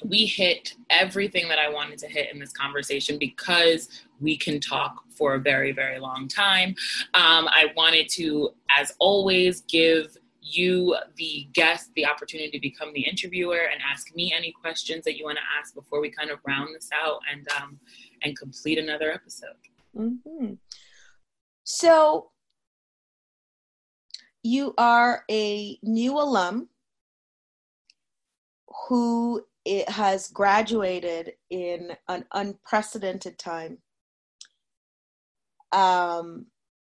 we 0.03 0.25
hit 0.25 0.73
everything 0.89 1.47
that 1.47 1.59
I 1.59 1.69
wanted 1.69 1.99
to 1.99 2.07
hit 2.07 2.33
in 2.33 2.39
this 2.39 2.51
conversation 2.51 3.17
because 3.17 3.89
we 4.19 4.37
can 4.37 4.59
talk 4.59 5.03
for 5.09 5.35
a 5.35 5.39
very, 5.39 5.71
very 5.71 5.99
long 5.99 6.27
time. 6.27 6.75
Um, 7.13 7.47
I 7.49 7.67
wanted 7.75 8.09
to, 8.09 8.49
as 8.77 8.93
always, 8.99 9.61
give 9.61 10.17
you, 10.41 10.95
the 11.15 11.47
guest, 11.53 11.91
the 11.95 12.05
opportunity 12.05 12.51
to 12.51 12.59
become 12.59 12.91
the 12.93 13.01
interviewer 13.01 13.69
and 13.71 13.81
ask 13.89 14.13
me 14.15 14.33
any 14.35 14.51
questions 14.51 15.05
that 15.05 15.17
you 15.17 15.23
want 15.23 15.37
to 15.37 15.43
ask 15.59 15.73
before 15.73 16.01
we 16.01 16.09
kind 16.09 16.29
of 16.29 16.39
round 16.45 16.75
this 16.75 16.89
out 16.93 17.19
and 17.31 17.47
um, 17.61 17.79
and 18.23 18.37
complete 18.37 18.77
another 18.77 19.11
episode. 19.11 19.55
Mm-hmm. 19.97 20.53
So, 21.63 22.31
you 24.43 24.73
are 24.77 25.23
a 25.31 25.79
new 25.81 26.19
alum 26.19 26.67
who 28.89 29.45
it 29.65 29.89
has 29.89 30.27
graduated 30.27 31.33
in 31.49 31.95
an 32.07 32.25
unprecedented 32.33 33.37
time, 33.37 33.77
um, 35.71 36.47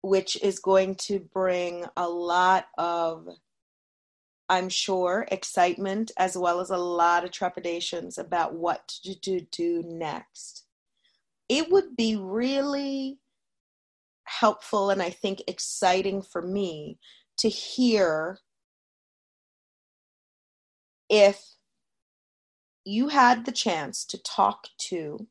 which 0.02 0.36
is 0.42 0.58
going 0.58 0.94
to 0.94 1.18
bring 1.18 1.84
a 1.96 2.08
lot 2.08 2.66
of, 2.78 3.28
I'm 4.48 4.68
sure, 4.68 5.26
excitement 5.30 6.10
as 6.16 6.36
well 6.36 6.60
as 6.60 6.70
a 6.70 6.78
lot 6.78 7.24
of 7.24 7.30
trepidations 7.30 8.18
about 8.18 8.54
what 8.54 8.88
to 9.04 9.14
do, 9.14 9.40
do 9.40 9.82
next. 9.86 10.64
It 11.48 11.70
would 11.70 11.96
be 11.96 12.16
really 12.16 13.18
helpful 14.24 14.88
and 14.88 15.02
I 15.02 15.10
think 15.10 15.42
exciting 15.46 16.22
for 16.22 16.40
me 16.40 16.98
to 17.38 17.48
hear 17.48 18.38
if 21.10 21.54
you 22.85 23.09
had 23.09 23.45
the 23.45 23.53
chance 23.53 24.05
to 24.05 24.22
talk 24.22 24.68
to 24.78 25.26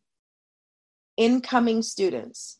incoming 1.18 1.82
students 1.82 2.60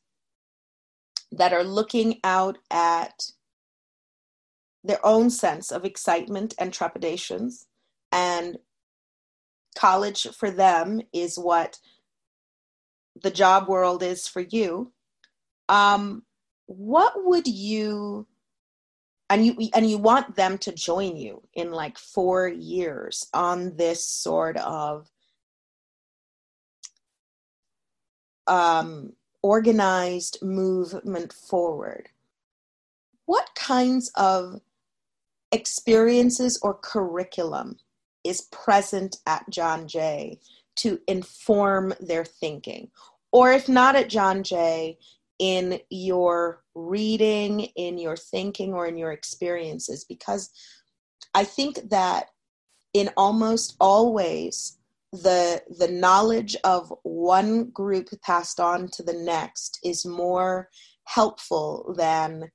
that 1.32 1.54
are 1.54 1.64
looking 1.64 2.20
out 2.24 2.60
at 2.70 3.32
their 4.84 5.04
own 5.06 5.30
sense 5.30 5.72
of 5.72 5.86
excitement 5.86 6.54
and 6.60 6.72
trepidations. 6.72 7.66
And 8.12 8.58
college 9.76 10.28
for 10.38 10.52
them 10.52 11.02
is 11.12 11.38
what 11.38 11.80
the 13.22 13.32
job 13.32 13.68
world 13.68 14.04
is 14.04 14.28
for 14.28 14.42
you. 14.42 14.92
Um, 15.70 16.24
what 16.68 17.14
would 17.26 17.48
you 17.48 18.28
and 19.34 19.44
you 19.44 19.70
and 19.74 19.90
you 19.90 19.98
want 19.98 20.36
them 20.36 20.60
to 20.60 20.72
join 20.72 21.18
you 21.18 21.42
in 21.56 21.72
like 21.72 21.98
4 21.98 22.48
years 22.50 23.28
on 23.34 23.76
this 23.78 24.08
sort 24.08 24.58
of 24.58 25.10
um, 28.46 29.14
organized 29.42 30.38
movement 30.44 31.34
forward. 31.34 32.10
What 33.26 33.50
kinds 33.56 34.12
of 34.16 34.62
experiences 35.52 36.60
or 36.62 36.76
curriculum 36.76 37.78
is 38.24 38.42
present 38.52 39.18
at 39.26 39.50
John 39.50 39.88
Jay 39.88 40.40
to 40.76 41.00
inform 41.08 41.96
their 42.00 42.24
thinking? 42.24 42.92
Or 43.32 43.52
if 43.52 43.68
not 43.68 43.96
at 43.96 44.10
John 44.10 44.44
Jay 44.44 45.00
in 45.40 45.80
your 45.90 46.64
reading, 46.76 47.62
in 47.76 47.98
your 47.98 48.16
thinking, 48.16 48.74
or 48.74 48.88
in 48.88 48.98
your 48.98 49.12
experiences. 49.12 50.06
Because 50.06 50.50
I 51.34 51.44
think 51.44 51.90
that 51.90 52.28
in 52.94 53.10
almost 53.18 53.76
all 53.80 54.14
ways, 54.14 54.78
the 55.12 55.62
the 55.78 55.88
knowledge 55.88 56.56
of 56.64 56.92
one 57.04 57.70
group 57.70 58.10
passed 58.24 58.60
on 58.60 58.88
to 58.90 59.04
the 59.04 59.14
next 59.14 59.80
is 59.84 60.06
more 60.06 60.70
helpful 61.06 61.94
than 61.98 62.52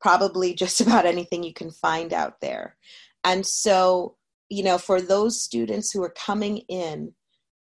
probably 0.00 0.54
just 0.62 0.80
about 0.80 1.06
anything 1.06 1.42
you 1.42 1.54
can 1.54 1.70
find 1.70 2.12
out 2.12 2.40
there. 2.40 2.76
And 3.24 3.44
so, 3.44 4.16
you 4.48 4.62
know, 4.62 4.78
for 4.78 5.00
those 5.00 5.42
students 5.42 5.90
who 5.90 6.02
are 6.02 6.14
coming 6.16 6.58
in, 6.68 7.12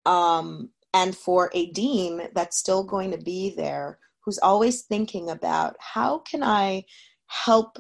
um, 0.06 0.70
and 0.94 1.16
for 1.16 1.52
a 1.54 1.68
dean 1.68 2.30
that's 2.34 2.58
still 2.58 2.84
going 2.84 3.12
to 3.12 3.18
be 3.18 3.54
there 3.56 4.00
who's 4.26 4.40
always 4.40 4.82
thinking 4.82 5.30
about 5.30 5.76
how 5.80 6.20
can 6.20 6.44
I 6.44 6.84
help 7.28 7.78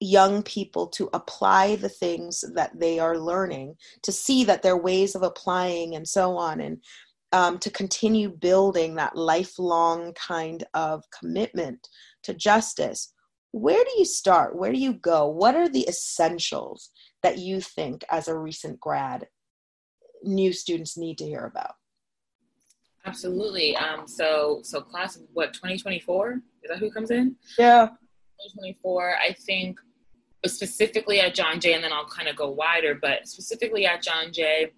young 0.00 0.42
people 0.42 0.88
to 0.88 1.08
apply 1.12 1.76
the 1.76 1.88
things 1.88 2.42
that 2.54 2.72
they 2.78 2.98
are 2.98 3.18
learning, 3.18 3.76
to 4.02 4.10
see 4.10 4.42
that 4.44 4.62
there 4.62 4.72
are 4.72 4.82
ways 4.82 5.14
of 5.14 5.22
applying 5.22 5.94
and 5.94 6.08
so 6.08 6.36
on, 6.36 6.60
and 6.60 6.78
um, 7.32 7.58
to 7.58 7.70
continue 7.70 8.28
building 8.28 8.96
that 8.96 9.16
lifelong 9.16 10.12
kind 10.14 10.64
of 10.74 11.04
commitment 11.18 11.88
to 12.24 12.34
justice. 12.34 13.12
Where 13.52 13.82
do 13.84 13.90
you 13.98 14.04
start? 14.04 14.56
Where 14.56 14.72
do 14.72 14.78
you 14.78 14.94
go? 14.94 15.28
What 15.28 15.54
are 15.54 15.68
the 15.68 15.86
essentials 15.88 16.90
that 17.22 17.38
you 17.38 17.60
think, 17.60 18.04
as 18.10 18.26
a 18.26 18.36
recent 18.36 18.80
grad, 18.80 19.28
new 20.22 20.52
students 20.52 20.96
need 20.96 21.18
to 21.18 21.26
hear 21.26 21.44
about? 21.44 21.74
Absolutely. 23.04 23.76
Um, 23.76 24.06
so 24.06 24.60
so 24.62 24.80
class 24.80 25.16
of 25.16 25.22
what 25.32 25.52
2024 25.52 26.34
is 26.62 26.68
that 26.68 26.78
who 26.78 26.90
comes 26.90 27.10
in? 27.10 27.36
Yeah. 27.58 27.86
2024. 27.86 29.16
I 29.18 29.32
think 29.32 29.78
specifically 30.46 31.20
at 31.20 31.34
John 31.34 31.60
Jay, 31.60 31.74
and 31.74 31.82
then 31.82 31.92
I'll 31.92 32.06
kind 32.06 32.28
of 32.28 32.36
go 32.36 32.50
wider, 32.50 32.94
but 33.00 33.28
specifically 33.28 33.86
at 33.86 34.02
John 34.02 34.32
Jay, 34.32 34.72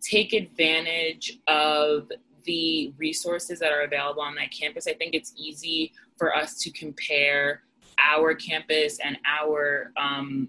take 0.00 0.32
advantage 0.32 1.38
of 1.46 2.10
the 2.44 2.92
resources 2.98 3.60
that 3.60 3.72
are 3.72 3.82
available 3.82 4.22
on 4.22 4.34
that 4.36 4.50
campus. 4.50 4.86
I 4.86 4.94
think 4.94 5.14
it's 5.14 5.32
easy 5.36 5.92
for 6.16 6.34
us 6.36 6.58
to 6.58 6.70
compare 6.70 7.62
our 8.00 8.34
campus 8.34 8.98
and 9.04 9.16
our 9.26 9.92
um, 9.96 10.48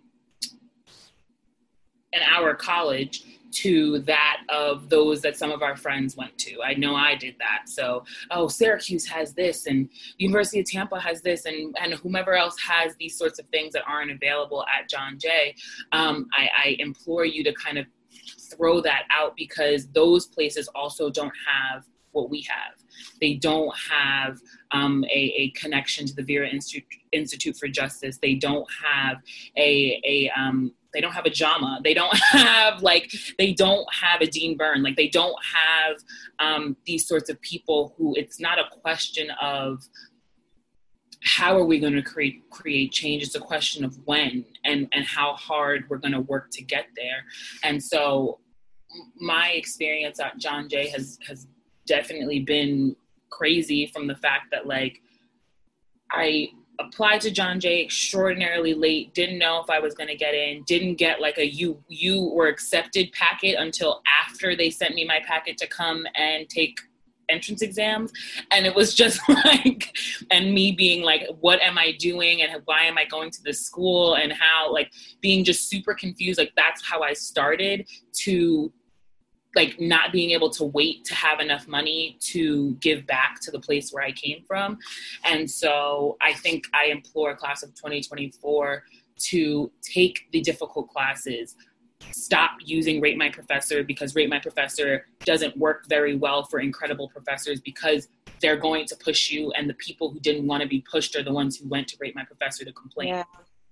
and 2.13 2.23
our 2.31 2.55
college 2.55 3.23
to 3.53 3.99
that 3.99 4.37
of 4.49 4.89
those 4.89 5.21
that 5.21 5.37
some 5.37 5.51
of 5.51 5.61
our 5.61 5.75
friends 5.75 6.17
went 6.17 6.37
to. 6.39 6.61
I 6.63 6.73
know 6.73 6.95
I 6.95 7.15
did 7.15 7.35
that. 7.39 7.69
So, 7.69 8.03
oh, 8.31 8.47
Syracuse 8.47 9.05
has 9.07 9.33
this, 9.33 9.67
and 9.67 9.89
University 10.17 10.59
of 10.59 10.65
Tampa 10.65 10.99
has 10.99 11.21
this, 11.21 11.45
and, 11.45 11.75
and 11.79 11.93
whomever 11.93 12.33
else 12.33 12.57
has 12.59 12.95
these 12.97 13.17
sorts 13.17 13.39
of 13.39 13.45
things 13.47 13.73
that 13.73 13.83
aren't 13.87 14.11
available 14.11 14.65
at 14.65 14.89
John 14.89 15.17
Jay. 15.19 15.55
Um, 15.91 16.27
I, 16.33 16.49
I 16.65 16.75
implore 16.79 17.25
you 17.25 17.43
to 17.43 17.53
kind 17.53 17.77
of 17.77 17.85
throw 18.51 18.81
that 18.81 19.03
out 19.11 19.35
because 19.35 19.87
those 19.87 20.27
places 20.27 20.67
also 20.75 21.09
don't 21.09 21.33
have 21.47 21.83
what 22.11 22.29
we 22.29 22.45
have. 22.47 22.75
They 23.19 23.33
don't 23.35 23.73
have 23.89 24.39
um, 24.71 25.03
a, 25.05 25.33
a, 25.35 25.49
connection 25.51 26.05
to 26.05 26.15
the 26.15 26.23
Vera 26.23 26.47
Institute, 26.47 26.85
Institute 27.11 27.57
for 27.57 27.67
Justice. 27.67 28.19
They 28.21 28.35
don't 28.35 28.67
have 28.83 29.17
a, 29.57 29.99
a 30.05 30.31
um, 30.39 30.73
they 30.93 31.01
don't 31.01 31.13
have 31.13 31.25
a 31.25 31.29
JAMA. 31.29 31.81
They 31.83 31.93
don't 31.93 32.15
have 32.31 32.81
like 32.81 33.11
they 33.37 33.53
don't 33.53 33.85
have 33.93 34.21
a 34.21 34.27
Dean 34.27 34.57
Byrne. 34.57 34.83
Like 34.83 34.95
they 34.95 35.09
don't 35.09 35.35
have 35.43 35.97
um, 36.39 36.77
these 36.85 37.07
sorts 37.07 37.29
of 37.29 37.41
people 37.41 37.93
who 37.97 38.13
it's 38.15 38.39
not 38.39 38.59
a 38.59 38.65
question 38.81 39.29
of 39.41 39.83
how 41.23 41.57
are 41.57 41.65
we 41.65 41.79
going 41.79 41.93
to 41.93 42.01
create 42.01 42.41
create 42.49 42.91
change 42.91 43.23
it's 43.23 43.35
a 43.35 43.39
question 43.39 43.85
of 43.85 43.97
when 44.05 44.43
and 44.65 44.87
and 44.91 45.05
how 45.05 45.33
hard 45.33 45.85
we're 45.89 45.97
going 45.97 46.13
to 46.13 46.19
work 46.21 46.49
to 46.51 46.61
get 46.61 46.85
there 46.95 47.23
and 47.63 47.81
so 47.81 48.39
my 49.19 49.51
experience 49.51 50.19
at 50.19 50.37
john 50.37 50.67
jay 50.67 50.89
has 50.89 51.17
has 51.25 51.47
definitely 51.87 52.41
been 52.41 52.95
crazy 53.29 53.87
from 53.87 54.05
the 54.05 54.15
fact 54.15 54.47
that 54.51 54.67
like 54.67 55.01
i 56.11 56.47
applied 56.79 57.21
to 57.21 57.31
John 57.31 57.59
Jay 57.59 57.83
extraordinarily 57.83 58.73
late, 58.73 59.13
didn't 59.13 59.37
know 59.37 59.61
if 59.61 59.69
I 59.69 59.79
was 59.79 59.93
going 59.93 60.09
to 60.09 60.15
get 60.15 60.33
in, 60.33 60.63
didn't 60.63 60.95
get 60.95 61.21
like 61.21 61.37
a 61.37 61.47
you 61.47 61.83
you 61.87 62.31
were 62.33 62.47
accepted 62.47 63.11
packet 63.11 63.55
until 63.57 64.01
after 64.21 64.55
they 64.55 64.69
sent 64.69 64.95
me 64.95 65.05
my 65.05 65.19
packet 65.25 65.57
to 65.59 65.67
come 65.67 66.05
and 66.15 66.49
take 66.49 66.79
entrance 67.29 67.61
exams. 67.61 68.11
And 68.51 68.65
it 68.65 68.75
was 68.75 68.93
just 68.93 69.19
like 69.45 69.95
and 70.31 70.53
me 70.53 70.71
being 70.71 71.03
like 71.03 71.27
what 71.39 71.61
am 71.61 71.77
i 71.77 71.91
doing? 71.93 72.41
And 72.41 72.61
why 72.65 72.83
am 72.83 72.97
i 72.97 73.05
going 73.05 73.31
to 73.31 73.43
this 73.43 73.61
school? 73.61 74.15
And 74.15 74.33
how 74.33 74.71
like 74.71 74.91
being 75.21 75.43
just 75.43 75.69
super 75.69 75.93
confused 75.93 76.39
like 76.39 76.53
that's 76.55 76.85
how 76.85 77.01
i 77.01 77.13
started 77.13 77.87
to 78.23 78.71
like 79.55 79.79
not 79.79 80.11
being 80.11 80.31
able 80.31 80.49
to 80.49 80.63
wait 80.63 81.05
to 81.05 81.13
have 81.13 81.39
enough 81.39 81.67
money 81.67 82.17
to 82.19 82.71
give 82.75 83.05
back 83.05 83.39
to 83.41 83.51
the 83.51 83.59
place 83.59 83.91
where 83.91 84.03
I 84.03 84.11
came 84.11 84.43
from. 84.47 84.79
And 85.23 85.49
so 85.49 86.17
I 86.21 86.33
think 86.33 86.65
I 86.73 86.85
implore 86.87 87.35
class 87.35 87.63
of 87.63 87.69
2024 87.75 88.83
to 89.15 89.71
take 89.81 90.27
the 90.31 90.41
difficult 90.41 90.89
classes. 90.89 91.55
Stop 92.11 92.57
using 92.65 92.99
Rate 92.99 93.17
My 93.17 93.29
Professor 93.29 93.83
because 93.83 94.15
Rate 94.15 94.29
My 94.29 94.39
Professor 94.39 95.05
doesn't 95.25 95.55
work 95.55 95.85
very 95.87 96.15
well 96.15 96.43
for 96.43 96.59
incredible 96.59 97.07
professors 97.07 97.61
because 97.61 98.09
they're 98.41 98.57
going 98.57 98.85
to 98.87 98.95
push 98.97 99.31
you, 99.31 99.53
and 99.53 99.69
the 99.69 99.73
people 99.75 100.09
who 100.09 100.19
didn't 100.19 100.45
want 100.45 100.61
to 100.61 100.67
be 100.67 100.83
pushed 100.91 101.15
are 101.15 101.23
the 101.23 101.31
ones 101.31 101.55
who 101.55 101.69
went 101.69 101.87
to 101.87 101.97
Rate 102.01 102.13
My 102.13 102.25
Professor 102.25 102.65
to 102.65 102.73
complain. 102.73 103.09
Yeah. 103.09 103.23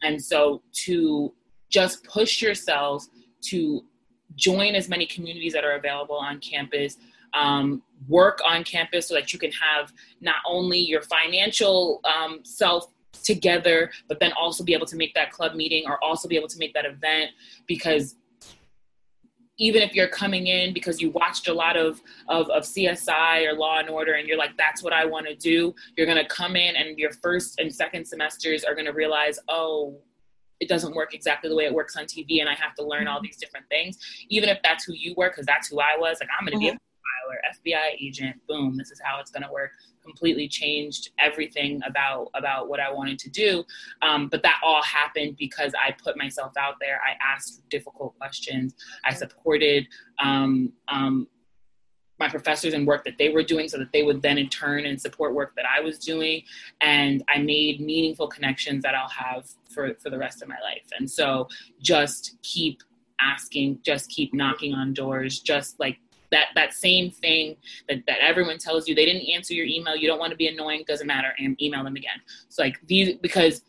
And 0.02 0.24
so 0.24 0.62
to 0.86 1.34
just 1.70 2.06
push 2.06 2.42
yourselves 2.42 3.10
to 3.42 3.84
join 4.36 4.76
as 4.76 4.90
many 4.90 5.06
communities 5.06 5.54
that 5.54 5.64
are 5.64 5.74
available 5.74 6.16
on 6.16 6.40
campus 6.40 6.98
um, 7.34 7.82
work 8.08 8.40
on 8.46 8.64
campus 8.64 9.08
so 9.08 9.14
that 9.14 9.32
you 9.32 9.40
can 9.40 9.52
have 9.52 9.94
not 10.20 10.38
only 10.46 10.80
your 10.80 11.02
financial 11.02 12.02
um, 12.04 12.40
self 12.44 12.88
together 13.24 13.92
but 14.08 14.20
then 14.20 14.32
also 14.40 14.64
be 14.64 14.74
able 14.74 14.86
to 14.86 14.96
make 14.96 15.14
that 15.14 15.32
club 15.32 15.54
meeting 15.56 15.84
or 15.86 16.04
also 16.04 16.28
be 16.28 16.36
able 16.36 16.48
to 16.48 16.58
make 16.58 16.74
that 16.74 16.86
event 16.86 17.32
because 17.68 18.16
even 19.62 19.84
if 19.84 19.94
you're 19.94 20.08
coming 20.08 20.48
in 20.48 20.74
because 20.74 21.00
you 21.00 21.12
watched 21.12 21.48
a 21.48 21.54
lot 21.54 21.78
of, 21.78 22.02
of, 22.28 22.50
of 22.50 22.64
CSI 22.64 23.48
or 23.48 23.54
Law 23.54 23.78
and 23.78 23.90
Order 23.90 24.14
and 24.14 24.28
you're 24.28 24.38
like, 24.38 24.58
that's 24.58 24.82
what 24.82 24.92
I 24.92 25.06
want 25.06 25.28
to 25.28 25.36
do, 25.36 25.76
you're 25.96 26.08
going 26.08 26.18
to 26.18 26.26
come 26.26 26.56
in 26.56 26.76
and 26.76 26.98
your 26.98 27.12
first 27.22 27.60
and 27.60 27.74
second 27.74 28.06
semesters 28.06 28.64
are 28.64 28.74
going 28.74 28.88
to 28.88 28.94
realize, 28.94 29.40
oh, 29.50 30.00
it 30.62 30.70
doesn't 30.70 30.96
work 30.96 31.14
exactly 31.14 31.50
the 31.50 31.56
way 31.56 31.66
it 31.66 31.74
works 31.74 31.98
on 31.98 32.06
TV, 32.06 32.40
and 32.40 32.48
I 32.48 32.54
have 32.54 32.76
to 32.76 32.86
learn 32.86 33.08
all 33.08 33.18
mm-hmm. 33.18 33.26
these 33.26 33.38
different 33.38 33.68
things. 33.68 33.98
Even 34.30 34.48
if 34.48 34.60
that's 34.64 34.86
who 34.86 34.94
you 34.94 35.14
were, 35.18 35.30
because 35.30 35.46
that's 35.46 35.68
who 35.68 35.82
I 35.82 35.98
was. 35.98 36.20
Like 36.22 36.30
I'm 36.40 36.46
going 36.46 36.58
to 36.58 36.66
mm-hmm. 36.66 36.78
be 36.78 36.78
a 36.78 37.72
filer, 37.72 37.90
FBI 37.92 37.98
agent. 38.00 38.36
Boom, 38.48 38.78
this 38.78 38.92
is 38.92 39.02
how 39.04 39.20
it's 39.20 39.32
going 39.32 39.44
to 39.44 39.52
work. 39.52 39.72
Completely 40.04 40.48
changed 40.48 41.10
everything 41.20 41.82
about 41.86 42.30
about 42.36 42.70
what 42.70 42.80
I 42.80 42.92
wanted 42.92 43.18
to 43.20 43.30
do. 43.30 43.64
Um, 44.04 44.30
but 44.30 44.44
that 44.44 44.60
all 44.64 44.84
happened 44.84 45.36
because 45.38 45.74
I 45.84 45.92
put 45.92 46.16
myself 46.16 46.54
out 46.58 46.76
there. 46.80 47.02
I 47.06 47.18
asked 47.34 47.68
difficult 47.70 48.18
questions. 48.18 48.76
I 49.04 49.14
supported. 49.14 49.88
Um, 50.20 50.72
um, 50.88 51.28
my 52.22 52.30
professors 52.30 52.74
and 52.74 52.88
work 52.88 53.04
that 53.04 53.18
they 53.18 53.30
were 53.30 53.44
doing 53.44 53.68
so 53.68 53.78
that 53.78 53.92
they 53.92 54.04
would 54.04 54.22
then 54.22 54.38
in 54.38 54.48
turn 54.48 54.86
and 54.86 55.02
support 55.02 55.34
work 55.34 55.54
that 55.56 55.66
I 55.66 55.82
was 55.82 56.00
doing. 56.00 56.44
And 56.80 57.24
I 57.28 57.40
made 57.40 57.82
meaningful 57.82 58.28
connections 58.28 58.84
that 58.84 58.96
I'll 58.96 59.10
have 59.10 59.50
for, 59.70 59.94
for 59.96 60.10
the 60.10 60.18
rest 60.18 60.42
of 60.42 60.48
my 60.48 60.60
life. 60.64 60.86
And 60.98 61.10
so 61.10 61.50
just 61.82 62.38
keep 62.44 62.82
asking, 63.20 63.80
just 63.84 64.10
keep 64.10 64.34
knocking 64.34 64.74
on 64.74 64.94
doors, 64.94 65.40
just 65.40 65.80
like 65.80 65.98
that 66.32 66.46
that 66.56 66.74
same 66.74 67.12
thing 67.12 67.58
that, 67.90 68.04
that 68.08 68.20
everyone 68.22 68.58
tells 68.58 68.88
you 68.88 68.96
they 68.96 69.04
didn't 69.04 69.28
answer 69.28 69.54
your 69.54 69.66
email 69.66 69.98
you 69.98 70.08
don't 70.08 70.18
want 70.18 70.32
to 70.32 70.38
be 70.38 70.48
annoying 70.48 70.82
doesn't 70.88 71.08
matter 71.08 71.34
and 71.38 71.62
email 71.62 71.84
them 71.84 71.98
again 71.98 72.22
so 72.48 72.64
like 72.64 72.80
these 72.88 73.18
because 73.18 73.64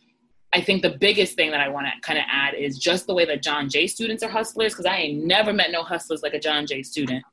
I 0.53 0.61
think 0.61 0.83
the 0.83 0.91
biggest 0.91 1.35
thing 1.35 1.51
that 1.51 1.61
I 1.61 1.69
want 1.69 1.87
to 1.87 2.01
kind 2.03 2.19
of 2.19 2.25
add 2.31 2.55
is 2.55 2.79
just 2.79 3.07
the 3.07 3.15
way 3.15 3.25
that 3.25 3.43
John 3.43 3.71
Jay 3.71 3.87
students 3.87 4.23
are 4.23 4.29
hustlers 4.29 4.73
because 4.73 4.85
I 4.85 4.97
ain't 4.97 5.25
never 5.25 5.53
met 5.53 5.71
no 5.71 5.83
hustlers 5.83 6.23
like 6.23 6.35
a 6.35 6.39
John 6.39 6.67
Jay 6.67 6.83
student. 6.83 7.25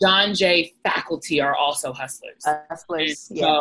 John 0.00 0.34
Jay 0.34 0.72
faculty 0.82 1.40
are 1.40 1.56
also 1.56 1.92
hustlers. 1.92 2.44
Hustlers, 2.44 3.28
yeah. 3.30 3.58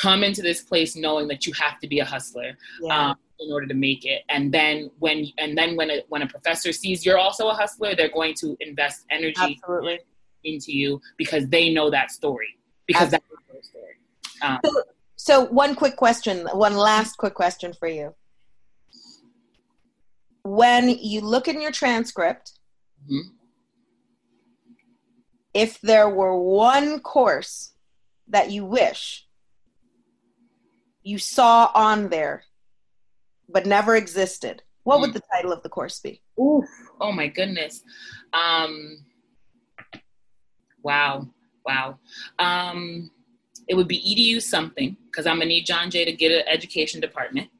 come 0.00 0.24
into 0.24 0.42
this 0.42 0.62
place 0.62 0.96
knowing 0.96 1.28
that 1.28 1.46
you 1.46 1.52
have 1.54 1.78
to 1.80 1.88
be 1.88 2.00
a 2.00 2.04
hustler 2.04 2.56
yeah. 2.80 3.10
um, 3.10 3.16
in 3.40 3.52
order 3.52 3.66
to 3.66 3.74
make 3.74 4.04
it, 4.04 4.22
and 4.28 4.52
then 4.52 4.90
when 4.98 5.26
and 5.38 5.56
then 5.56 5.76
when 5.76 5.90
a, 5.90 6.02
when 6.08 6.22
a 6.22 6.26
professor 6.26 6.72
sees 6.72 7.04
you're 7.04 7.18
also 7.18 7.48
a 7.48 7.54
hustler, 7.54 7.94
they're 7.94 8.10
going 8.10 8.34
to 8.34 8.56
invest 8.60 9.04
energy 9.10 9.58
Absolutely. 9.60 10.00
into 10.44 10.72
you 10.72 11.00
because 11.16 11.46
they 11.48 11.72
know 11.72 11.90
that 11.90 12.10
story 12.10 12.58
because 12.86 13.12
Absolutely. 13.12 13.36
that's 13.54 13.70
their 13.72 13.82
story. 13.82 13.94
Um, 14.42 14.60
so, 14.64 14.82
so, 15.16 15.44
one 15.46 15.74
quick 15.74 15.96
question, 15.96 16.46
one 16.52 16.76
last 16.76 17.16
quick 17.16 17.34
question 17.34 17.72
for 17.72 17.88
you. 17.88 18.14
When 20.42 20.88
you 20.88 21.20
look 21.20 21.48
in 21.48 21.60
your 21.60 21.72
transcript. 21.72 22.52
Mm-hmm 23.04 23.36
if 25.60 25.78
there 25.82 26.08
were 26.08 26.34
one 26.38 27.00
course 27.00 27.74
that 28.28 28.50
you 28.50 28.64
wish 28.64 29.26
you 31.02 31.18
saw 31.18 31.70
on 31.74 32.08
there 32.08 32.44
but 33.46 33.66
never 33.66 33.94
existed, 33.94 34.62
what 34.84 34.96
mm. 34.96 35.00
would 35.02 35.12
the 35.12 35.22
title 35.30 35.52
of 35.52 35.62
the 35.62 35.68
course 35.68 36.00
be? 36.00 36.22
Ooh, 36.38 36.64
oh 36.98 37.12
my 37.12 37.26
goodness. 37.26 37.82
Um, 38.32 39.04
wow, 40.82 41.28
wow. 41.66 41.98
Um, 42.38 43.10
it 43.68 43.74
would 43.74 43.88
be 43.88 44.00
EDU 44.00 44.40
something 44.40 44.96
because 45.10 45.26
I'm 45.26 45.36
gonna 45.36 45.46
need 45.46 45.66
John 45.66 45.90
Jay 45.90 46.06
to 46.06 46.12
get 46.12 46.32
an 46.32 46.48
education 46.48 47.02
department 47.02 47.50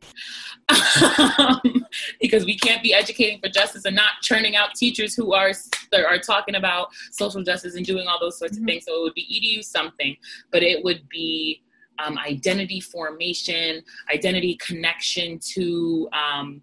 because 2.20 2.44
we 2.44 2.56
can't 2.56 2.82
be 2.82 2.94
educating 2.94 3.40
for 3.40 3.48
justice 3.48 3.84
and 3.84 3.96
not 3.96 4.20
churning 4.22 4.56
out 4.56 4.74
teachers 4.74 5.14
who 5.14 5.32
are 5.34 5.52
are 5.92 6.18
talking 6.18 6.54
about 6.54 6.88
social 7.10 7.42
justice 7.42 7.74
and 7.74 7.84
doing 7.86 8.06
all 8.06 8.18
those 8.20 8.38
sorts 8.38 8.54
mm-hmm. 8.54 8.64
of 8.64 8.68
things. 8.68 8.84
So 8.86 8.94
it 8.94 9.02
would 9.02 9.14
be 9.14 9.56
EDU 9.58 9.64
something, 9.64 10.16
but 10.50 10.62
it 10.62 10.84
would 10.84 11.08
be 11.08 11.62
um, 11.98 12.18
identity 12.18 12.80
formation, 12.80 13.82
identity 14.12 14.56
connection 14.56 15.38
to 15.54 16.08
um, 16.12 16.62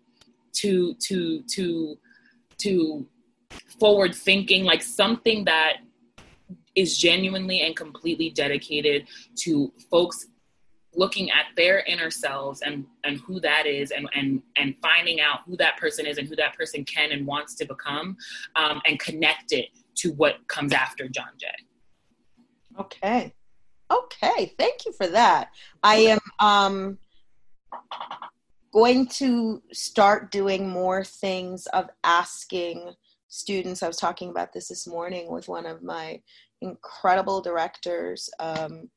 to 0.54 0.94
to 0.96 1.44
to 1.44 1.98
to 2.60 3.08
forward 3.80 4.16
thinking, 4.16 4.64
like 4.64 4.82
something 4.82 5.46
that 5.46 5.78
is 6.76 6.98
genuinely 6.98 7.62
and 7.62 7.76
completely 7.76 8.30
dedicated 8.30 9.08
to 9.36 9.72
folks 9.90 10.28
looking 10.98 11.30
at 11.32 11.46
their 11.56 11.80
inner 11.82 12.10
selves 12.10 12.62
and 12.62 12.86
and 13.04 13.20
who 13.22 13.40
that 13.40 13.66
is 13.66 13.92
and 13.92 14.10
and 14.16 14.42
and 14.58 14.76
finding 14.82 15.22
out 15.22 15.42
who 15.46 15.56
that 15.56 15.78
person 15.78 16.06
is 16.06 16.18
and 16.18 16.28
who 16.28 16.36
that 16.36 16.58
person 16.58 16.84
can 16.84 17.12
and 17.12 17.26
wants 17.26 17.56
to 17.56 17.66
become 17.66 18.18
um, 18.56 18.82
and 18.86 19.00
connect 19.00 19.54
it 19.54 19.68
to 19.96 20.12
what 20.14 20.46
comes 20.48 20.74
after 20.74 21.08
john 21.08 21.30
jay. 21.40 21.48
Okay. 22.80 23.34
Okay. 23.90 24.54
Thank 24.58 24.86
you 24.86 24.92
for 24.92 25.08
that. 25.08 25.52
I 25.82 25.96
am 25.96 26.20
um 26.40 26.98
going 28.74 29.08
to 29.08 29.62
start 29.72 30.32
doing 30.32 30.70
more 30.70 31.04
things 31.04 31.68
of 31.68 31.90
asking 32.04 32.92
students. 33.28 33.82
I 33.82 33.88
was 33.88 33.98
talking 33.98 34.30
about 34.30 34.54
this 34.54 34.68
this 34.68 34.88
morning 34.88 35.32
with 35.32 35.48
one 35.48 35.66
of 35.66 35.84
my 35.84 36.22
incredible 36.62 37.42
directors 37.42 38.30
um, 38.40 38.90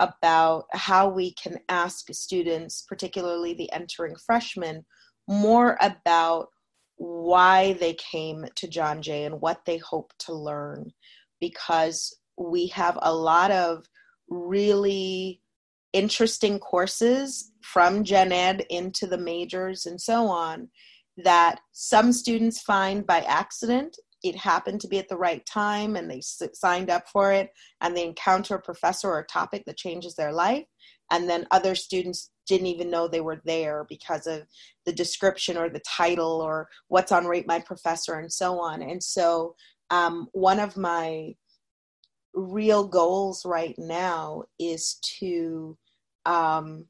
about 0.00 0.64
how 0.72 1.08
we 1.08 1.34
can 1.34 1.58
ask 1.68 2.06
students, 2.12 2.84
particularly 2.88 3.54
the 3.54 3.70
entering 3.72 4.16
freshmen, 4.16 4.84
more 5.28 5.76
about 5.80 6.48
why 6.96 7.74
they 7.74 7.94
came 7.94 8.46
to 8.56 8.68
John 8.68 9.02
Jay 9.02 9.24
and 9.24 9.40
what 9.40 9.64
they 9.66 9.78
hope 9.78 10.12
to 10.20 10.32
learn. 10.32 10.92
Because 11.40 12.16
we 12.36 12.68
have 12.68 12.98
a 13.02 13.14
lot 13.14 13.50
of 13.50 13.84
really 14.28 15.40
interesting 15.92 16.58
courses 16.58 17.52
from 17.62 18.04
gen 18.04 18.32
ed 18.32 18.64
into 18.70 19.06
the 19.06 19.18
majors 19.18 19.86
and 19.86 20.00
so 20.00 20.26
on 20.26 20.68
that 21.16 21.60
some 21.72 22.12
students 22.12 22.60
find 22.60 23.06
by 23.06 23.20
accident 23.20 23.96
it 24.22 24.36
happened 24.36 24.80
to 24.80 24.88
be 24.88 24.98
at 24.98 25.08
the 25.08 25.16
right 25.16 25.44
time 25.46 25.96
and 25.96 26.10
they 26.10 26.20
signed 26.20 26.90
up 26.90 27.08
for 27.08 27.32
it 27.32 27.50
and 27.80 27.96
they 27.96 28.04
encounter 28.04 28.56
a 28.56 28.62
professor 28.62 29.08
or 29.08 29.20
a 29.20 29.26
topic 29.26 29.64
that 29.66 29.76
changes 29.76 30.14
their 30.14 30.32
life. 30.32 30.64
And 31.10 31.28
then 31.28 31.46
other 31.50 31.74
students 31.74 32.30
didn't 32.46 32.66
even 32.66 32.90
know 32.90 33.06
they 33.06 33.20
were 33.20 33.40
there 33.44 33.86
because 33.88 34.26
of 34.26 34.42
the 34.84 34.92
description 34.92 35.56
or 35.56 35.68
the 35.68 35.80
title 35.80 36.40
or 36.40 36.68
what's 36.88 37.12
on 37.12 37.26
rate 37.26 37.46
my 37.46 37.60
professor 37.60 38.14
and 38.14 38.32
so 38.32 38.58
on. 38.60 38.82
And 38.82 39.02
so 39.02 39.54
um, 39.90 40.28
one 40.32 40.58
of 40.58 40.76
my 40.76 41.34
real 42.34 42.86
goals 42.86 43.44
right 43.44 43.74
now 43.78 44.44
is 44.58 44.98
to 45.18 45.76
um, 46.26 46.86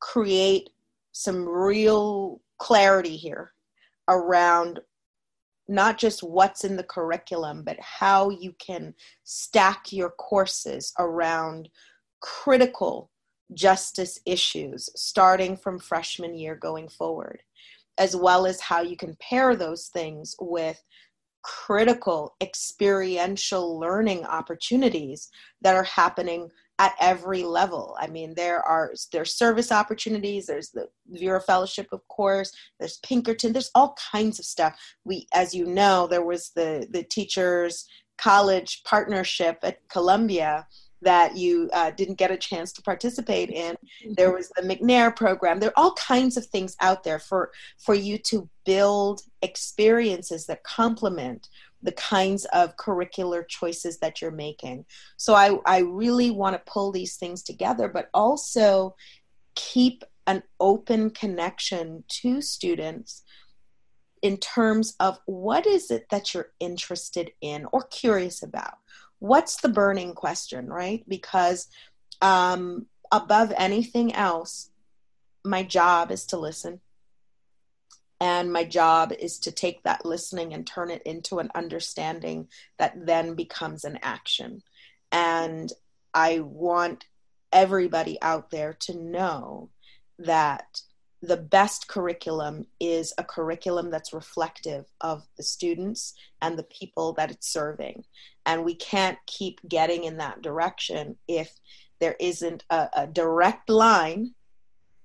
create 0.00 0.70
some 1.12 1.48
real 1.48 2.40
clarity 2.58 3.16
here 3.16 3.52
around 4.08 4.80
not 5.68 5.98
just 5.98 6.22
what's 6.22 6.64
in 6.64 6.76
the 6.76 6.84
curriculum, 6.84 7.62
but 7.64 7.78
how 7.80 8.30
you 8.30 8.54
can 8.58 8.94
stack 9.24 9.92
your 9.92 10.10
courses 10.10 10.92
around 10.98 11.68
critical 12.20 13.10
justice 13.52 14.18
issues 14.26 14.88
starting 14.96 15.56
from 15.56 15.78
freshman 15.78 16.34
year 16.34 16.54
going 16.54 16.88
forward, 16.88 17.42
as 17.98 18.16
well 18.16 18.46
as 18.46 18.60
how 18.60 18.82
you 18.82 18.96
can 18.96 19.16
pair 19.20 19.54
those 19.54 19.88
things 19.88 20.34
with 20.40 20.82
critical 21.42 22.34
experiential 22.40 23.78
learning 23.78 24.24
opportunities 24.24 25.28
that 25.60 25.74
are 25.74 25.84
happening 25.84 26.48
at 26.78 26.94
every 27.00 27.44
level. 27.44 27.96
I 28.00 28.08
mean, 28.08 28.34
there 28.34 28.60
are 28.60 28.92
there's 29.12 29.34
service 29.34 29.70
opportunities. 29.70 30.46
There's 30.46 30.70
the 30.70 30.88
Vera 31.08 31.40
Fellowship, 31.40 31.88
of 31.92 32.06
course. 32.08 32.52
There's 32.78 32.98
Pinkerton. 32.98 33.52
There's 33.52 33.70
all 33.74 33.96
kinds 34.12 34.38
of 34.38 34.44
stuff. 34.44 34.78
We, 35.04 35.26
as 35.34 35.54
you 35.54 35.66
know, 35.66 36.06
there 36.06 36.24
was 36.24 36.50
the 36.54 36.86
the 36.90 37.04
teachers 37.04 37.86
college 38.18 38.82
partnership 38.84 39.58
at 39.62 39.78
Columbia 39.88 40.66
that 41.02 41.36
you 41.36 41.68
uh, 41.72 41.90
didn't 41.90 42.16
get 42.16 42.30
a 42.30 42.36
chance 42.36 42.72
to 42.72 42.82
participate 42.82 43.50
in. 43.50 43.76
There 44.16 44.32
was 44.32 44.50
the 44.56 44.62
McNair 44.62 45.14
program. 45.14 45.60
There 45.60 45.70
are 45.70 45.84
all 45.84 45.92
kinds 45.94 46.36
of 46.36 46.46
things 46.46 46.76
out 46.80 47.04
there 47.04 47.18
for 47.18 47.50
for 47.78 47.94
you 47.94 48.18
to 48.18 48.48
build 48.64 49.20
experiences 49.42 50.46
that 50.46 50.64
complement 50.64 51.48
the 51.84 51.92
kinds 51.92 52.46
of 52.46 52.76
curricular 52.76 53.46
choices 53.46 53.98
that 53.98 54.20
you're 54.20 54.30
making. 54.30 54.86
So 55.16 55.34
I, 55.34 55.58
I 55.66 55.80
really 55.80 56.30
want 56.30 56.56
to 56.56 56.70
pull 56.72 56.90
these 56.90 57.16
things 57.16 57.42
together, 57.42 57.88
but 57.88 58.08
also 58.12 58.96
keep 59.54 60.02
an 60.26 60.42
open 60.58 61.10
connection 61.10 62.02
to 62.08 62.40
students 62.40 63.22
in 64.22 64.38
terms 64.38 64.96
of 65.00 65.18
what 65.26 65.66
is 65.66 65.90
it 65.90 66.06
that 66.10 66.32
you're 66.32 66.52
interested 66.58 67.30
in 67.42 67.66
or 67.72 67.82
curious 67.82 68.42
about 68.42 68.78
what's 69.18 69.60
the 69.60 69.68
burning 69.68 70.14
question 70.14 70.68
right 70.68 71.04
because 71.06 71.68
um, 72.22 72.86
above 73.12 73.52
anything 73.58 74.14
else 74.14 74.70
my 75.44 75.62
job 75.62 76.10
is 76.10 76.24
to 76.24 76.38
listen 76.38 76.80
and 78.20 78.52
my 78.52 78.64
job 78.64 79.12
is 79.12 79.38
to 79.40 79.52
take 79.52 79.82
that 79.82 80.06
listening 80.06 80.54
and 80.54 80.66
turn 80.66 80.90
it 80.90 81.02
into 81.02 81.38
an 81.38 81.50
understanding 81.54 82.48
that 82.78 83.06
then 83.06 83.34
becomes 83.34 83.84
an 83.84 83.98
action. 84.02 84.62
And 85.10 85.72
I 86.12 86.40
want 86.40 87.04
everybody 87.52 88.20
out 88.22 88.50
there 88.50 88.74
to 88.80 88.96
know 88.96 89.70
that 90.18 90.80
the 91.22 91.36
best 91.36 91.88
curriculum 91.88 92.66
is 92.78 93.14
a 93.16 93.24
curriculum 93.24 93.90
that's 93.90 94.12
reflective 94.12 94.84
of 95.00 95.26
the 95.36 95.42
students 95.42 96.14
and 96.42 96.58
the 96.58 96.64
people 96.64 97.14
that 97.14 97.30
it's 97.30 97.50
serving. 97.50 98.04
And 98.44 98.64
we 98.64 98.74
can't 98.74 99.18
keep 99.26 99.60
getting 99.66 100.04
in 100.04 100.18
that 100.18 100.42
direction 100.42 101.16
if 101.26 101.52
there 102.00 102.16
isn't 102.20 102.64
a, 102.70 102.88
a 102.94 103.06
direct 103.06 103.70
line 103.70 104.34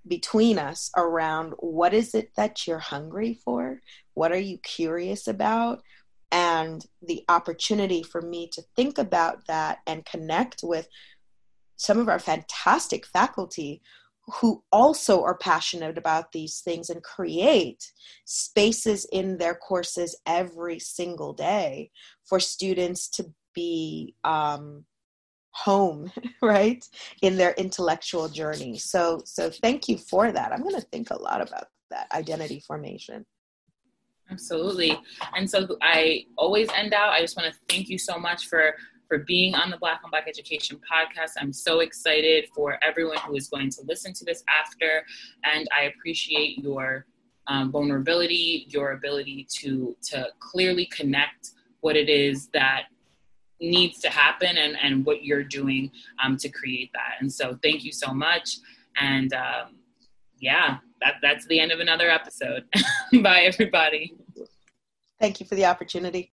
between 0.09 0.57
us 0.57 0.91
around 0.97 1.53
what 1.59 1.93
is 1.93 2.13
it 2.13 2.31
that 2.35 2.67
you're 2.67 2.79
hungry 2.79 3.39
for? 3.45 3.79
What 4.15 4.31
are 4.31 4.39
you 4.39 4.57
curious 4.57 5.27
about? 5.27 5.81
And 6.31 6.85
the 7.01 7.23
opportunity 7.29 8.03
for 8.03 8.21
me 8.21 8.49
to 8.53 8.63
think 8.75 8.97
about 8.97 9.47
that 9.47 9.79
and 9.87 10.05
connect 10.05 10.61
with 10.63 10.87
some 11.75 11.99
of 11.99 12.09
our 12.09 12.19
fantastic 12.19 13.05
faculty 13.05 13.81
who 14.41 14.63
also 14.71 15.23
are 15.23 15.37
passionate 15.37 15.97
about 15.97 16.31
these 16.31 16.59
things 16.59 16.89
and 16.89 17.01
create 17.01 17.91
spaces 18.25 19.07
in 19.11 19.37
their 19.37 19.55
courses 19.55 20.19
every 20.25 20.79
single 20.79 21.33
day 21.33 21.89
for 22.25 22.39
students 22.39 23.09
to 23.09 23.25
be 23.55 24.15
um, 24.23 24.85
home 25.51 26.11
right 26.41 26.85
in 27.21 27.37
their 27.37 27.51
intellectual 27.53 28.27
journey. 28.29 28.77
So 28.77 29.21
so 29.25 29.49
thank 29.49 29.87
you 29.87 29.97
for 29.97 30.31
that. 30.31 30.51
I'm 30.51 30.61
going 30.61 30.75
to 30.75 30.81
think 30.81 31.09
a 31.09 31.21
lot 31.21 31.41
about 31.41 31.65
that 31.89 32.07
identity 32.13 32.61
formation. 32.65 33.25
Absolutely. 34.31 34.97
And 35.35 35.49
so 35.49 35.67
i 35.81 36.25
always 36.37 36.69
end 36.75 36.93
out 36.93 37.09
i 37.09 37.21
just 37.21 37.35
want 37.35 37.51
to 37.51 37.59
thank 37.67 37.89
you 37.89 37.97
so 37.97 38.17
much 38.17 38.47
for 38.47 38.75
for 39.07 39.19
being 39.25 39.55
on 39.55 39.71
the 39.71 39.77
black 39.77 40.01
on 40.03 40.11
black 40.11 40.27
education 40.27 40.77
podcast. 40.77 41.31
I'm 41.41 41.51
so 41.51 41.79
excited 41.79 42.47
for 42.55 42.77
everyone 42.83 43.17
who 43.25 43.35
is 43.35 43.49
going 43.49 43.71
to 43.71 43.81
listen 43.87 44.13
to 44.13 44.25
this 44.25 44.43
after 44.47 45.03
and 45.51 45.67
i 45.75 45.83
appreciate 45.83 46.59
your 46.59 47.05
um, 47.47 47.71
vulnerability 47.71 48.67
your 48.69 48.91
ability 48.91 49.47
to 49.61 49.95
to 50.03 50.27
clearly 50.39 50.85
connect 50.85 51.51
what 51.81 51.95
it 51.95 52.09
is 52.09 52.47
that 52.49 52.83
needs 53.61 53.99
to 53.99 54.09
happen 54.09 54.57
and, 54.57 54.77
and 54.81 55.05
what 55.05 55.23
you're 55.23 55.43
doing 55.43 55.91
um, 56.23 56.37
to 56.37 56.49
create 56.49 56.91
that. 56.93 57.15
And 57.19 57.31
so 57.31 57.57
thank 57.61 57.83
you 57.83 57.91
so 57.91 58.13
much. 58.13 58.57
And 58.99 59.33
um, 59.33 59.77
yeah, 60.39 60.77
that, 61.01 61.15
that's 61.21 61.45
the 61.47 61.59
end 61.59 61.71
of 61.71 61.79
another 61.79 62.09
episode. 62.09 62.65
Bye, 63.21 63.41
everybody. 63.41 64.15
Thank 65.19 65.39
you 65.39 65.45
for 65.45 65.55
the 65.55 65.65
opportunity. 65.65 66.31